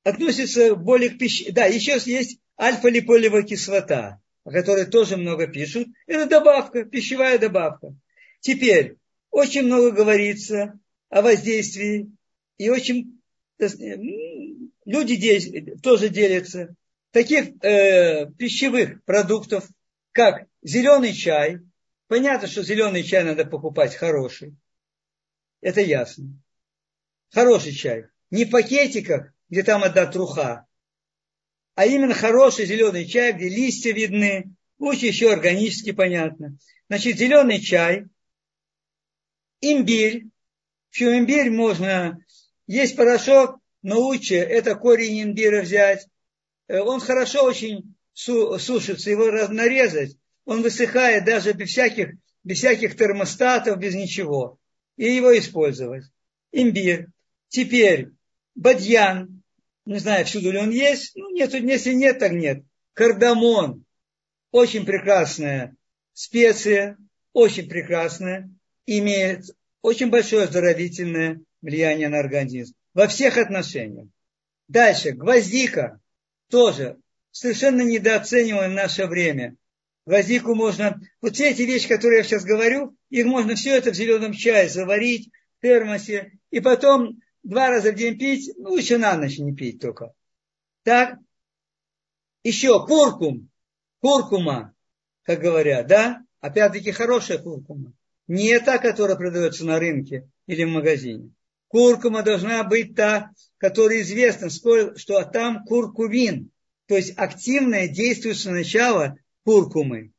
относятся 0.03 0.75
более 0.75 1.11
к 1.11 1.17
пище. 1.17 1.53
Да, 1.53 1.65
еще 1.65 1.93
есть 1.93 2.41
альфа-липолевая 2.59 3.43
кислота, 3.43 4.21
о 4.43 4.51
которой 4.51 4.85
тоже 4.85 5.15
много 5.15 5.47
пишут. 5.47 5.87
Это 6.07 6.25
добавка, 6.25 6.83
пищевая 6.83 7.39
добавка. 7.39 7.95
Теперь, 8.41 8.97
очень 9.31 9.63
много 9.63 9.91
говорится 9.91 10.79
о 11.09 11.21
воздействии, 11.21 12.11
и 12.57 12.69
очень 12.69 13.21
э, 13.59 13.67
люди 14.85 15.77
тоже 15.81 16.09
делятся. 16.09 16.75
Таких 17.11 17.63
э, 17.63 18.29
пищевых 18.37 19.03
продуктов, 19.03 19.67
как 20.11 20.47
зеленый 20.61 21.13
чай. 21.13 21.59
Понятно, 22.07 22.47
что 22.47 22.63
зеленый 22.63 23.03
чай 23.03 23.23
надо 23.23 23.45
покупать 23.45 23.95
хороший. 23.95 24.55
Это 25.61 25.81
ясно. 25.81 26.39
Хороший 27.31 27.73
чай. 27.73 28.05
Не 28.29 28.45
в 28.45 28.51
пакетиках, 28.51 29.33
где 29.49 29.63
там 29.63 29.83
одна 29.83 30.05
труха, 30.05 30.67
а 31.77 31.85
именно 31.85 32.15
хороший 32.15 32.65
зеленый 32.65 33.05
чай, 33.05 33.33
где 33.33 33.49
листья 33.49 33.93
видны, 33.93 34.55
лучше 34.79 35.05
еще 35.05 35.31
органически 35.31 35.91
понятно. 35.91 36.57
Значит, 36.89 37.17
зеленый 37.17 37.61
чай, 37.61 38.05
имбирь. 39.61 40.25
Причем 40.91 41.19
имбирь 41.19 41.49
можно, 41.51 42.19
есть 42.65 42.95
порошок, 42.95 43.59
но 43.81 43.99
лучше 43.99 44.35
это 44.35 44.75
корень 44.75 45.21
имбиря 45.21 45.61
взять. 45.61 46.07
Э, 46.67 46.79
он 46.79 46.99
хорошо 46.99 47.43
очень 47.43 47.95
сушится, 48.13 49.09
его 49.09 49.25
нарезать. 49.49 50.17
Он 50.45 50.61
высыхает 50.61 51.25
даже 51.25 51.53
без 51.53 51.69
всяких, 51.69 52.13
без 52.43 52.57
всяких 52.57 52.97
термостатов, 52.97 53.77
без 53.77 53.95
ничего. 53.95 54.57
И 54.95 55.05
его 55.05 55.37
использовать. 55.37 56.05
Имбирь. 56.51 57.07
Теперь 57.49 58.09
бадьян. 58.55 59.43
Не 59.85 59.99
знаю, 59.99 60.25
всюду 60.25 60.51
ли 60.51 60.57
он 60.57 60.71
есть. 60.71 61.15
Ну, 61.15 61.29
нет, 61.33 61.53
если 61.53 61.93
нет, 61.93 62.19
так 62.19 62.31
нет. 62.31 62.63
Кардамон. 62.93 63.85
Очень 64.51 64.85
прекрасная 64.85 65.75
специя. 66.13 66.97
Очень 67.33 67.69
прекрасная. 67.69 68.49
Имеет 68.87 69.45
очень 69.83 70.09
большое 70.09 70.45
оздоровительное 70.45 71.41
влияние 71.61 72.09
на 72.09 72.19
организм. 72.19 72.73
Во 72.95 73.07
всех 73.07 73.37
отношениях. 73.37 74.07
Дальше. 74.67 75.11
Гвоздика. 75.11 75.99
Тоже 76.49 76.97
совершенно 77.31 77.81
недооцениваем 77.81 78.71
в 78.71 78.75
наше 78.75 79.05
время. 79.05 79.55
Гвоздику 80.07 80.55
можно, 80.55 80.99
вот 81.21 81.35
все 81.35 81.51
эти 81.51 81.63
вещи, 81.63 81.87
которые 81.89 82.19
я 82.19 82.23
сейчас 82.23 82.45
говорю, 82.45 82.95
их 83.09 83.25
можно 83.25 83.55
все 83.55 83.75
это 83.75 83.91
в 83.91 83.95
зеленом 83.95 84.31
чае 84.31 84.69
заварить, 84.69 85.29
в 85.57 85.61
термосе, 85.61 86.39
и 86.49 86.61
потом 86.61 87.21
два 87.43 87.69
раза 87.69 87.91
в 87.91 87.95
день 87.95 88.17
пить, 88.17 88.53
ну, 88.57 88.77
еще 88.77 88.97
на 88.97 89.17
ночь 89.17 89.37
не 89.37 89.53
пить 89.53 89.81
только. 89.81 90.13
Так, 90.83 91.19
еще 92.43 92.85
куркум, 92.85 93.49
куркума, 93.99 94.73
как 95.23 95.41
говорят, 95.41 95.87
да? 95.87 96.21
Опять-таки 96.39 96.93
хорошая 96.93 97.39
куркума. 97.39 97.91
Не 98.27 98.59
та, 98.59 98.77
которая 98.77 99.15
продается 99.15 99.65
на 99.65 99.79
рынке 99.79 100.29
или 100.47 100.63
в 100.63 100.69
магазине. 100.69 101.31
Куркума 101.67 102.23
должна 102.23 102.63
быть 102.63 102.95
та, 102.95 103.31
которая 103.57 104.01
известна, 104.01 104.49
что 104.49 105.23
там 105.23 105.63
куркумин, 105.65 106.51
то 106.87 106.95
есть 106.95 107.17
активное 107.17 107.87
действующее 107.87 108.53
начало 108.53 109.17
куркумы. 109.43 110.11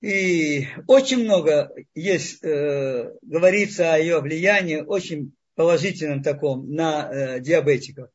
И 0.00 0.68
очень 0.86 1.24
много 1.24 1.72
есть, 1.94 2.42
э, 2.44 3.12
говорится 3.22 3.94
о 3.94 3.98
ее 3.98 4.20
влиянии, 4.20 4.76
очень 4.76 5.34
положительном 5.54 6.22
таком 6.22 6.70
на 6.70 7.10
э, 7.10 7.40
диабетиков. 7.40 8.10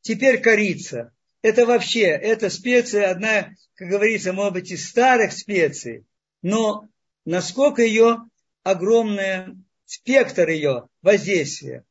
Теперь 0.00 0.40
корица. 0.40 1.12
Это 1.42 1.66
вообще, 1.66 2.02
эта 2.02 2.50
специя 2.50 3.10
одна, 3.10 3.50
как 3.74 3.88
говорится, 3.88 4.32
может 4.32 4.54
быть, 4.54 4.70
из 4.70 4.88
старых 4.88 5.32
специй, 5.32 6.04
но 6.40 6.88
насколько 7.24 7.82
ее 7.82 8.18
огромный 8.62 9.56
спектр 9.84 10.48
ее 10.48 10.88
воздействия. 11.02 11.84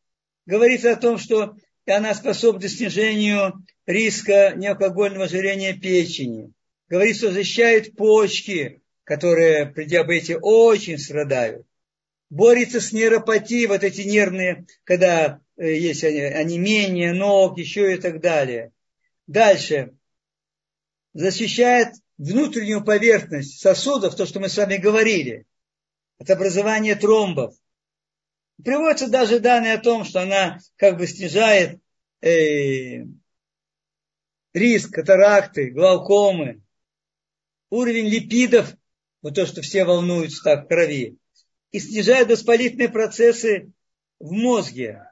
Говорится 0.45 0.91
о 0.91 0.95
том, 0.95 1.17
что 1.17 1.55
она 1.86 2.13
способна 2.13 2.67
снижению 2.67 3.65
риска 3.86 4.53
неалкогольного 4.55 5.25
ожирения 5.25 5.73
печени. 5.73 6.51
Говорится, 6.88 7.27
что 7.27 7.34
защищает 7.34 7.95
почки, 7.95 8.82
которые 9.03 9.67
при 9.67 9.86
диабете 9.86 10.38
очень 10.38 10.97
страдают 10.97 11.65
борется 12.32 12.79
с 12.79 12.91
нейропатией, 12.91 13.67
вот 13.67 13.84
эти 13.84 14.01
нервные, 14.01 14.65
когда 14.86 15.41
э, 15.57 15.73
есть 15.77 16.03
онемение 16.03 17.13
ног, 17.13 17.59
еще 17.59 17.93
и 17.93 17.97
так 17.99 18.21
далее. 18.21 18.71
Дальше. 19.27 19.93
Защищает 21.13 21.93
внутреннюю 22.22 22.84
поверхность 22.84 23.59
сосудов, 23.59 24.15
то, 24.15 24.28
что 24.28 24.39
мы 24.39 24.47
с 24.47 24.55
вами 24.55 24.78
говорили, 24.78 25.47
от 26.19 26.30
образования 26.30 26.95
тромбов. 26.95 27.55
Приводятся 28.63 29.09
даже 29.09 29.39
данные 29.39 29.74
о 29.74 29.82
том, 29.82 30.05
что 30.05 30.22
она 30.22 30.59
как 30.76 30.97
бы 30.97 31.07
снижает 31.07 31.82
э, 32.22 33.05
риск 34.53 34.93
катаракты, 34.93 35.72
глаукомы, 35.72 36.61
уровень 37.72 38.07
липидов, 38.07 38.72
вот 39.24 39.34
то, 39.34 39.47
что 39.47 39.63
все 39.63 39.84
волнуются 39.84 40.43
так 40.43 40.65
в 40.65 40.67
крови, 40.67 41.17
и 41.72 41.80
снижает 41.80 42.30
воспалительные 42.30 42.89
процессы 42.89 43.72
в 44.19 44.32
мозге, 44.32 45.07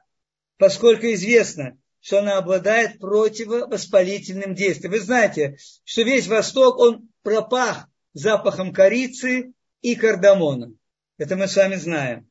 поскольку 0.58 1.06
известно, 1.06 1.76
что 2.00 2.20
она 2.20 2.38
обладает 2.38 2.98
противовоспалительным 2.98 4.54
действием. 4.54 4.92
Вы 4.92 5.00
знаете, 5.00 5.56
что 5.84 6.02
весь 6.02 6.26
Восток, 6.26 6.78
он 6.78 7.08
пропах 7.22 7.88
запахом 8.12 8.72
корицы 8.72 9.52
и 9.82 9.94
кардамона. 9.94 10.72
Это 11.18 11.36
мы 11.36 11.48
с 11.48 11.56
вами 11.56 11.76
знаем. 11.76 12.28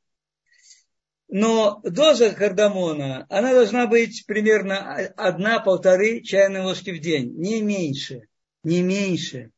Но 1.27 1.79
доза 1.83 2.31
кардамона, 2.31 3.27
она 3.29 3.53
должна 3.53 3.85
быть 3.85 4.25
примерно 4.25 4.95
одна-полторы 5.15 6.21
чайной 6.21 6.61
ложки 6.61 6.89
в 6.89 6.99
день, 6.99 7.35
не 7.37 7.61
меньше, 7.61 8.23
не 8.63 8.81
меньше. 8.81 9.51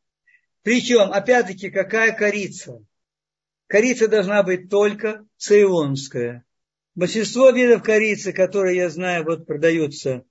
Причем, 0.63 1.11
опять-таки, 1.11 1.69
какая 1.69 2.11
корица? 2.11 2.83
корица 3.71 4.09
должна 4.09 4.43
быть 4.43 4.69
только 4.69 5.25
цейлонская. 5.37 6.43
Большинство 6.93 7.51
видов 7.51 7.83
корицы, 7.83 8.33
которые 8.33 8.77
я 8.77 8.89
знаю, 8.89 9.23
вот 9.23 9.45
продаются 9.45 10.25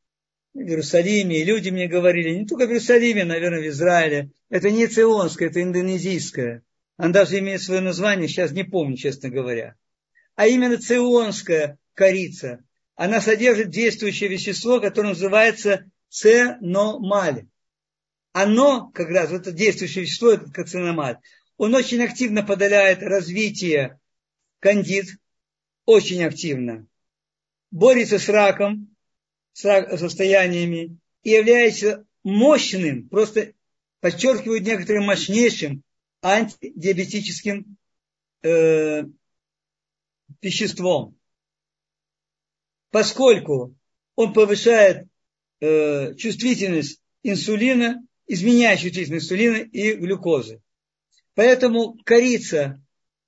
в 0.53 0.59
Иерусалиме, 0.59 1.41
и 1.41 1.45
люди 1.45 1.71
мне 1.71 1.87
говорили, 1.87 2.39
не 2.39 2.47
только 2.47 2.67
в 2.67 2.71
Иерусалиме, 2.71 3.25
наверное, 3.25 3.61
в 3.61 3.69
Израиле, 3.69 4.31
это 4.51 4.71
не 4.71 4.87
цейлонская, 4.87 5.49
это 5.49 5.63
индонезийская. 5.63 6.63
Она 6.97 7.13
даже 7.13 7.39
имеет 7.39 7.63
свое 7.63 7.81
название, 7.81 8.29
сейчас 8.29 8.51
не 8.51 8.65
помню, 8.65 8.97
честно 8.97 9.31
говоря. 9.31 9.75
А 10.35 10.47
именно 10.47 10.77
цейлонская 10.77 11.79
корица. 11.95 12.63
Она 12.95 13.23
содержит 13.23 13.71
действующее 13.71 14.29
вещество, 14.29 14.81
которое 14.81 15.11
называется 15.11 15.91
ценомаль. 16.11 17.47
оно, 18.33 18.91
как 18.91 19.09
раз, 19.09 19.33
это 19.33 19.53
действующее 19.53 20.05
вещество, 20.05 20.33
этот 20.33 20.53
кациномат, 20.53 21.21
он 21.57 21.75
очень 21.75 22.03
активно 22.03 22.43
подавляет 22.43 23.03
развитие 23.03 23.99
кандид, 24.59 25.20
очень 25.91 26.22
активно. 26.22 26.86
Борется 27.70 28.18
с 28.18 28.28
раком, 28.28 28.95
с 29.53 29.62
состояниями 29.99 30.99
и 31.22 31.30
является 31.30 32.07
мощным, 32.22 33.09
просто 33.09 33.55
подчеркивают 34.01 34.64
некоторым 34.64 35.07
мощнейшим 35.07 35.82
антидиабетическим 36.22 37.76
э, 38.43 39.05
веществом. 40.41 41.18
Поскольку 42.91 43.74
он 44.14 44.32
повышает 44.32 45.09
э, 45.61 46.14
чувствительность 46.14 47.01
инсулина, 47.22 48.01
изменяя 48.26 48.76
чувствительность 48.76 49.24
инсулина 49.24 49.57
и 49.57 49.95
глюкозы. 49.95 50.62
Поэтому 51.34 51.99
корица, 52.05 52.80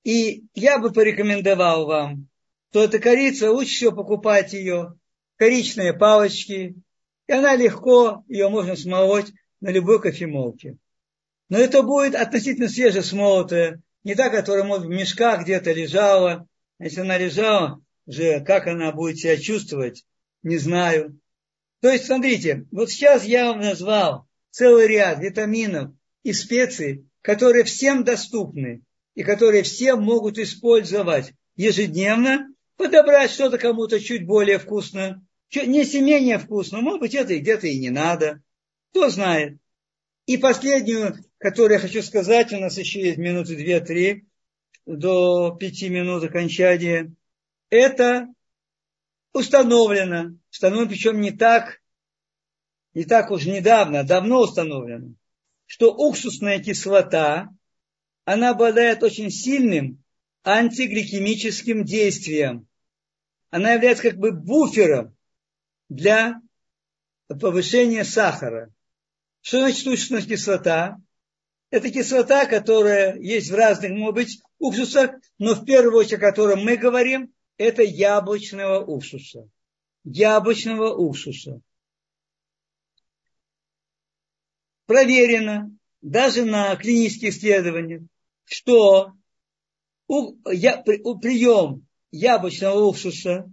и 0.04 0.44
я 0.54 0.78
бы 0.78 0.92
порекомендовал 0.92 1.86
вам, 1.86 2.28
то 2.72 2.82
эта 2.82 2.98
корица, 2.98 3.52
лучше 3.52 3.74
всего 3.74 3.92
покупать 3.92 4.54
ее, 4.54 4.94
коричные 5.36 5.92
палочки, 5.92 6.74
и 7.26 7.32
она 7.32 7.54
легко, 7.54 8.24
ее 8.28 8.48
можно 8.48 8.76
смолоть 8.76 9.30
на 9.60 9.70
любой 9.70 10.00
кофемолке. 10.00 10.78
Но 11.48 11.58
это 11.58 11.82
будет 11.82 12.14
относительно 12.14 12.68
свежесмолотая, 12.68 13.82
не 14.04 14.14
та, 14.14 14.30
которая 14.30 14.64
может 14.64 14.86
в 14.86 14.90
мешках 14.90 15.42
где-то 15.42 15.72
лежала. 15.72 16.48
Если 16.78 17.00
она 17.00 17.18
лежала, 17.18 17.80
уже 18.06 18.40
как 18.40 18.66
она 18.66 18.90
будет 18.90 19.18
себя 19.18 19.36
чувствовать, 19.36 20.04
не 20.42 20.56
знаю. 20.56 21.20
То 21.80 21.90
есть, 21.90 22.06
смотрите, 22.06 22.66
вот 22.70 22.90
сейчас 22.90 23.24
я 23.24 23.52
вам 23.52 23.60
назвал 23.60 24.26
целый 24.50 24.86
ряд 24.88 25.20
витаминов 25.20 25.92
и 26.22 26.32
специй, 26.32 27.06
которые 27.20 27.64
всем 27.64 28.02
доступны 28.02 28.82
и 29.14 29.22
которые 29.22 29.62
все 29.62 29.94
могут 29.94 30.38
использовать 30.38 31.32
ежедневно, 31.54 32.51
подобрать 32.82 33.30
что-то 33.30 33.58
кому-то 33.58 34.00
чуть 34.00 34.26
более 34.26 34.58
вкусно, 34.58 35.24
не 35.54 35.84
менее 36.00 36.38
вкусно, 36.38 36.80
может 36.80 37.00
быть, 37.00 37.14
это 37.14 37.38
где-то 37.38 37.66
и 37.66 37.78
не 37.78 37.90
надо, 37.90 38.42
кто 38.90 39.08
знает. 39.08 39.58
И 40.26 40.36
последнюю, 40.36 41.16
которую 41.38 41.74
я 41.74 41.78
хочу 41.78 42.02
сказать, 42.02 42.52
у 42.52 42.58
нас 42.58 42.78
еще 42.78 43.00
есть 43.00 43.18
минуты 43.18 43.56
две-три 43.56 44.26
до 44.86 45.56
пяти 45.58 45.88
минут 45.88 46.24
окончания, 46.24 47.12
это 47.70 48.28
установлено, 49.32 50.36
установлено 50.50 50.90
причем 50.90 51.20
не 51.20 51.30
так, 51.30 51.80
не 52.94 53.04
так 53.04 53.30
уж 53.30 53.46
недавно, 53.46 54.00
а 54.00 54.04
давно 54.04 54.40
установлено, 54.40 55.14
что 55.66 55.94
уксусная 55.94 56.58
кислота, 56.60 57.48
она 58.24 58.50
обладает 58.50 59.02
очень 59.02 59.30
сильным 59.30 60.02
антигликемическим 60.44 61.84
действием. 61.84 62.66
Она 63.52 63.74
является 63.74 64.02
как 64.02 64.16
бы 64.16 64.32
буфером 64.32 65.14
для 65.90 66.40
повышения 67.28 68.02
сахара. 68.02 68.72
Что 69.42 69.60
значит 69.60 69.86
уксусная 69.86 70.22
кислота? 70.22 70.96
Это 71.68 71.90
кислота, 71.90 72.46
которая 72.46 73.18
есть 73.18 73.50
в 73.50 73.54
разных, 73.54 73.92
может 73.92 74.14
быть, 74.14 74.42
уксусах, 74.58 75.10
но 75.36 75.54
в 75.54 75.66
первую 75.66 75.98
очередь, 75.98 76.14
о 76.14 76.30
котором 76.30 76.64
мы 76.64 76.78
говорим, 76.78 77.34
это 77.58 77.82
яблочного 77.82 78.82
уксуса. 78.82 79.46
Яблочного 80.04 80.94
уксуса. 80.94 81.60
Проверено 84.86 85.76
даже 86.00 86.46
на 86.46 86.74
клинических 86.76 87.28
исследованиях, 87.28 88.02
что 88.44 89.12
у, 90.06 90.38
прием 90.38 91.86
яблочного 92.12 92.78
уксуса, 92.84 93.50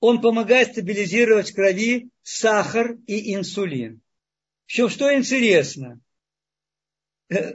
он 0.00 0.20
помогает 0.20 0.72
стабилизировать 0.72 1.50
в 1.50 1.54
крови 1.54 2.10
сахар 2.22 2.96
и 3.06 3.34
инсулин. 3.34 4.00
Причем, 4.66 4.88
что 4.88 5.14
интересно, 5.14 6.00
э, 7.28 7.54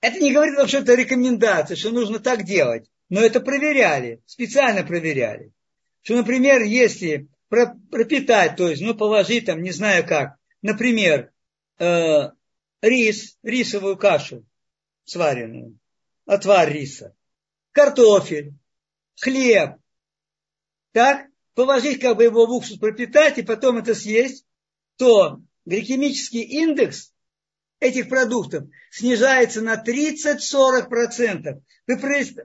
это 0.00 0.18
не 0.20 0.32
говорит, 0.32 0.68
что 0.68 0.78
это 0.78 0.94
рекомендация, 0.94 1.76
что 1.76 1.90
нужно 1.90 2.18
так 2.18 2.44
делать. 2.44 2.90
Но 3.08 3.20
это 3.20 3.40
проверяли, 3.40 4.22
специально 4.26 4.84
проверяли. 4.84 5.52
Что, 6.02 6.16
например, 6.16 6.62
если 6.62 7.28
пропитать, 7.48 8.56
то 8.56 8.68
есть, 8.68 8.82
ну, 8.82 8.94
положить 8.94 9.46
там, 9.46 9.62
не 9.62 9.70
знаю 9.70 10.06
как, 10.06 10.36
например, 10.62 11.32
э, 11.78 12.30
рис, 12.82 13.38
рисовую 13.42 13.96
кашу 13.96 14.44
сваренную, 15.04 15.78
отвар 16.26 16.70
риса, 16.70 17.14
картофель, 17.72 18.54
хлеб, 19.20 19.76
так, 20.92 21.26
положить 21.54 22.00
как 22.00 22.16
бы 22.16 22.24
его 22.24 22.46
в 22.46 22.50
уксус, 22.50 22.78
пропитать 22.78 23.38
и 23.38 23.42
потом 23.42 23.78
это 23.78 23.94
съесть, 23.94 24.46
то 24.96 25.40
гликемический 25.64 26.42
индекс 26.42 27.12
этих 27.80 28.08
продуктов 28.08 28.64
снижается 28.90 29.60
на 29.60 29.82
30-40%. 29.82 31.62
Вы 31.86 31.96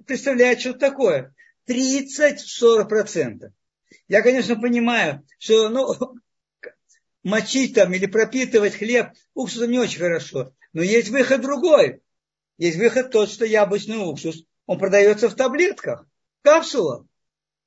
представляете, 0.05 0.61
что 0.61 0.69
это 0.71 0.79
такое? 0.79 1.35
30-40%. 1.67 3.51
Я, 4.07 4.21
конечно, 4.21 4.55
понимаю, 4.59 5.25
что 5.37 5.69
ну, 5.69 5.95
мочить 7.23 7.75
там 7.75 7.93
или 7.93 8.05
пропитывать 8.05 8.75
хлеб 8.75 9.11
уксусом 9.33 9.71
не 9.71 9.79
очень 9.79 9.99
хорошо. 9.99 10.53
Но 10.73 10.81
есть 10.81 11.09
выход 11.09 11.41
другой. 11.41 12.01
Есть 12.57 12.77
выход 12.77 13.11
тот, 13.11 13.29
что 13.29 13.45
яблочный 13.45 13.97
уксус. 13.97 14.43
Он 14.65 14.77
продается 14.79 15.29
в 15.29 15.35
таблетках, 15.35 16.05
в 16.43 16.45
капсулах. 16.45 17.05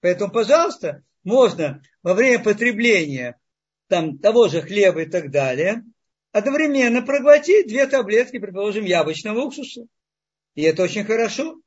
Поэтому, 0.00 0.30
пожалуйста, 0.30 1.02
можно 1.24 1.82
во 2.02 2.12
время 2.12 2.44
потребления 2.44 3.40
там, 3.88 4.18
того 4.18 4.48
же 4.48 4.60
хлеба 4.60 5.02
и 5.02 5.06
так 5.06 5.30
далее, 5.30 5.82
одновременно 6.30 7.00
проглотить 7.00 7.68
две 7.68 7.86
таблетки, 7.86 8.38
предположим, 8.38 8.84
яблочного 8.84 9.40
уксуса. 9.40 9.86
И 10.54 10.62
это 10.62 10.82
очень 10.82 11.04
хорошо. 11.04 11.58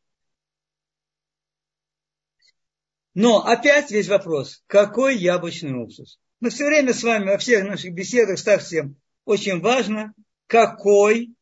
Но 3.15 3.43
опять 3.43 3.89
весь 3.89 4.07
вопрос, 4.07 4.63
какой 4.67 5.17
яблочный 5.17 5.73
уксус? 5.73 6.19
Мы 6.39 6.51
все 6.51 6.67
время 6.67 6.93
с 6.93 7.03
вами 7.03 7.25
во 7.25 7.37
всех 7.39 7.65
наших 7.65 7.93
беседах 7.93 8.37
совсем 8.37 8.97
очень 9.25 9.59
важно, 9.59 10.13
какой 10.45 11.33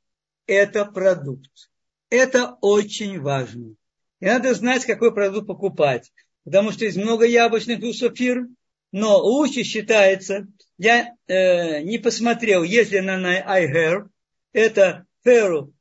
это 0.46 0.86
продукт. 0.86 1.70
Это 2.10 2.58
очень 2.62 3.20
важно. 3.20 3.76
И 4.20 4.26
надо 4.26 4.54
знать, 4.54 4.86
какой 4.86 5.14
продукт 5.14 5.48
покупать. 5.48 6.12
Потому 6.44 6.72
что 6.72 6.86
есть 6.86 6.98
много 6.98 7.26
яблочных 7.26 7.80
уксусов 7.80 8.18
фирм, 8.18 8.56
но 8.92 9.18
лучше 9.18 9.64
считается, 9.64 10.48
я 10.78 11.14
э, 11.28 11.82
не 11.82 11.98
посмотрел, 11.98 12.64
если 12.64 13.00
на 13.00 13.18
iHair, 13.42 14.08
это 14.54 15.06
Ferro 15.26 15.72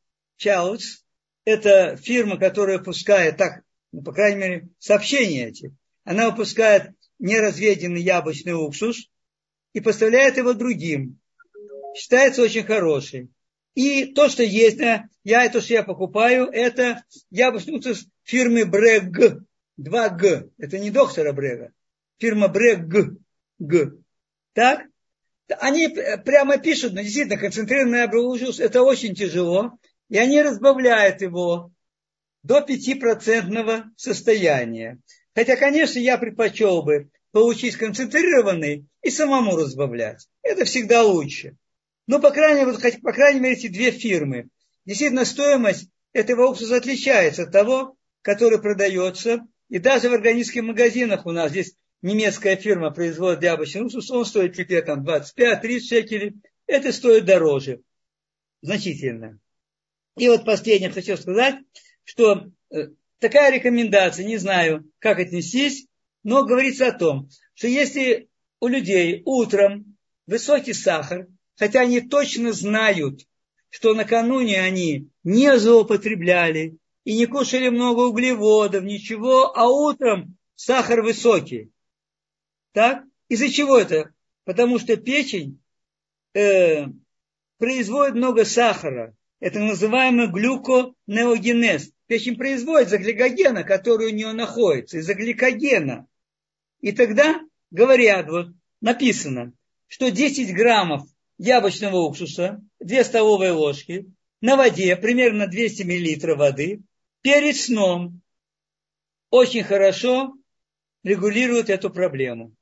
Chouts, 0.43 1.05
это 1.45 1.97
фирма, 1.97 2.37
которая 2.37 2.79
выпускает, 2.79 3.37
так, 3.37 3.63
ну, 3.93 4.03
по 4.03 4.13
крайней 4.13 4.41
мере, 4.41 4.69
сообщения 4.79 5.49
эти. 5.49 5.75
Она 6.05 6.31
выпускает 6.31 6.91
неразведенный 7.19 8.03
яблочный 8.03 8.55
уксус 8.55 9.09
и 9.73 9.81
поставляет 9.81 10.37
его 10.37 10.53
другим. 10.53 11.19
Считается 11.97 12.43
очень 12.43 12.65
хороший. 12.65 13.29
И 13.77 14.07
то, 14.07 14.31
что 14.31 14.43
есть, 14.43 14.81
я 15.23 15.49
то, 15.51 15.61
что 15.61 15.75
я 15.75 15.83
покупаю, 15.83 16.47
это 16.47 17.05
яблочный 17.31 17.77
уксус 17.77 18.07
фирмы 18.25 18.65
Брег. 18.65 19.15
2Г. 19.79 20.51
Это 20.57 20.79
не 20.79 20.91
доктора 20.91 21.35
Брега. 21.35 21.73
Фирма 22.19 22.49
Брег. 22.49 22.87
Г. 23.59 23.93
Так? 24.55 24.87
Они 25.61 25.89
прямо 25.89 26.57
пишут, 26.57 26.95
но 26.95 27.03
действительно 27.03 27.39
концентрированный 27.39 28.05
абрилужус 28.05 28.61
это 28.61 28.83
очень 28.83 29.15
тяжело, 29.15 29.79
и 30.09 30.17
они 30.17 30.41
разбавляют 30.41 31.21
его 31.21 31.71
до 32.43 32.61
5% 32.61 33.85
состояния. 33.97 34.99
Хотя, 35.35 35.57
конечно, 35.57 35.99
я 35.99 36.17
предпочел 36.17 36.83
бы 36.83 37.11
получить 37.31 37.77
концентрированный 37.77 38.87
и 39.03 39.11
самому 39.11 39.55
разбавлять. 39.55 40.27
Это 40.43 40.65
всегда 40.65 41.03
лучше. 41.03 41.59
Но, 42.07 42.21
по 42.21 42.31
крайней, 42.31 42.65
мере, 42.65 42.99
по 43.03 43.13
крайней 43.13 43.41
мере, 43.41 43.57
эти 43.57 43.69
две 43.69 43.91
фирмы. 43.91 44.49
Действительно, 44.85 45.25
стоимость 45.25 45.89
этого 46.13 46.49
уксуса 46.49 46.77
отличается 46.77 47.43
от 47.43 47.53
того, 47.53 47.97
который 48.23 48.61
продается. 48.61 49.47
И 49.69 49.79
даже 49.79 50.09
в 50.09 50.15
органических 50.15 50.63
магазинах 50.63 51.27
у 51.27 51.33
нас 51.33 51.51
здесь 51.51 51.75
немецкая 52.03 52.57
фирма 52.57 52.91
производит 52.91 53.43
яблочный 53.43 53.83
уксус, 53.83 54.11
он 54.11 54.25
стоит 54.25 54.55
теперь 54.55 54.85
там 54.85 55.05
25-30 55.05 55.81
шекелей, 55.81 56.35
это 56.67 56.93
стоит 56.93 57.25
дороже, 57.25 57.83
значительно. 58.63 59.41
И 60.17 60.29
вот 60.29 60.45
последнее 60.45 60.91
хочу 60.91 61.17
сказать, 61.17 61.57
что 62.05 62.47
э, 62.71 62.89
такая 63.19 63.53
рекомендация, 63.53 64.25
не 64.25 64.37
знаю, 64.37 64.91
как 64.99 65.19
отнестись, 65.19 65.87
но 66.23 66.45
говорится 66.45 66.89
о 66.89 66.99
том, 66.99 67.29
что 67.55 67.67
если 67.67 68.29
у 68.61 68.69
людей 68.69 69.23
утром 69.25 69.97
высокий 70.27 70.73
сахар, 70.73 71.29
хотя 71.57 71.81
они 71.81 72.01
точно 72.01 72.53
знают, 72.53 73.27
что 73.71 73.95
накануне 73.95 74.61
они 74.61 75.09
не 75.25 75.59
злоупотребляли 75.59 76.79
и 77.05 77.17
не 77.17 77.27
кушали 77.27 77.69
много 77.69 78.01
углеводов, 78.01 78.85
ничего, 78.85 79.57
а 79.57 79.69
утром 79.69 80.37
сахар 80.55 81.03
высокий. 81.03 81.71
Так? 82.73 83.05
Из-за 83.29 83.49
чего 83.49 83.79
это? 83.79 84.13
Потому 84.45 84.79
что 84.79 84.97
печень 84.97 85.61
э, 86.35 86.87
производит 87.59 88.15
много 88.15 88.45
сахара. 88.45 89.15
Это 89.41 89.59
называемый 89.59 90.29
глюконеогенез. 90.29 91.91
Печень 92.07 92.37
производит 92.37 92.89
из-за 92.89 92.99
гликогена, 92.99 93.65
который 93.65 94.09
у 94.09 94.15
нее 94.15 94.33
находится, 94.33 94.99
из-за 94.99 95.15
гликогена. 95.15 96.07
И 96.81 96.93
тогда 96.93 97.41
говорят, 97.71 98.29
вот 98.29 98.49
написано, 98.81 99.53
что 99.89 100.11
10 100.11 100.55
граммов 100.55 101.09
яблочного 101.39 101.99
уксуса, 101.99 102.61
2 102.81 103.05
столовые 103.05 103.53
ложки, 103.53 104.07
на 104.41 104.57
воде, 104.57 104.97
примерно 104.97 105.47
200 105.47 105.83
миллилитров 105.83 106.39
воды, 106.39 106.83
перед 107.23 107.57
сном 107.57 108.21
очень 109.31 109.65
хорошо 109.65 110.35
регулирует 111.03 111.71
эту 111.71 111.91
проблему. 111.91 112.55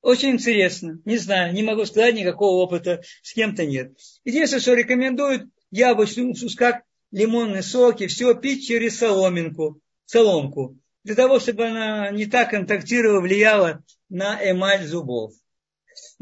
Очень 0.00 0.30
интересно. 0.30 1.00
Не 1.04 1.16
знаю, 1.16 1.54
не 1.54 1.62
могу 1.62 1.84
сказать, 1.84 2.14
никакого 2.14 2.62
опыта 2.62 3.02
с 3.22 3.32
кем-то 3.32 3.64
нет. 3.64 3.92
Единственное, 4.24 4.60
что 4.60 4.74
рекомендуют 4.74 5.48
яблочный 5.70 6.28
уксус, 6.28 6.56
как 6.56 6.82
лимонные 7.12 7.62
соки, 7.62 8.08
все 8.08 8.34
пить 8.34 8.66
через 8.66 8.98
соломинку, 8.98 9.80
соломку, 10.06 10.76
для 11.04 11.14
того, 11.14 11.38
чтобы 11.38 11.66
она 11.66 12.10
не 12.10 12.26
так 12.26 12.50
контактировала, 12.50 13.20
влияла 13.20 13.84
на 14.08 14.38
эмаль 14.50 14.86
зубов. 14.86 15.32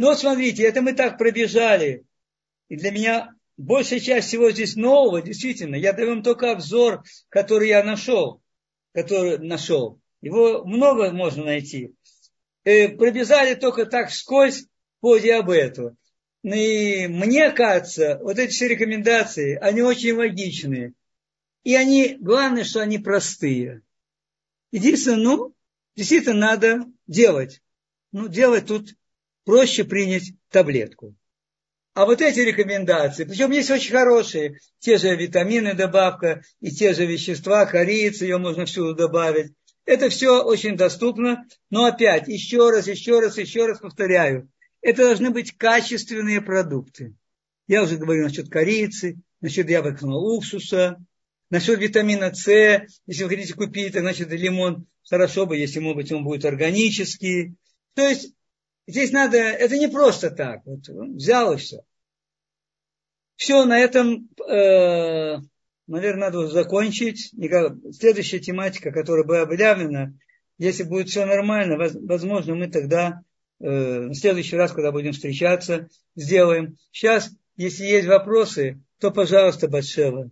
Ну 0.01 0.07
вот 0.07 0.19
смотрите, 0.19 0.63
это 0.63 0.81
мы 0.81 0.95
так 0.95 1.19
пробежали. 1.19 2.07
И 2.71 2.77
для 2.77 2.91
меня 2.91 3.35
большая 3.59 4.01
часть 4.01 4.29
всего 4.29 4.51
здесь 4.51 4.75
нового, 4.75 5.21
действительно. 5.21 5.75
Я 5.75 5.93
даю 5.93 6.09
вам 6.09 6.23
только 6.23 6.53
обзор, 6.53 7.05
который 7.29 7.69
я 7.69 7.85
нашел. 7.85 8.41
Который 8.95 9.37
нашел. 9.37 10.01
Его 10.23 10.65
много 10.65 11.13
можно 11.13 11.45
найти. 11.45 11.93
Э, 12.65 12.89
пробежали 12.89 13.55
только 13.55 13.85
так 13.85 14.09
вскользь 14.09 14.65
по 15.01 15.19
диабету. 15.19 15.99
И 16.45 17.07
мне 17.07 17.51
кажется, 17.51 18.21
вот 18.23 18.39
эти 18.39 18.53
все 18.53 18.69
рекомендации, 18.69 19.59
они 19.61 19.83
очень 19.83 20.15
логичные. 20.15 20.95
И 21.63 21.75
они, 21.75 22.17
главное, 22.19 22.65
что 22.65 22.81
они 22.81 22.99
простые. 22.99 23.83
Единственное, 24.73 25.19
ну, 25.19 25.55
действительно 25.95 26.41
надо 26.41 26.87
делать. 27.07 27.61
Ну, 28.13 28.29
делать 28.29 28.65
тут 28.65 28.95
проще 29.45 29.85
принять 29.85 30.33
таблетку. 30.51 31.15
А 31.95 32.07
вот 32.07 32.21
эти 32.23 32.41
рекомендации, 32.41 33.25
причем 33.25 33.51
есть 33.51 33.71
очень 33.71 33.91
хорошие, 33.93 34.59
те 34.79 34.97
же 34.97 35.15
витамины 35.17 35.75
добавка 35.75 36.43
и 36.61 36.71
те 36.71 36.95
же 36.95 37.05
вещества, 37.05 37.67
корица, 37.67 38.25
ее 38.25 38.39
можно 38.39 38.65
всюду 38.65 38.95
добавить. 38.95 39.53
Это 39.85 40.09
все 40.09 40.43
очень 40.43 40.77
доступно, 40.77 41.45
но 41.69 41.87
опять, 41.87 42.29
еще 42.29 42.71
раз, 42.71 42.87
еще 42.87 43.19
раз, 43.21 43.39
еще 43.39 43.67
раз 43.67 43.81
повторяю, 43.81 44.49
это 44.83 45.03
должны 45.03 45.31
быть 45.31 45.57
качественные 45.57 46.41
продукты. 46.41 47.15
Я 47.67 47.83
уже 47.83 47.97
говорил 47.97 48.25
насчет 48.25 48.49
корицы, 48.49 49.21
насчет 49.41 49.69
яблочного 49.69 50.17
уксуса, 50.17 50.97
насчет 51.51 51.81
витамина 51.81 52.33
С. 52.33 52.47
Если 53.07 53.25
вы 53.25 53.31
хотите 53.31 53.55
купить, 53.55 53.95
значит 53.95 54.31
лимон 54.31 54.87
хорошо 55.09 55.47
бы, 55.47 55.57
если, 55.57 55.81
может 55.81 55.97
быть, 55.97 56.13
он 56.13 56.25
будет 56.25 56.45
органический. 56.45 57.57
То 57.95 58.09
есть 58.09 58.33
здесь 58.87 59.13
надо, 59.13 59.39
это 59.39 59.79
не 59.79 59.89
просто 59.89 60.31
так. 60.31 60.61
Вот, 60.65 60.89
взял 60.89 61.53
и 61.53 61.57
все. 61.57 61.81
Все, 63.37 63.65
на 63.65 63.79
этом 63.79 64.29
э, 64.47 65.39
наверное, 65.91 66.31
надо 66.31 66.47
закончить. 66.47 67.33
Следующая 67.93 68.39
тематика, 68.39 68.93
которая 68.93 69.25
была 69.25 69.43
объявлена, 69.43 70.15
если 70.57 70.85
будет 70.85 71.09
все 71.09 71.27
нормально, 71.27 71.77
возможно, 71.77 72.55
мы 72.55 72.69
тогда 72.69 73.23
э, 73.61 74.09
в 74.09 74.15
следующий 74.15 74.57
раз, 74.57 74.73
когда 74.73 74.93
будем 74.93 75.13
встречаться, 75.13 75.89
сделаем. 76.15 76.77
Сейчас, 76.93 77.31
если 77.57 77.85
есть 77.85 78.07
вопросы, 78.07 78.81
то, 79.01 79.11
пожалуйста, 79.11 79.69
Батшева. 79.69 80.31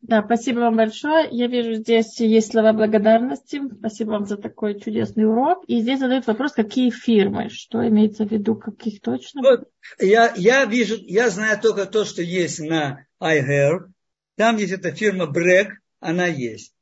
Да, 0.00 0.22
спасибо 0.24 0.60
вам 0.60 0.76
большое. 0.76 1.28
Я 1.30 1.48
вижу, 1.48 1.74
здесь 1.74 2.20
есть 2.20 2.52
слова 2.52 2.72
благодарности. 2.72 3.60
Спасибо 3.78 4.10
вам 4.10 4.26
за 4.26 4.36
такой 4.36 4.78
чудесный 4.80 5.26
урок. 5.26 5.64
И 5.66 5.80
здесь 5.80 5.98
задают 5.98 6.26
вопрос, 6.26 6.52
какие 6.52 6.90
фирмы, 6.90 7.48
что 7.50 7.86
имеется 7.86 8.24
в 8.24 8.30
виду, 8.30 8.54
каких 8.54 9.00
точно? 9.00 9.42
Вот, 9.42 9.68
я, 9.98 10.32
я 10.36 10.64
вижу, 10.66 10.96
я 11.00 11.30
знаю 11.30 11.60
только 11.60 11.86
то, 11.86 12.04
что 12.04 12.22
есть 12.22 12.60
на 12.60 13.06
iHair. 13.20 13.90
Там 14.36 14.56
есть 14.56 14.72
эта 14.72 14.92
фирма 14.92 15.26
Брэк, 15.26 15.80
она 15.98 16.26
есть. 16.26 16.72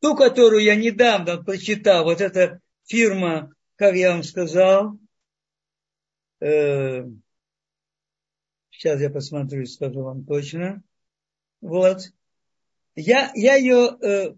Ту, 0.00 0.16
которую 0.16 0.62
я 0.62 0.74
недавно 0.74 1.42
прочитал, 1.42 2.04
вот 2.04 2.20
эта 2.20 2.60
фирма, 2.86 3.54
как 3.76 3.94
я 3.94 4.10
вам 4.10 4.24
сказал, 4.24 4.98
э, 6.40 7.04
сейчас 8.70 9.00
я 9.00 9.10
посмотрю 9.10 9.62
и 9.62 9.66
скажу 9.66 10.02
вам 10.02 10.24
точно. 10.24 10.82
Вот. 11.60 12.00
Я, 12.96 13.32
я 13.34 13.56
ее 13.56 13.96
э, 14.00 14.34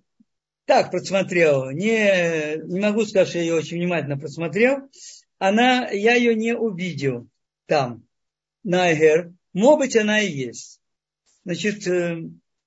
так 0.64 0.90
просмотрел, 0.90 1.70
не, 1.70 2.57
не 2.66 2.80
могу 2.80 3.04
сказать, 3.04 3.28
что 3.28 3.38
я 3.38 3.44
ее 3.44 3.54
очень 3.54 3.76
внимательно 3.76 4.18
просмотрел. 4.18 4.88
Она, 5.38 5.88
я 5.90 6.14
ее 6.14 6.34
не 6.34 6.57
увидел 6.57 7.28
там, 7.66 8.07
на 8.64 8.92
Эгер. 8.92 9.32
Может 9.52 9.78
быть, 9.78 9.96
она 9.96 10.20
и 10.20 10.30
есть. 10.30 10.80
Значит, 11.44 11.86
э, 11.86 12.16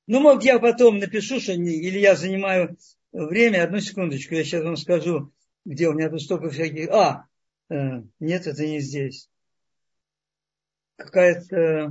ну, 0.08 0.20
может, 0.22 0.44
я 0.44 0.60
потом 0.60 1.00
напишу, 1.00 1.40
что 1.40 1.58
не, 1.58 1.72
или 1.72 2.00
я 2.00 2.16
занимаю 2.16 2.78
время. 3.12 3.64
Одну 3.64 3.80
секундочку, 3.80 4.36
я 4.36 4.44
сейчас 4.44 4.64
вам 4.64 4.78
скажу, 4.78 5.34
где 5.66 5.88
у 5.88 5.94
меня 5.94 6.10
тут 6.10 6.22
столько 6.22 6.50
всяких... 6.50 6.90
А, 6.90 7.28
э, 7.70 8.04
нет, 8.20 8.48
это 8.48 8.66
не 8.66 8.80
здесь. 8.80 9.30
Какая-то 10.98 11.56
э, 11.56 11.90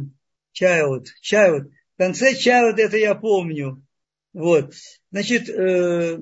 child, 0.59 1.07
child. 1.23 1.71
В 1.95 1.99
конце 1.99 2.33
child 2.35 2.77
это 2.79 2.97
я 2.97 3.15
помню. 3.15 3.85
Вот. 4.33 4.75
Значит, 5.11 5.49
э, 5.49 6.19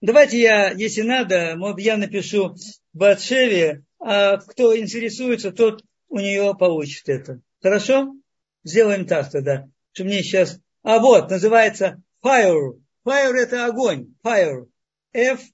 давайте 0.00 0.40
я, 0.40 0.70
если 0.70 1.02
надо, 1.02 1.56
я 1.78 1.96
напишу 1.96 2.56
Батшеве, 2.92 3.82
а 3.98 4.38
кто 4.38 4.76
интересуется, 4.78 5.52
тот 5.52 5.84
у 6.08 6.18
нее 6.18 6.54
получит 6.58 7.08
это. 7.08 7.40
Хорошо? 7.62 8.14
Сделаем 8.62 9.06
так 9.06 9.30
тогда. 9.30 9.68
Что 9.92 10.04
мне 10.04 10.22
сейчас 10.22 10.60
а 10.84 10.98
вот, 10.98 11.30
называется 11.30 12.00
fire. 12.22 12.78
Fire 13.06 13.34
это 13.34 13.64
огонь. 13.64 14.14
Fire. 14.22 14.68
F-A-I-R. 15.14 15.48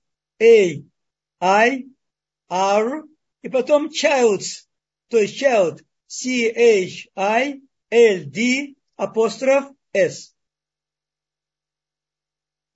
И 3.43 3.49
потом 3.49 3.89
childs. 3.89 4.67
То 5.09 5.19
есть 5.19 5.41
child. 5.41 5.85
C-H-I-L-D 6.09 7.15
апостроф 8.97 9.73
S. 9.93 10.30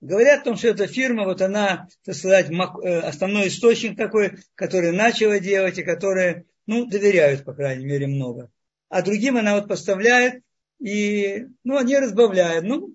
Говорят 0.05 0.41
о 0.41 0.43
том, 0.45 0.57
что 0.57 0.67
эта 0.67 0.85
фирма, 0.85 1.25
вот 1.25 1.41
она, 1.41 1.87
так 2.03 2.13
сказать, 2.13 2.51
э, 2.51 2.99
основной 2.99 3.47
источник 3.47 3.97
такой, 3.97 4.37
который 4.53 4.91
начала 4.91 5.39
делать 5.39 5.79
и 5.79 5.83
которые, 5.83 6.45
ну, 6.67 6.85
доверяют, 6.85 7.43
по 7.43 7.55
крайней 7.55 7.85
мере, 7.85 8.05
много. 8.05 8.51
А 8.87 9.01
другим 9.01 9.35
она 9.35 9.55
вот 9.55 9.67
поставляет 9.67 10.43
и, 10.79 11.47
ну, 11.63 11.77
они 11.77 11.97
разбавляют. 11.97 12.65
Ну, 12.65 12.93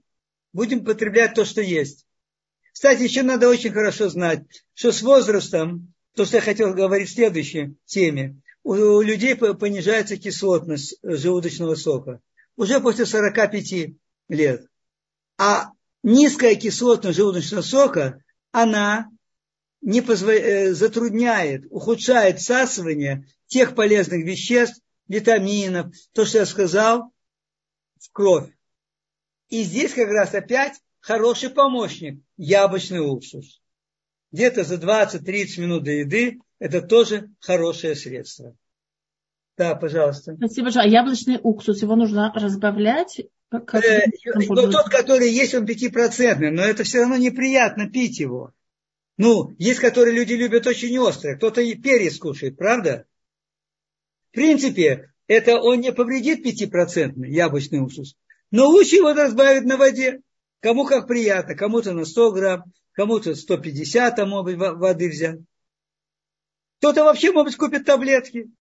будем 0.52 0.84
потреблять 0.84 1.34
то, 1.34 1.44
что 1.44 1.60
есть. 1.60 2.06
Кстати, 2.72 3.02
еще 3.02 3.22
надо 3.22 3.48
очень 3.48 3.72
хорошо 3.72 4.08
знать, 4.08 4.44
что 4.74 4.92
с 4.92 5.02
возрастом, 5.02 5.92
то, 6.14 6.24
что 6.24 6.36
я 6.36 6.42
хотел 6.42 6.74
говорить 6.74 7.08
в 7.08 7.14
следующей 7.14 7.74
теме, 7.86 8.36
у, 8.62 8.74
у 8.74 9.00
людей 9.02 9.34
понижается 9.34 10.16
кислотность 10.16 10.96
желудочного 11.02 11.74
сока. 11.74 12.20
Уже 12.56 12.78
после 12.78 13.04
45 13.04 13.96
лет. 14.28 14.66
А 15.38 15.72
низкая 16.02 16.54
кислотность 16.54 17.16
желудочного 17.16 17.62
сока, 17.62 18.22
она 18.52 19.10
не 19.80 20.00
позво... 20.00 20.30
Э, 20.30 20.72
затрудняет, 20.72 21.64
ухудшает 21.70 22.40
всасывание 22.40 23.26
тех 23.46 23.74
полезных 23.74 24.24
веществ, 24.24 24.80
витаминов, 25.08 25.94
то, 26.12 26.24
что 26.24 26.38
я 26.38 26.46
сказал, 26.46 27.12
в 27.98 28.12
кровь. 28.12 28.50
И 29.48 29.62
здесь 29.62 29.92
как 29.92 30.08
раз 30.08 30.34
опять 30.34 30.80
хороший 31.00 31.50
помощник– 31.50 32.22
яблочный 32.36 33.00
уксус. 33.00 33.60
Где-то 34.30 34.62
за 34.62 34.76
20-30 34.76 35.60
минут 35.60 35.84
до 35.84 35.90
еды 35.90 36.38
это 36.60 36.82
тоже 36.82 37.30
хорошее 37.40 37.96
средство. 37.96 38.54
Да, 39.56 39.74
пожалуйста. 39.74 40.36
Спасибо. 40.36 40.70
А 40.74 40.86
яблочный 40.86 41.40
уксус, 41.42 41.82
его 41.82 41.96
нужно 41.96 42.32
разбавлять? 42.34 43.20
Как, 43.50 43.74
э, 43.74 44.06
ну, 44.36 44.70
тот, 44.70 44.88
который 44.90 45.28
есть, 45.28 45.54
он 45.54 45.66
пятипроцентный, 45.66 46.52
но 46.52 46.62
это 46.62 46.84
все 46.84 47.00
равно 47.00 47.16
неприятно 47.16 47.90
пить 47.90 48.20
его. 48.20 48.52
Ну, 49.16 49.54
есть, 49.58 49.80
которые 49.80 50.16
люди 50.16 50.34
любят 50.34 50.66
очень 50.66 50.96
острое. 50.98 51.36
Кто-то 51.36 51.60
и 51.60 51.74
перец 51.74 52.16
кушает, 52.18 52.56
правда? 52.56 53.06
В 54.30 54.34
принципе, 54.36 55.12
это 55.26 55.60
он 55.60 55.80
не 55.80 55.92
повредит 55.92 56.46
5% 56.46 57.26
яблочный 57.26 57.80
уксус, 57.80 58.16
но 58.52 58.68
лучше 58.68 58.96
его 58.96 59.12
разбавить 59.12 59.64
на 59.64 59.76
воде. 59.76 60.22
Кому 60.60 60.84
как 60.84 61.08
приятно, 61.08 61.54
кому-то 61.56 61.92
на 61.92 62.04
100 62.04 62.32
грамм, 62.32 62.64
кому-то 62.92 63.34
150 63.34 64.16
там, 64.16 64.30
может 64.30 64.44
быть, 64.44 64.56
воды 64.56 65.08
взять. 65.08 65.40
Кто-то 66.78 67.04
вообще, 67.04 67.32
может 67.32 67.48
быть, 67.48 67.56
купит 67.56 67.84
таблетки. 67.84 68.48